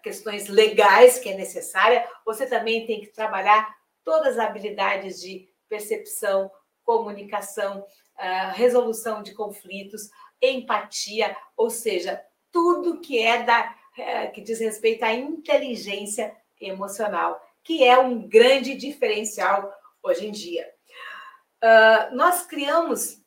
questões 0.01 0.47
legais 0.47 1.19
que 1.19 1.29
é 1.29 1.35
necessária, 1.35 2.07
você 2.25 2.47
também 2.47 2.85
tem 2.85 3.01
que 3.01 3.07
trabalhar 3.07 3.75
todas 4.03 4.37
as 4.37 4.45
habilidades 4.45 5.19
de 5.21 5.47
percepção, 5.69 6.49
comunicação, 6.83 7.85
resolução 8.53 9.21
de 9.21 9.33
conflitos, 9.33 10.09
empatia, 10.41 11.35
ou 11.55 11.69
seja, 11.69 12.21
tudo 12.51 12.99
que 12.99 13.19
é 13.21 13.43
da 13.43 13.75
é, 13.97 14.27
que 14.27 14.41
diz 14.41 14.59
respeito 14.59 15.03
à 15.03 15.11
inteligência 15.11 16.35
emocional, 16.61 17.41
que 17.63 17.83
é 17.83 17.97
um 17.97 18.27
grande 18.27 18.75
diferencial 18.75 19.73
hoje 20.03 20.27
em 20.27 20.31
dia. 20.31 20.71
Uh, 21.63 22.15
nós 22.15 22.45
criamos, 22.45 23.19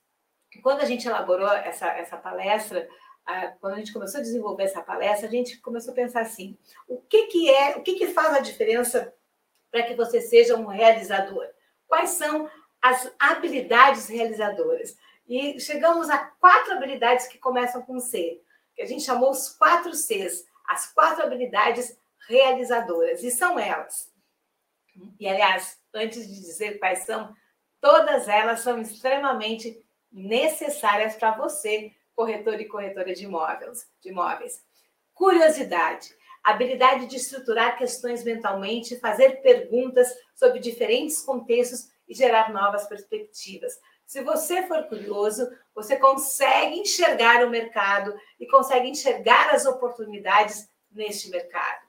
quando 0.62 0.80
a 0.80 0.84
gente 0.84 1.08
elaborou 1.08 1.50
essa, 1.50 1.88
essa 1.88 2.16
palestra, 2.16 2.88
quando 3.60 3.74
a 3.74 3.76
gente 3.78 3.92
começou 3.92 4.20
a 4.20 4.22
desenvolver 4.22 4.64
essa 4.64 4.82
palestra, 4.82 5.28
a 5.28 5.30
gente 5.30 5.58
começou 5.58 5.92
a 5.92 5.96
pensar 5.96 6.22
assim: 6.22 6.56
o 6.88 7.00
que, 7.02 7.26
que 7.26 7.50
é, 7.50 7.76
o 7.76 7.82
que, 7.82 7.94
que 7.94 8.08
faz 8.08 8.34
a 8.34 8.40
diferença 8.40 9.14
para 9.70 9.82
que 9.84 9.94
você 9.94 10.20
seja 10.20 10.56
um 10.56 10.66
realizador? 10.66 11.46
Quais 11.86 12.10
são 12.10 12.50
as 12.82 13.12
habilidades 13.18 14.08
realizadoras? 14.08 14.96
E 15.28 15.60
chegamos 15.60 16.10
a 16.10 16.18
quatro 16.18 16.72
habilidades 16.72 17.28
que 17.28 17.38
começam 17.38 17.82
com 17.82 18.00
C, 18.00 18.42
que 18.74 18.82
a 18.82 18.86
gente 18.86 19.04
chamou 19.04 19.30
os 19.30 19.48
quatro 19.50 19.94
Cs, 19.94 20.44
as 20.66 20.92
quatro 20.92 21.24
habilidades 21.24 21.96
realizadoras. 22.28 23.22
E 23.22 23.30
são 23.30 23.58
elas. 23.58 24.10
E, 25.18 25.28
aliás, 25.28 25.78
antes 25.94 26.26
de 26.28 26.34
dizer 26.34 26.78
quais 26.78 27.00
são, 27.04 27.34
todas 27.80 28.28
elas 28.28 28.60
são 28.60 28.80
extremamente 28.80 29.84
necessárias 30.10 31.14
para 31.14 31.36
você, 31.36 31.92
corretor 32.20 32.60
e 32.60 32.66
corretora 32.66 33.14
de 33.14 33.24
imóveis. 33.24 33.88
De 33.98 34.10
imóveis. 34.10 34.62
Curiosidade, 35.14 36.14
habilidade 36.44 37.06
de 37.06 37.16
estruturar 37.16 37.78
questões 37.78 38.22
mentalmente, 38.22 39.00
fazer 39.00 39.40
perguntas 39.40 40.06
sobre 40.34 40.58
diferentes 40.58 41.22
contextos 41.22 41.88
e 42.06 42.12
gerar 42.12 42.52
novas 42.52 42.86
perspectivas. 42.86 43.72
Se 44.04 44.22
você 44.22 44.66
for 44.68 44.82
curioso, 44.84 45.50
você 45.74 45.96
consegue 45.96 46.80
enxergar 46.80 47.42
o 47.42 47.48
mercado 47.48 48.14
e 48.38 48.46
consegue 48.46 48.88
enxergar 48.88 49.54
as 49.54 49.64
oportunidades 49.64 50.68
neste 50.90 51.30
mercado. 51.30 51.86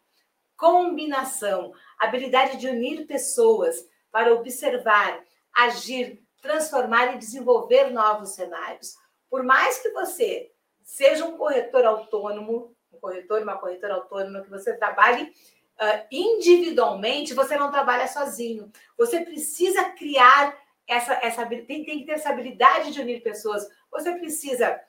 Combinação, 0.56 1.74
habilidade 2.00 2.56
de 2.56 2.70
unir 2.70 3.06
pessoas 3.06 3.86
para 4.10 4.34
observar, 4.34 5.22
agir, 5.54 6.24
transformar 6.42 7.16
e 7.16 7.18
desenvolver 7.18 7.90
novos 7.90 8.30
cenários. 8.30 8.96
Por 9.32 9.44
mais 9.44 9.80
que 9.80 9.90
você 9.92 10.52
seja 10.84 11.24
um 11.24 11.38
corretor 11.38 11.86
autônomo, 11.86 12.76
um 12.92 13.00
corretor, 13.00 13.42
uma 13.42 13.58
corretora 13.58 13.94
autônoma, 13.94 14.42
que 14.42 14.50
você 14.50 14.76
trabalhe 14.76 15.24
uh, 15.24 16.06
individualmente, 16.12 17.34
você 17.34 17.56
não 17.56 17.72
trabalha 17.72 18.10
sozinho. 18.10 18.70
Você 18.98 19.22
precisa 19.22 19.86
criar 19.92 20.54
essa, 20.86 21.14
essa 21.14 21.46
tem, 21.46 21.66
tem 21.66 21.86
que 21.86 22.06
ter 22.06 22.12
essa 22.12 22.30
habilidade 22.30 22.92
de 22.92 23.00
unir 23.00 23.24
pessoas. 23.24 23.66
Você 23.90 24.12
precisa 24.16 24.82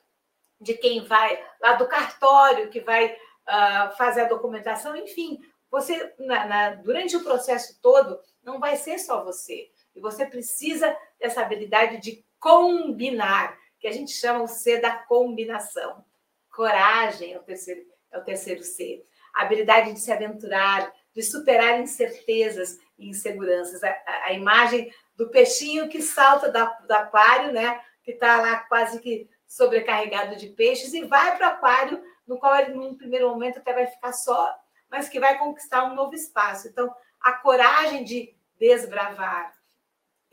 de 0.59 0.73
quem 0.73 1.05
vai 1.05 1.41
lá 1.61 1.75
do 1.75 1.87
cartório, 1.87 2.69
que 2.69 2.81
vai 2.81 3.13
uh, 3.13 3.95
fazer 3.95 4.21
a 4.21 4.27
documentação, 4.27 4.93
enfim. 4.93 5.39
Você, 5.71 6.13
na, 6.19 6.45
na, 6.45 6.69
durante 6.75 7.15
o 7.15 7.23
processo 7.23 7.79
todo, 7.81 8.19
não 8.43 8.59
vai 8.59 8.75
ser 8.75 8.99
só 8.99 9.23
você. 9.23 9.71
E 9.95 10.01
você 10.01 10.25
precisa 10.25 10.93
dessa 11.17 11.41
habilidade 11.41 11.99
de 11.99 12.25
combinar, 12.39 13.57
que 13.83 13.87
a 13.89 13.91
gente 13.91 14.13
chama 14.13 14.41
o 14.41 14.47
C 14.47 14.79
da 14.79 14.91
combinação. 14.91 16.05
Coragem 16.49 17.33
é 17.33 17.37
o 17.37 17.43
terceiro, 17.43 17.81
é 18.13 18.17
o 18.17 18.23
terceiro 18.23 18.63
C. 18.63 19.03
A 19.35 19.41
habilidade 19.41 19.91
de 19.91 19.99
se 19.99 20.09
aventurar, 20.09 20.89
de 21.13 21.21
superar 21.21 21.81
incertezas 21.81 22.79
e 22.97 23.09
inseguranças. 23.09 23.83
A, 23.83 23.89
a, 23.89 24.27
a 24.27 24.31
imagem 24.31 24.89
do 25.17 25.29
peixinho 25.29 25.89
que 25.89 26.01
salta 26.01 26.49
da, 26.49 26.63
do 26.63 26.91
aquário, 26.93 27.51
né? 27.51 27.83
Que 28.05 28.11
está 28.11 28.39
lá 28.39 28.59
quase 28.69 29.01
que 29.01 29.29
sobrecarregado 29.45 30.37
de 30.37 30.47
peixes 30.47 30.93
e 30.93 31.03
vai 31.03 31.35
para 31.35 31.47
o 31.47 31.51
aquário, 31.51 32.01
no 32.25 32.39
qual 32.39 32.55
ele, 32.55 32.73
num 32.73 32.95
primeiro 32.95 33.27
momento, 33.27 33.57
até 33.59 33.73
vai 33.73 33.87
ficar 33.87 34.13
só, 34.13 34.57
mas 34.89 35.09
que 35.09 35.19
vai 35.19 35.37
conquistar 35.37 35.83
um 35.83 35.93
novo 35.93 36.15
espaço. 36.15 36.69
Então, 36.69 36.89
a 37.19 37.33
coragem 37.33 38.05
de 38.05 38.33
desbravar 38.57 39.53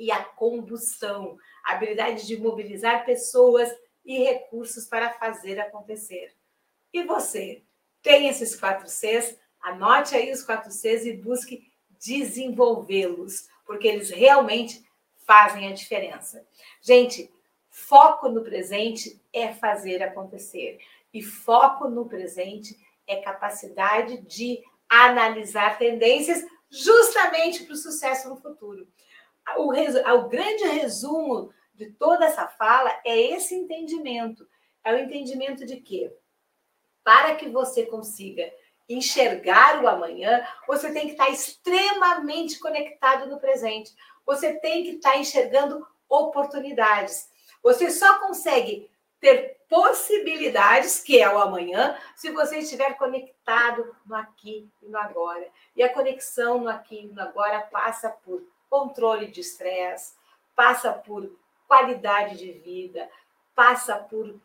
e 0.01 0.11
a 0.11 0.25
combustão, 0.25 1.37
a 1.63 1.75
habilidade 1.75 2.27
de 2.27 2.41
mobilizar 2.41 3.05
pessoas 3.05 3.71
e 4.03 4.19
recursos 4.19 4.87
para 4.87 5.11
fazer 5.11 5.61
acontecer. 5.61 6.35
E 6.91 7.03
você 7.03 7.63
tem 8.03 8.27
esses 8.27 8.57
quatro 8.59 8.89
Cs? 8.89 9.39
Anote 9.61 10.17
aí 10.17 10.33
os 10.33 10.43
quatro 10.43 10.73
Cs 10.73 11.05
e 11.05 11.13
busque 11.13 11.71
desenvolvê-los 12.01 13.47
porque 13.67 13.87
eles 13.87 14.09
realmente 14.09 14.83
fazem 15.27 15.69
a 15.69 15.75
diferença. 15.75 16.47
Gente, 16.81 17.31
foco 17.69 18.31
no 18.31 18.43
presente 18.43 19.23
é 19.31 19.53
fazer 19.53 20.03
acontecer. 20.03 20.79
E 21.13 21.23
foco 21.23 21.91
no 21.91 22.09
presente 22.09 22.75
é 23.07 23.17
capacidade 23.17 24.17
de 24.23 24.63
analisar 24.89 25.77
tendências 25.77 26.43
justamente 26.71 27.65
para 27.65 27.75
o 27.75 27.77
sucesso 27.77 28.31
no 28.31 28.37
futuro. 28.37 28.89
O, 29.57 29.73
o 29.73 30.29
grande 30.29 30.65
resumo 30.65 31.53
de 31.75 31.91
toda 31.93 32.27
essa 32.27 32.47
fala 32.47 32.91
é 33.05 33.19
esse 33.19 33.55
entendimento. 33.55 34.47
É 34.85 34.95
o 34.95 34.99
entendimento 34.99 35.67
de 35.67 35.77
que, 35.77 36.11
para 37.03 37.35
que 37.37 37.49
você 37.49 37.87
consiga 37.87 38.51
enxergar 38.89 39.83
o 39.83 39.89
amanhã, 39.89 40.45
você 40.67 40.93
tem 40.93 41.07
que 41.07 41.13
estar 41.13 41.31
extremamente 41.31 42.59
conectado 42.59 43.27
no 43.27 43.39
presente. 43.39 43.95
Você 44.27 44.55
tem 44.55 44.83
que 44.83 44.91
estar 44.97 45.17
enxergando 45.17 45.87
oportunidades. 46.09 47.31
Você 47.63 47.91
só 47.91 48.19
consegue 48.19 48.91
ter 49.21 49.61
possibilidades, 49.69 51.01
que 51.01 51.21
é 51.21 51.33
o 51.33 51.39
amanhã, 51.39 51.97
se 52.17 52.31
você 52.33 52.59
estiver 52.59 52.97
conectado 52.99 53.95
no 54.05 54.17
aqui 54.17 54.69
e 54.83 54.89
no 54.89 54.99
agora. 54.99 55.47
E 55.77 55.83
a 55.83 55.93
conexão 55.93 56.61
no 56.63 56.69
aqui 56.69 57.05
e 57.05 57.15
no 57.15 57.23
agora 57.23 57.61
passa 57.61 58.11
por 58.11 58.43
controle 58.71 59.27
de 59.27 59.41
estresse, 59.41 60.15
passa 60.55 60.93
por 60.93 61.31
qualidade 61.67 62.39
de 62.39 62.53
vida, 62.53 63.11
passa 63.55 63.97
por 63.97 64.41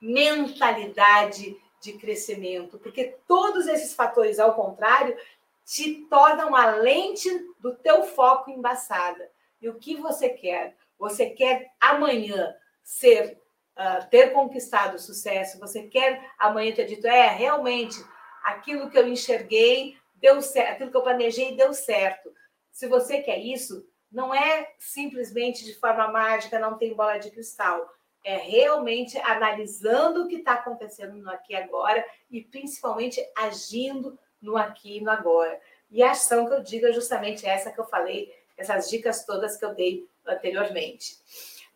mentalidade 0.00 1.56
de 1.80 1.94
crescimento, 1.94 2.78
porque 2.78 3.16
todos 3.26 3.66
esses 3.66 3.94
fatores, 3.94 4.38
ao 4.38 4.54
contrário, 4.54 5.16
te 5.64 6.06
tornam 6.10 6.54
a 6.54 6.72
lente 6.72 7.28
do 7.58 7.74
teu 7.74 8.02
foco 8.02 8.50
embaçada. 8.50 9.30
E 9.60 9.68
o 9.68 9.74
que 9.74 9.96
você 9.96 10.28
quer? 10.28 10.76
Você 10.98 11.30
quer 11.30 11.72
amanhã 11.80 12.54
ser 12.82 13.40
uh, 13.76 14.08
ter 14.10 14.32
conquistado 14.32 14.98
sucesso? 14.98 15.58
Você 15.58 15.84
quer 15.84 16.30
amanhã 16.38 16.74
ter 16.74 16.86
dito 16.86 17.06
é 17.06 17.28
realmente 17.28 17.96
aquilo 18.42 18.90
que 18.90 18.98
eu 18.98 19.08
enxerguei 19.08 19.96
deu 20.14 20.42
certo, 20.42 20.72
aquilo 20.72 20.90
que 20.90 20.96
eu 20.96 21.02
planejei 21.02 21.56
deu 21.56 21.72
certo. 21.72 22.32
Se 22.70 22.86
você 22.86 23.22
quer 23.22 23.38
isso, 23.38 23.86
não 24.10 24.34
é 24.34 24.72
simplesmente 24.78 25.64
de 25.64 25.74
forma 25.74 26.08
mágica, 26.08 26.58
não 26.58 26.76
tem 26.76 26.94
bola 26.94 27.18
de 27.18 27.30
cristal 27.30 27.88
é 28.22 28.36
realmente 28.36 29.18
analisando 29.18 30.24
o 30.24 30.28
que 30.28 30.36
está 30.36 30.54
acontecendo 30.54 31.16
no 31.16 31.30
aqui 31.30 31.52
e 31.52 31.56
agora 31.56 32.04
e 32.30 32.42
principalmente 32.42 33.20
agindo 33.36 34.18
no 34.40 34.56
aqui 34.56 34.98
e 34.98 35.00
no 35.00 35.10
agora. 35.10 35.58
E 35.90 36.02
a 36.02 36.12
ação 36.12 36.46
que 36.46 36.52
eu 36.52 36.62
digo 36.62 36.86
é 36.86 36.92
justamente 36.92 37.46
essa 37.46 37.70
que 37.70 37.80
eu 37.80 37.84
falei, 37.84 38.32
essas 38.56 38.88
dicas 38.88 39.24
todas 39.24 39.56
que 39.56 39.64
eu 39.64 39.74
dei 39.74 40.06
anteriormente. 40.26 41.16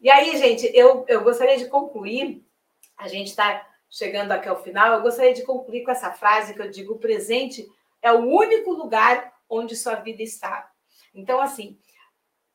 E 0.00 0.10
aí, 0.10 0.36
gente, 0.36 0.70
eu, 0.74 1.04
eu 1.08 1.22
gostaria 1.24 1.56
de 1.56 1.66
concluir, 1.66 2.44
a 2.96 3.08
gente 3.08 3.28
está 3.28 3.66
chegando 3.88 4.32
aqui 4.32 4.48
ao 4.48 4.62
final, 4.62 4.92
eu 4.92 5.02
gostaria 5.02 5.32
de 5.32 5.42
concluir 5.42 5.82
com 5.82 5.90
essa 5.90 6.12
frase 6.12 6.54
que 6.54 6.60
eu 6.60 6.70
digo: 6.70 6.94
o 6.94 6.98
presente 6.98 7.66
é 8.02 8.12
o 8.12 8.18
único 8.18 8.70
lugar 8.70 9.32
onde 9.48 9.74
sua 9.74 9.94
vida 9.94 10.22
está. 10.22 10.70
Então, 11.14 11.40
assim, 11.40 11.78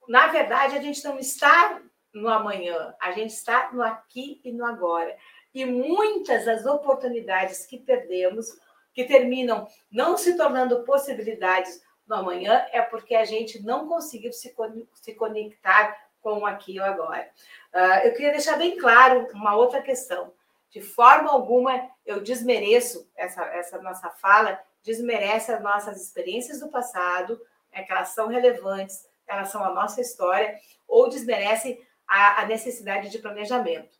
na 0.07 0.27
verdade, 0.27 0.77
a 0.77 0.81
gente 0.81 1.03
não 1.03 1.17
está 1.17 1.81
no 2.13 2.27
amanhã, 2.27 2.93
a 2.99 3.11
gente 3.11 3.31
está 3.31 3.71
no 3.71 3.81
aqui 3.81 4.41
e 4.43 4.51
no 4.51 4.65
agora. 4.65 5.15
E 5.53 5.65
muitas 5.65 6.45
das 6.45 6.65
oportunidades 6.65 7.65
que 7.65 7.77
perdemos, 7.77 8.47
que 8.93 9.05
terminam 9.05 9.67
não 9.91 10.17
se 10.17 10.35
tornando 10.35 10.83
possibilidades 10.83 11.81
no 12.07 12.15
amanhã, 12.15 12.65
é 12.71 12.81
porque 12.81 13.15
a 13.15 13.25
gente 13.25 13.63
não 13.63 13.87
conseguiu 13.87 14.33
se, 14.33 14.53
se 14.93 15.13
conectar 15.13 15.95
com 16.21 16.39
o 16.39 16.45
aqui 16.45 16.75
e 16.75 16.79
o 16.79 16.83
agora. 16.83 17.29
Uh, 17.73 18.07
eu 18.07 18.13
queria 18.13 18.31
deixar 18.31 18.57
bem 18.57 18.77
claro 18.77 19.27
uma 19.33 19.55
outra 19.55 19.81
questão. 19.81 20.33
De 20.69 20.81
forma 20.81 21.31
alguma 21.31 21.89
eu 22.05 22.21
desmereço 22.21 23.09
essa, 23.15 23.43
essa 23.45 23.81
nossa 23.81 24.09
fala, 24.09 24.59
desmerece 24.83 25.51
as 25.51 25.61
nossas 25.61 26.01
experiências 26.01 26.59
do 26.59 26.69
passado, 26.69 27.39
é 27.71 27.83
que 27.83 27.91
elas 27.91 28.09
são 28.09 28.27
relevantes, 28.27 29.07
elas 29.27 29.49
são 29.49 29.63
a 29.63 29.73
nossa 29.73 30.01
história, 30.01 30.57
ou 30.87 31.09
desmerece 31.09 31.79
a, 32.07 32.41
a 32.41 32.45
necessidade 32.45 33.09
de 33.09 33.19
planejamento. 33.19 33.97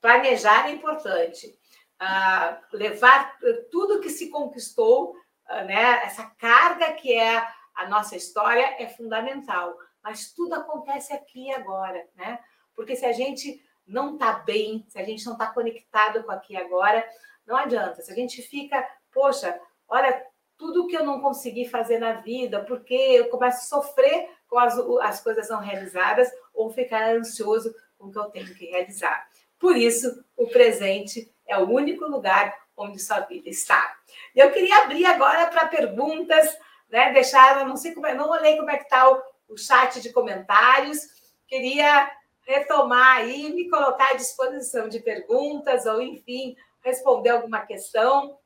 Planejar 0.00 0.68
é 0.68 0.72
importante. 0.72 1.58
Uh, 2.00 2.76
levar 2.76 3.36
tudo 3.70 4.00
que 4.00 4.08
se 4.08 4.30
conquistou, 4.30 5.16
uh, 5.50 5.64
né, 5.64 6.02
essa 6.04 6.24
carga 6.38 6.92
que 6.92 7.12
é 7.12 7.46
a 7.74 7.88
nossa 7.88 8.16
história 8.16 8.76
é 8.78 8.88
fundamental. 8.88 9.76
Mas 10.02 10.32
tudo 10.32 10.54
acontece 10.54 11.12
aqui 11.12 11.48
e 11.48 11.54
agora, 11.54 12.06
né? 12.14 12.38
Porque 12.74 12.96
se 12.96 13.04
a 13.04 13.12
gente 13.12 13.62
não 13.86 14.14
está 14.14 14.32
bem, 14.32 14.84
se 14.88 14.98
a 14.98 15.04
gente 15.04 15.24
não 15.26 15.32
está 15.32 15.48
conectado 15.48 16.22
com 16.22 16.30
aqui 16.30 16.54
e 16.54 16.56
agora, 16.56 17.06
não 17.46 17.56
adianta. 17.56 18.02
Se 18.02 18.12
a 18.12 18.14
gente 18.14 18.42
fica, 18.42 18.86
poxa, 19.12 19.58
olha, 19.88 20.24
tudo 20.58 20.86
que 20.88 20.96
eu 20.96 21.04
não 21.04 21.20
consegui 21.20 21.68
fazer 21.68 21.98
na 21.98 22.14
vida, 22.14 22.64
porque 22.64 22.94
eu 22.94 23.28
começo 23.28 23.58
a 23.58 23.80
sofrer 23.80 24.28
com 24.48 24.58
as, 24.58 24.76
as 25.02 25.20
coisas 25.22 25.48
não 25.48 25.60
realizadas 25.60 26.28
ou 26.52 26.68
ficar 26.68 27.14
ansioso 27.14 27.72
com 27.96 28.08
o 28.08 28.12
que 28.12 28.18
eu 28.18 28.24
tenho 28.24 28.54
que 28.54 28.66
realizar. 28.66 29.28
Por 29.58 29.76
isso, 29.76 30.24
o 30.36 30.46
presente 30.48 31.32
é 31.46 31.56
o 31.56 31.70
único 31.70 32.04
lugar 32.04 32.54
onde 32.76 32.98
sua 32.98 33.20
vida 33.20 33.48
está. 33.48 33.96
Eu 34.34 34.50
queria 34.52 34.82
abrir 34.82 35.04
agora 35.06 35.46
para 35.48 35.66
perguntas, 35.66 36.56
né? 36.88 37.12
Deixar, 37.12 37.64
não 37.66 37.76
sei 37.76 37.92
como 37.92 38.06
é, 38.06 38.14
não 38.14 38.30
olhei 38.30 38.56
como 38.56 38.70
é 38.70 38.76
que 38.76 38.84
está 38.84 39.10
o, 39.10 39.22
o 39.48 39.56
chat 39.56 40.00
de 40.00 40.12
comentários. 40.12 40.98
Queria 41.46 42.10
retomar 42.42 43.18
aí, 43.18 43.52
me 43.52 43.68
colocar 43.68 44.10
à 44.10 44.14
disposição 44.14 44.88
de 44.88 45.00
perguntas, 45.00 45.86
ou 45.86 46.00
enfim, 46.00 46.56
responder 46.82 47.30
alguma 47.30 47.66
questão. 47.66 48.38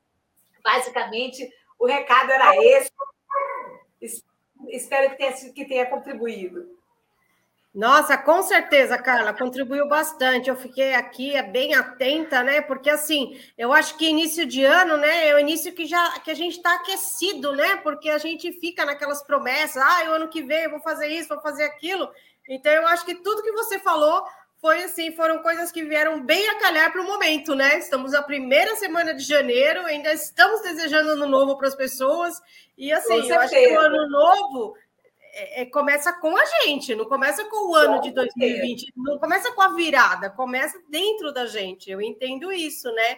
Basicamente, 0.63 1.53
o 1.83 1.87
recado 1.87 2.31
era 2.31 2.57
esse 2.57 2.93
espero 4.69 5.11
que 5.11 5.17
tenha, 5.17 5.33
que 5.53 5.65
tenha 5.65 5.87
contribuído. 5.87 6.81
Nossa, 7.75 8.17
com 8.17 8.41
certeza, 8.43 8.97
Carla, 8.99 9.33
contribuiu 9.33 9.89
bastante. 9.89 10.49
Eu 10.49 10.55
fiquei 10.55 10.95
aqui 10.95 11.35
é 11.35 11.43
bem 11.43 11.75
atenta, 11.75 12.43
né? 12.45 12.61
Porque 12.61 12.89
assim, 12.89 13.37
eu 13.59 13.73
acho 13.73 13.97
que 13.97 14.09
início 14.09 14.47
de 14.47 14.65
ano, 14.65 14.97
né, 14.97 15.29
é 15.29 15.35
o 15.35 15.41
início 15.41 15.75
que 15.75 15.87
já 15.87 16.21
que 16.21 16.31
a 16.31 16.35
gente 16.35 16.59
está 16.59 16.75
aquecido, 16.77 17.53
né? 17.53 17.77
Porque 17.77 18.11
a 18.11 18.19
gente 18.19 18.53
fica 18.53 18.85
naquelas 18.85 19.23
promessas, 19.25 19.83
ah, 19.83 20.11
o 20.11 20.13
ano 20.13 20.29
que 20.29 20.43
vem 20.43 20.65
eu 20.65 20.71
vou 20.71 20.81
fazer 20.81 21.09
isso, 21.09 21.31
vou 21.31 21.41
fazer 21.41 21.65
aquilo. 21.65 22.09
Então, 22.49 22.73
eu 22.73 22.87
acho 22.87 23.05
que 23.05 23.17
tudo 23.17 23.43
que 23.43 23.53
você 23.53 23.81
falou 23.81 24.25
foi 24.63 24.85
assim, 24.85 25.11
foram 25.11 25.43
coisas 25.43 25.73
que 25.73 25.83
vieram 25.83 26.25
bem 26.25 26.49
a 26.49 26.61
calhar 26.61 26.93
para 26.93 27.03
o 27.03 27.05
momento, 27.05 27.53
né? 27.53 27.81
Estamos 27.81 28.13
na 28.13 28.23
primeira 28.23 28.77
semana 28.77 29.13
de 29.13 29.25
janeiro, 29.25 29.85
ainda 29.85 30.13
estamos 30.13 30.63
desejando 30.63 31.11
ano 31.11 31.27
novo 31.27 31.59
para 31.59 31.67
as 31.67 31.75
pessoas. 31.75 32.41
E 32.79 32.93
assim, 32.93 33.29
eu 33.29 33.41
acho 33.41 33.53
que 33.53 33.77
o 33.77 33.81
ano 33.81 34.09
novo 34.09 34.77
é, 35.33 35.63
é, 35.63 35.67
começa 35.67 36.13
com 36.13 36.37
a 36.37 36.45
gente, 36.45 36.95
não 36.95 37.07
começa 37.07 37.45
com 37.47 37.73
o 37.73 37.75
ano 37.75 38.01
de 38.01 38.13
2020, 38.13 38.93
não 38.99 39.19
começa 39.19 39.51
com 39.51 39.63
a 39.63 39.75
virada, 39.75 40.31
começa 40.31 40.81
dentro 40.89 41.33
da 41.33 41.45
gente. 41.45 41.91
Eu 41.91 42.01
entendo 42.01 42.53
isso, 42.53 42.89
né? 42.93 43.17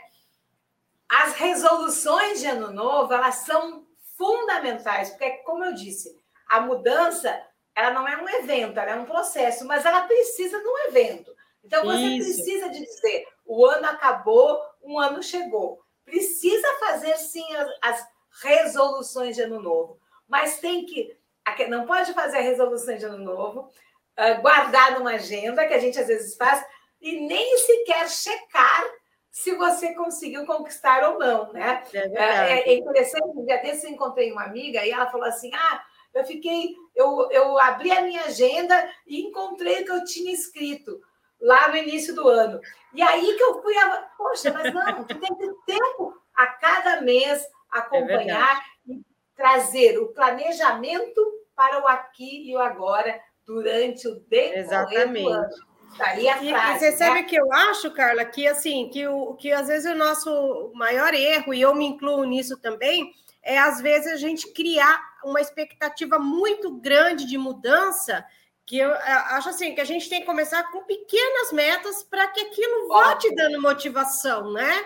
As 1.07 1.35
resoluções 1.35 2.41
de 2.41 2.47
ano 2.47 2.73
novo, 2.73 3.13
elas 3.13 3.35
são 3.35 3.87
fundamentais, 4.17 5.11
porque, 5.11 5.31
como 5.45 5.63
eu 5.63 5.75
disse, 5.75 6.19
a 6.49 6.59
mudança, 6.63 7.39
ela 7.77 7.91
não 7.91 8.09
é 8.09 8.17
um 8.17 8.29
evento, 8.31 8.81
ela 8.81 8.93
é 8.93 8.97
um 8.97 9.05
processo, 9.05 9.67
mas 9.67 9.85
ela 9.85 10.01
precisa 10.07 10.59
de 10.59 10.67
um 10.67 10.79
evento. 10.89 11.34
Então, 11.65 11.85
você 11.85 12.03
isso. 12.03 12.27
precisa 12.27 12.69
de 12.69 12.81
dizer, 12.81 13.27
o 13.45 13.65
ano 13.67 13.87
acabou, 13.87 14.61
um 14.83 14.99
ano 14.99 15.23
chegou. 15.23 15.81
Precisa 16.05 16.69
fazer, 16.79 17.17
sim, 17.17 17.45
as, 17.57 17.69
as 17.83 18.07
resoluções 18.43 19.35
de 19.35 19.43
ano 19.43 19.61
novo, 19.61 19.99
mas 20.29 20.59
tem 20.61 20.85
que 20.85 21.17
não 21.69 21.87
pode 21.87 22.13
fazer 22.15 22.39
a 22.39 22.43
resolução 22.43 22.97
de 22.97 23.05
ano 23.05 23.19
novo, 23.19 23.71
ah, 24.17 24.35
guardar 24.35 24.99
numa 24.99 25.15
agenda, 25.15 25.67
que 25.67 25.75
a 25.75 25.79
gente 25.79 25.99
às 25.99 26.07
vezes 26.07 26.37
faz, 26.37 26.65
e 27.01 27.21
nem 27.21 27.59
sequer 27.59 28.09
checar 28.09 28.85
se 29.31 29.55
você 29.57 29.93
conseguiu 29.95 30.47
conquistar 30.47 31.11
ou 31.11 31.19
não, 31.19 31.53
né? 31.53 31.83
É, 31.93 31.99
é, 31.99 32.69
é 32.71 32.75
interessante, 32.75 33.37
um 33.37 33.45
dia 33.45 33.61
desse 33.61 33.87
eu 33.87 33.91
encontrei 33.91 34.33
uma 34.33 34.45
amiga 34.45 34.85
e 34.87 34.91
ela 34.91 35.11
falou 35.11 35.27
assim: 35.27 35.51
ah, 35.53 35.85
eu 36.15 36.25
fiquei, 36.25 36.75
eu, 36.95 37.29
eu 37.31 37.59
abri 37.59 37.91
a 37.91 38.03
minha 38.03 38.23
agenda 38.23 38.89
e 39.07 39.21
encontrei 39.21 39.83
o 39.83 39.85
que 39.85 39.91
eu 39.91 40.05
tinha 40.05 40.33
escrito 40.33 41.01
lá 41.41 41.69
no 41.69 41.77
início 41.77 42.15
do 42.15 42.29
ano. 42.29 42.61
E 42.93 43.03
aí 43.03 43.35
que 43.37 43.43
eu 43.43 43.63
fui, 43.63 43.77
a... 43.77 44.09
poxa, 44.17 44.53
mas 44.53 44.73
não, 44.73 44.85
tu 45.05 45.19
tem 45.19 45.35
que 45.35 45.47
ter 45.47 45.55
tempo 45.67 46.15
a 46.35 46.47
cada 46.47 47.01
mês 47.01 47.47
acompanhar 47.71 48.59
é 48.89 48.93
e 48.93 49.05
trazer 49.37 49.99
o 49.99 50.09
planejamento 50.09 51.21
para 51.55 51.83
o 51.83 51.87
aqui 51.87 52.51
e 52.51 52.57
o 52.57 52.61
agora 52.61 53.21
durante 53.47 54.09
o 54.09 54.21
decorrer 54.21 55.13
do 55.13 55.29
ano. 55.29 55.49
Daí 55.97 56.29
a 56.29 56.43
e, 56.43 56.51
frase, 56.51 56.73
e 56.73 56.79
você 56.79 56.91
né? 56.91 56.97
sabe 56.97 57.23
que 57.25 57.37
eu 57.37 57.53
acho, 57.53 57.91
Carla, 57.93 58.25
que 58.25 58.47
assim, 58.49 58.89
que, 58.89 59.07
o, 59.07 59.35
que 59.35 59.53
às 59.53 59.69
vezes 59.69 59.91
o 59.91 59.95
nosso 59.95 60.73
maior 60.75 61.15
erro, 61.15 61.55
e 61.55 61.61
eu 61.61 61.75
me 61.75 61.87
incluo 61.87 62.25
nisso 62.25 62.59
também, 62.61 63.13
é 63.43 63.59
às 63.59 63.81
vezes 63.81 64.13
a 64.13 64.17
gente 64.17 64.53
criar 64.53 65.01
uma 65.25 65.41
expectativa 65.41 66.19
muito 66.19 66.73
grande 66.73 67.27
de 67.27 67.39
mudança, 67.39 68.25
que 68.67 68.79
eu 68.79 68.93
acho 68.93 69.51
assim, 69.51 69.75
que 69.75 69.81
a 69.81 69.85
gente 69.85 70.09
tem 70.09 70.21
que 70.21 70.27
começar 70.27 70.63
com 70.71 70.85
pequenas 70.85 71.53
metas 71.53 72.03
para 72.03 72.29
que 72.29 72.41
aquilo 72.41 72.89
vá 72.89 73.15
te 73.17 73.35
dando 73.35 73.61
motivação, 73.61 74.53
né? 74.53 74.85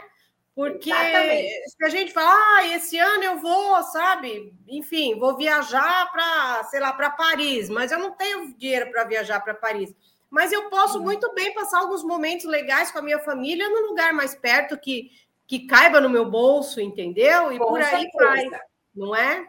Porque 0.55 0.91
Exatamente. 0.91 1.71
se 1.71 1.85
a 1.85 1.89
gente 1.89 2.13
fala, 2.13 2.33
ah, 2.33 2.67
esse 2.67 2.99
ano 2.99 3.23
eu 3.23 3.39
vou, 3.39 3.81
sabe? 3.85 4.53
Enfim, 4.67 5.17
vou 5.17 5.37
viajar 5.37 6.11
para, 6.11 6.65
sei 6.65 6.81
lá, 6.81 6.93
para 6.93 7.11
Paris, 7.11 7.69
mas 7.69 7.93
eu 7.93 7.99
não 8.01 8.11
tenho 8.11 8.53
dinheiro 8.59 8.91
para 8.91 9.05
viajar 9.05 9.39
para 9.39 9.55
Paris. 9.55 9.95
Mas 10.29 10.51
eu 10.51 10.69
posso 10.69 11.01
muito 11.01 11.33
bem 11.33 11.55
passar 11.55 11.79
alguns 11.79 12.03
momentos 12.03 12.45
legais 12.45 12.91
com 12.91 12.99
a 12.99 13.03
minha 13.03 13.21
família 13.21 13.69
num 13.69 13.87
lugar 13.87 14.13
mais 14.13 14.35
perto 14.35 14.77
que, 14.77 15.13
que 15.47 15.61
caiba 15.67 16.01
no 16.01 16.11
meu 16.11 16.29
bolso, 16.29 16.81
entendeu? 16.81 17.53
E 17.53 17.59
com 17.59 17.67
por 17.67 17.81
aí 17.81 18.09
vai, 18.15 18.45
não 18.93 19.15
é? 19.15 19.47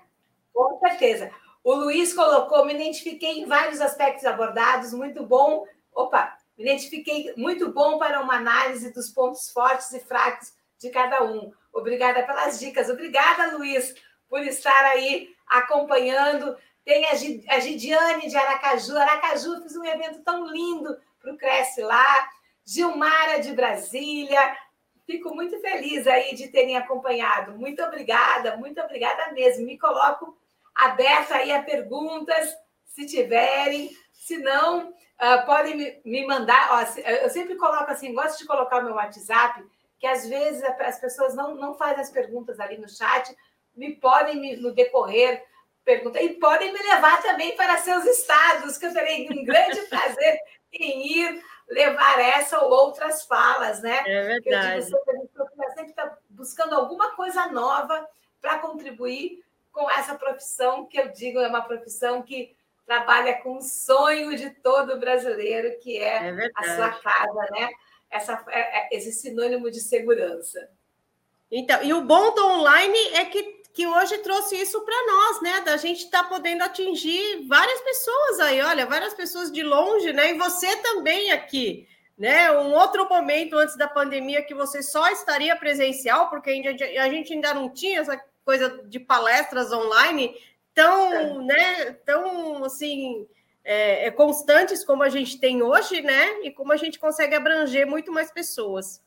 Com 0.54 0.78
certeza. 0.80 1.32
O 1.64 1.76
Luiz 1.76 2.14
colocou, 2.14 2.66
me 2.66 2.74
identifiquei 2.74 3.40
em 3.40 3.46
vários 3.46 3.82
aspectos 3.82 4.26
abordados, 4.26 4.94
muito 4.94 5.26
bom. 5.26 5.66
Opa, 5.94 6.38
me 6.58 6.64
identifiquei 6.64 7.34
muito 7.36 7.72
bom 7.72 7.98
para 7.98 8.22
uma 8.22 8.36
análise 8.36 8.94
dos 8.94 9.10
pontos 9.10 9.50
fortes 9.52 9.92
e 9.92 10.00
fracos 10.00 10.54
de 10.80 10.90
cada 10.90 11.24
um. 11.24 11.52
Obrigada 11.74 12.24
pelas 12.24 12.60
dicas. 12.60 12.90
Obrigada, 12.90 13.58
Luiz, 13.58 13.94
por 14.30 14.42
estar 14.42 14.86
aí 14.86 15.30
acompanhando. 15.48 16.58
Tem 16.86 17.06
a 17.06 17.60
Gidiane 17.60 18.30
de 18.30 18.38
Aracaju. 18.38 18.98
Aracaju, 18.98 19.62
fiz 19.62 19.76
um 19.76 19.84
evento 19.84 20.24
tão 20.24 20.48
lindo 20.48 20.98
para 21.22 21.34
o 21.34 21.38
Cresce 21.38 21.82
lá. 21.82 22.30
Gilmara 22.66 23.40
de 23.40 23.52
Brasília. 23.52 24.58
Fico 25.06 25.36
muito 25.36 25.60
feliz 25.60 26.08
aí 26.08 26.34
de 26.36 26.48
terem 26.48 26.78
acompanhado. 26.78 27.58
Muito 27.58 27.84
obrigada, 27.84 28.56
muito 28.58 28.80
obrigada 28.80 29.34
mesmo. 29.34 29.66
Me 29.66 29.78
coloco 29.78 30.38
aberta 30.86 31.36
aí 31.36 31.52
a 31.52 31.64
perguntas, 31.64 32.50
se 32.86 33.06
tiverem. 33.06 33.90
Se 34.14 34.38
não, 34.38 34.90
uh, 34.90 35.46
podem 35.46 36.02
me 36.04 36.28
mandar. 36.28 36.70
Ó, 36.72 37.00
eu 37.02 37.30
sempre 37.30 37.56
coloco 37.56 37.92
assim, 37.92 38.14
gosto 38.14 38.38
de 38.38 38.46
colocar 38.46 38.80
o 38.80 38.86
meu 38.86 38.96
WhatsApp 38.96 39.64
que 40.00 40.08
às 40.08 40.28
vezes 40.28 40.64
as 40.64 41.00
pessoas 41.00 41.36
não, 41.36 41.56
não 41.56 41.74
fazem 41.76 42.00
as 42.00 42.10
perguntas 42.10 42.60
ali 42.60 42.78
no 42.78 42.90
chat, 42.90 43.36
me 43.76 43.96
podem, 43.96 44.40
me, 44.40 44.56
no 44.56 44.74
decorrer, 44.74 45.44
perguntar, 45.84 46.22
e 46.22 46.36
podem 46.36 46.72
me 46.72 46.80
levar 46.80 47.22
também 47.22 47.56
para 47.56 47.78
seus 47.78 48.06
estados, 48.06 48.78
que 48.78 48.86
eu 48.86 48.94
terei 48.94 49.28
um 49.30 49.44
grande 49.44 49.82
prazer 49.88 50.40
em 50.72 51.20
ir 51.20 51.44
levar 51.70 52.20
essa 52.20 52.60
ou 52.60 52.72
outras 52.72 53.26
falas, 53.26 53.82
né? 53.82 54.02
É 54.06 54.40
verdade. 54.40 54.92
Eu 54.92 55.20
digo, 55.20 55.50
sempre 55.76 55.90
está 55.90 56.18
buscando 56.30 56.76
alguma 56.76 57.12
coisa 57.16 57.48
nova 57.48 58.08
para 58.42 58.60
contribuir 58.60 59.44
com 59.80 59.90
essa 59.90 60.16
profissão, 60.16 60.86
que 60.86 61.00
eu 61.00 61.08
digo 61.08 61.40
é 61.40 61.48
uma 61.48 61.62
profissão 61.62 62.22
que 62.22 62.54
trabalha 62.86 63.36
com 63.36 63.58
o 63.58 63.62
sonho 63.62 64.36
de 64.36 64.50
todo 64.50 65.00
brasileiro, 65.00 65.80
que 65.80 65.98
é, 65.98 66.28
é 66.28 66.52
a 66.54 66.76
sua 66.76 66.90
casa, 66.90 67.48
né? 67.52 67.70
essa, 68.12 68.44
é, 68.50 68.60
é, 68.60 68.98
esse 68.98 69.14
sinônimo 69.14 69.72
de 69.72 69.80
segurança. 69.80 70.70
Então, 71.50 71.82
e 71.82 71.94
o 71.94 72.02
bom 72.02 72.34
do 72.34 72.46
online 72.46 72.98
é 73.14 73.26
que, 73.26 73.44
que 73.74 73.88
hoje 73.88 74.18
trouxe 74.20 74.56
isso 74.56 74.82
para 74.82 75.08
nós, 75.08 75.42
né? 75.42 75.62
Da 75.62 75.78
gente 75.78 76.06
estar 76.06 76.24
tá 76.24 76.30
podendo 76.30 76.64
atingir 76.64 77.48
várias 77.48 77.80
pessoas 77.82 78.40
aí, 78.42 78.62
olha, 78.62 78.86
várias 78.86 79.14
pessoas 79.14 79.52
de 79.52 79.64
longe, 79.64 80.12
né? 80.12 80.32
E 80.32 80.38
você 80.38 80.76
também 80.78 81.32
aqui, 81.32 81.88
né? 82.18 82.52
Um 82.52 82.74
outro 82.74 83.08
momento 83.08 83.56
antes 83.56 83.78
da 83.78 83.88
pandemia 83.88 84.44
que 84.44 84.54
você 84.54 84.84
só 84.84 85.10
estaria 85.10 85.56
presencial, 85.56 86.30
porque 86.30 86.50
a 86.50 87.10
gente 87.10 87.34
ainda 87.34 87.54
não 87.54 87.70
tinha 87.70 88.02
essa 88.02 88.22
coisa 88.50 88.82
de 88.88 89.00
palestras 89.00 89.72
online 89.72 90.36
tão, 90.74 91.14
é. 91.14 91.38
né? 91.44 91.94
Tão 92.04 92.64
assim 92.64 93.28
é, 93.64 94.08
é, 94.08 94.12
constantes 94.12 94.84
como 94.84 95.04
a 95.04 95.10
gente 95.10 95.40
tem 95.40 95.62
hoje, 95.62 96.02
né? 96.02 96.42
E 96.42 96.52
como 96.52 96.74
a 96.74 96.76
gente 96.76 96.98
consegue 96.98 97.36
abranger 97.36 97.86
muito 97.86 98.12
mais 98.12 98.32
pessoas. 98.32 99.04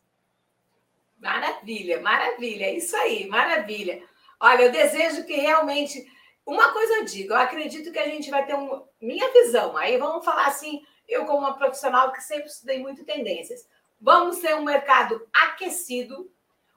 Maravilha, 1.19 2.01
maravilha, 2.01 2.67
é 2.67 2.77
isso 2.77 2.95
aí, 2.95 3.27
maravilha. 3.27 4.01
Olha, 4.39 4.63
eu 4.63 4.71
desejo 4.71 5.25
que 5.25 5.35
realmente. 5.35 6.07
Uma 6.47 6.73
coisa 6.73 6.95
eu 6.95 7.05
digo, 7.05 7.33
eu 7.33 7.39
acredito 7.39 7.91
que 7.91 7.99
a 7.99 8.07
gente 8.07 8.31
vai 8.31 8.47
ter 8.47 8.55
um. 8.55 8.85
Minha 9.01 9.33
visão, 9.33 9.77
aí 9.77 9.99
vamos 9.99 10.25
falar 10.25 10.47
assim, 10.47 10.85
eu, 11.09 11.25
como 11.25 11.39
uma 11.39 11.59
profissional 11.59 12.13
que 12.13 12.23
sempre 12.23 12.47
estudei 12.47 12.79
muito 12.79 13.05
tendências, 13.05 13.69
vamos 14.01 14.39
ter 14.39 14.55
um 14.55 14.63
mercado 14.63 15.27
aquecido, 15.33 16.31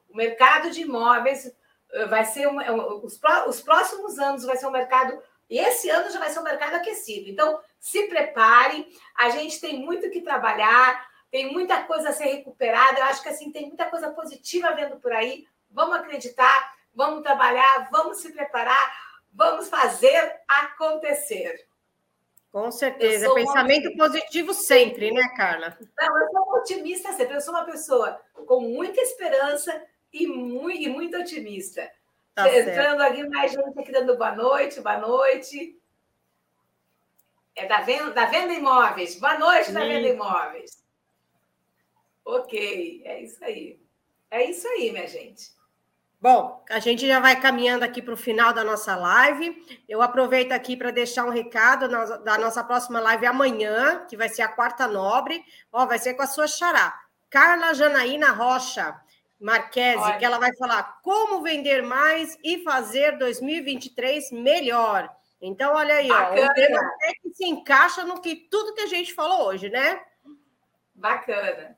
o 0.10 0.18
mercado 0.18 0.72
de 0.72 0.82
imóveis 0.82 1.54
vai 2.10 2.26
ser. 2.26 2.48
Um, 2.48 3.04
os, 3.04 3.20
os 3.48 3.62
próximos 3.62 4.20
anos 4.20 4.44
vai 4.44 4.58
ser 4.58 4.68
um 4.68 4.72
mercado 4.72 5.22
e 5.50 5.60
esse 5.60 5.90
ano 5.90 6.10
já 6.10 6.20
vai 6.20 6.30
ser 6.30 6.40
um 6.40 6.44
mercado 6.44 6.76
aquecido. 6.76 7.30
Então, 7.30 7.60
se 7.80 8.08
preparem. 8.08 8.88
A 9.16 9.30
gente 9.30 9.62
tem 9.62 9.80
muito 9.80 10.10
que 10.10 10.22
trabalhar, 10.22 11.08
tem 11.32 11.52
muita 11.52 11.84
coisa 11.84 12.10
a 12.10 12.14
ser 12.14 12.26
recuperada. 12.26 13.00
Eu 13.00 13.06
acho 13.06 13.22
que 13.22 13.30
assim 13.30 13.52
tem 13.52 13.68
muita 13.68 13.86
coisa 13.86 14.12
positiva 14.12 14.74
vendo 14.74 14.98
por 14.98 15.14
aí. 15.14 15.46
Vamos 15.70 15.98
acreditar, 15.98 16.74
vamos 16.94 17.22
trabalhar, 17.24 17.90
vamos 17.92 18.18
se 18.18 18.32
preparar, 18.32 18.94
vamos 19.32 19.70
fazer 19.70 20.42
acontecer. 20.48 21.68
Com 22.52 22.72
certeza, 22.72 23.34
pensamento 23.34 23.94
positivo 23.98 24.54
sempre, 24.54 25.12
né, 25.12 25.28
Carla? 25.36 25.78
Não, 26.00 26.22
eu 26.22 26.30
sou 26.32 26.54
otimista 26.54 27.12
sempre. 27.12 27.36
Eu 27.36 27.42
sou 27.42 27.54
uma 27.54 27.66
pessoa 27.66 28.20
com 28.48 28.62
muita 28.62 29.02
esperança 29.02 29.86
e 30.16 30.28
muito, 30.28 30.82
e 30.82 30.88
muito 30.88 31.18
otimista. 31.18 31.92
Tá 32.34 32.48
Entrando 32.48 33.00
certo. 33.00 33.02
aqui, 33.02 33.30
mais 33.30 33.52
gente 33.52 33.80
aqui 33.80 33.92
dando 33.92 34.18
boa 34.18 34.34
noite, 34.34 34.82
boa 34.82 34.98
noite. 34.98 35.78
É 37.56 37.66
da 37.66 37.82
venda, 37.82 38.12
da 38.12 38.26
venda 38.26 38.54
imóveis. 38.54 39.20
Boa 39.20 39.38
noite, 39.38 39.72
da 39.72 39.82
venda 39.82 40.08
imóveis. 40.08 40.84
Ok, 42.24 43.02
é 43.06 43.22
isso 43.22 43.44
aí. 43.44 43.80
É 44.32 44.50
isso 44.50 44.68
aí, 44.68 44.92
minha 44.92 45.08
gente. 45.08 45.54
Bom, 46.20 46.64
a 46.70 46.80
gente 46.80 47.06
já 47.06 47.20
vai 47.20 47.40
caminhando 47.40 47.84
aqui 47.84 48.02
para 48.02 48.14
o 48.14 48.18
final 48.18 48.52
da 48.52 48.64
nossa 48.64 48.96
live. 48.96 49.64
Eu 49.88 50.02
aproveito 50.02 50.52
aqui 50.52 50.76
para 50.76 50.92
deixar 50.92 51.26
um 51.26 51.30
recado 51.30 51.88
da 52.24 52.38
nossa 52.38 52.64
próxima 52.64 53.00
live 53.00 53.26
amanhã, 53.26 54.06
que 54.10 54.18
vai 54.18 54.28
ser 54.28 54.42
a 54.42 54.48
quarta 54.48 54.88
nobre. 54.88 55.44
Ó, 55.72 55.86
vai 55.86 56.00
ser 56.00 56.16
com 56.16 56.24
a 56.24 56.28
sua 56.28 56.48
xará, 56.48 57.00
Carla 57.30 57.74
Janaína 57.74 58.32
Rocha 58.32 59.00
Marquese, 59.40 59.98
Olha. 59.98 60.18
que 60.18 60.26
ela 60.26 60.40
vai 60.40 60.56
falar 60.56 61.00
como 61.02 61.42
vender 61.42 61.82
mais 61.84 62.38
e 62.44 62.64
fazer 62.64 63.18
2023 63.18 64.32
melhor. 64.32 65.10
Então, 65.42 65.74
olha 65.76 65.96
aí, 65.96 66.10
ó, 66.10 66.32
um 66.32 66.54
tema 66.54 66.80
até 66.80 67.14
que 67.22 67.34
se 67.34 67.46
encaixa 67.46 68.04
no 68.04 68.22
que 68.22 68.36
tudo 68.36 68.74
que 68.74 68.82
a 68.82 68.88
gente 68.88 69.14
falou 69.14 69.48
hoje, 69.48 69.70
né? 69.70 70.02
Bacana. 70.94 71.78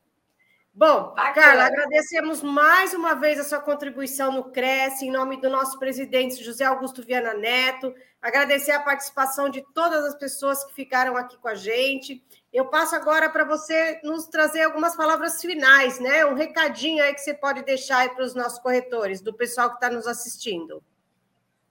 Bom. 0.78 1.16
Carla, 1.34 1.66
agradecemos 1.66 2.44
mais 2.44 2.94
uma 2.94 3.16
vez 3.16 3.40
a 3.40 3.44
sua 3.44 3.60
contribuição 3.60 4.32
no 4.32 4.52
Cresce, 4.52 5.08
em 5.08 5.12
nome 5.12 5.42
do 5.42 5.50
nosso 5.50 5.80
presidente 5.80 6.44
José 6.44 6.66
Augusto 6.66 7.02
Viana 7.02 7.34
Neto, 7.34 7.96
agradecer 8.22 8.74
a 8.74 8.80
participação 8.80 9.50
de 9.50 9.66
todas 9.74 10.06
as 10.06 10.14
pessoas 10.14 10.64
que 10.66 10.76
ficaram 10.76 11.18
aqui 11.18 11.36
com 11.40 11.48
a 11.48 11.56
gente. 11.56 12.24
Eu 12.54 12.68
passo 12.68 12.96
agora 12.96 13.28
para 13.28 13.44
você 13.44 14.00
nos 14.04 14.28
trazer 14.28 14.62
algumas 14.62 14.96
palavras 14.96 15.42
finais, 15.42 16.00
né? 16.00 16.24
Um 16.28 16.36
recadinho 16.36 17.04
aí 17.04 17.12
que 17.12 17.22
você 17.22 17.34
pode 17.34 17.64
deixar 17.64 18.02
aí 18.02 18.10
para 18.10 18.24
os 18.24 18.36
nossos 18.36 18.60
corretores, 18.60 19.20
do 19.20 19.34
pessoal 19.34 19.70
que 19.70 19.78
está 19.78 19.90
nos 19.90 20.06
assistindo. 20.06 20.84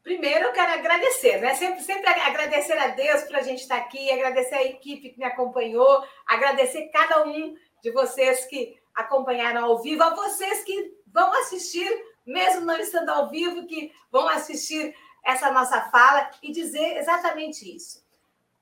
Primeiro, 0.02 0.46
eu 0.46 0.52
quero 0.52 0.72
agradecer, 0.72 1.40
né? 1.40 1.54
Sempre, 1.54 1.84
sempre 1.84 2.08
agradecer 2.08 2.76
a 2.76 2.88
Deus 2.88 3.22
por 3.22 3.36
a 3.36 3.42
gente 3.42 3.60
estar 3.60 3.76
aqui, 3.76 4.10
agradecer 4.10 4.56
a 4.56 4.64
equipe 4.64 5.10
que 5.10 5.18
me 5.18 5.24
acompanhou, 5.24 6.02
agradecer 6.26 6.90
cada 6.92 7.24
um 7.24 7.54
de 7.80 7.92
vocês 7.92 8.44
que 8.46 8.76
acompanharam 8.96 9.64
ao 9.64 9.82
vivo, 9.82 10.02
a 10.02 10.14
vocês 10.14 10.64
que 10.64 10.96
vão 11.06 11.30
assistir, 11.34 11.88
mesmo 12.24 12.62
não 12.62 12.78
estando 12.78 13.10
ao 13.10 13.28
vivo, 13.28 13.66
que 13.66 13.92
vão 14.10 14.26
assistir 14.26 14.96
essa 15.22 15.52
nossa 15.52 15.82
fala 15.90 16.30
e 16.42 16.50
dizer 16.50 16.96
exatamente 16.96 17.76
isso. 17.76 18.02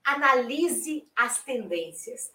Analise 0.02 1.08
as 1.14 1.42
tendências. 1.42 2.32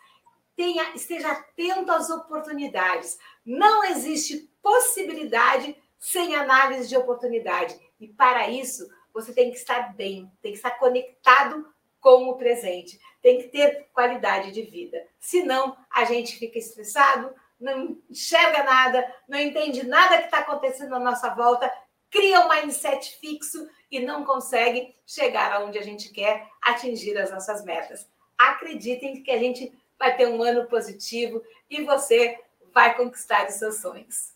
Tenha, 0.55 0.95
esteja 0.95 1.31
atento 1.31 1.91
às 1.91 2.09
oportunidades. 2.09 3.19
Não 3.45 3.83
existe 3.83 4.49
possibilidade 4.61 5.75
sem 5.97 6.35
análise 6.35 6.87
de 6.87 6.97
oportunidade. 6.97 7.77
E 7.99 8.07
para 8.07 8.49
isso, 8.49 8.89
você 9.13 9.33
tem 9.33 9.51
que 9.51 9.57
estar 9.57 9.93
bem, 9.95 10.31
tem 10.41 10.51
que 10.51 10.57
estar 10.57 10.71
conectado 10.71 11.67
com 11.99 12.29
o 12.29 12.37
presente, 12.37 12.99
tem 13.21 13.39
que 13.39 13.49
ter 13.49 13.89
qualidade 13.91 14.51
de 14.51 14.61
vida. 14.61 15.05
Senão, 15.19 15.75
a 15.91 16.05
gente 16.05 16.37
fica 16.37 16.57
estressado, 16.57 17.33
não 17.59 17.97
enxerga 18.09 18.63
nada, 18.63 19.15
não 19.27 19.39
entende 19.39 19.85
nada 19.85 20.17
que 20.17 20.25
está 20.25 20.39
acontecendo 20.39 20.95
à 20.95 20.99
nossa 20.99 21.29
volta, 21.33 21.71
cria 22.09 22.41
um 22.41 22.49
mindset 22.49 23.17
fixo 23.19 23.67
e 23.91 23.99
não 23.99 24.23
consegue 24.23 24.95
chegar 25.05 25.51
aonde 25.53 25.77
a 25.77 25.83
gente 25.83 26.09
quer, 26.09 26.47
atingir 26.61 27.17
as 27.17 27.31
nossas 27.31 27.63
metas. 27.63 28.07
Acreditem 28.37 29.21
que 29.21 29.31
a 29.31 29.37
gente 29.37 29.71
vai 29.97 30.15
ter 30.15 30.27
um 30.27 30.41
ano 30.41 30.65
positivo 30.67 31.43
e 31.69 31.83
você 31.83 32.39
vai 32.73 32.95
conquistar 32.95 33.47
os 33.47 33.55
seus 33.55 33.77
sonhos. 33.77 34.33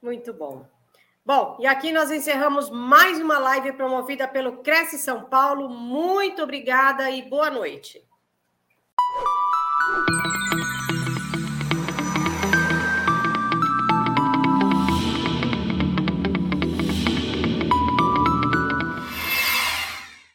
Muito 0.00 0.32
bom. 0.32 0.64
Bom, 1.24 1.58
e 1.60 1.66
aqui 1.66 1.92
nós 1.92 2.10
encerramos 2.10 2.70
mais 2.70 3.20
uma 3.20 3.38
live 3.38 3.72
promovida 3.72 4.26
pelo 4.26 4.62
Cresce 4.62 4.96
São 4.98 5.24
Paulo. 5.24 5.68
Muito 5.68 6.42
obrigada 6.42 7.10
e 7.10 7.20
boa 7.20 7.50
noite. 7.50 8.02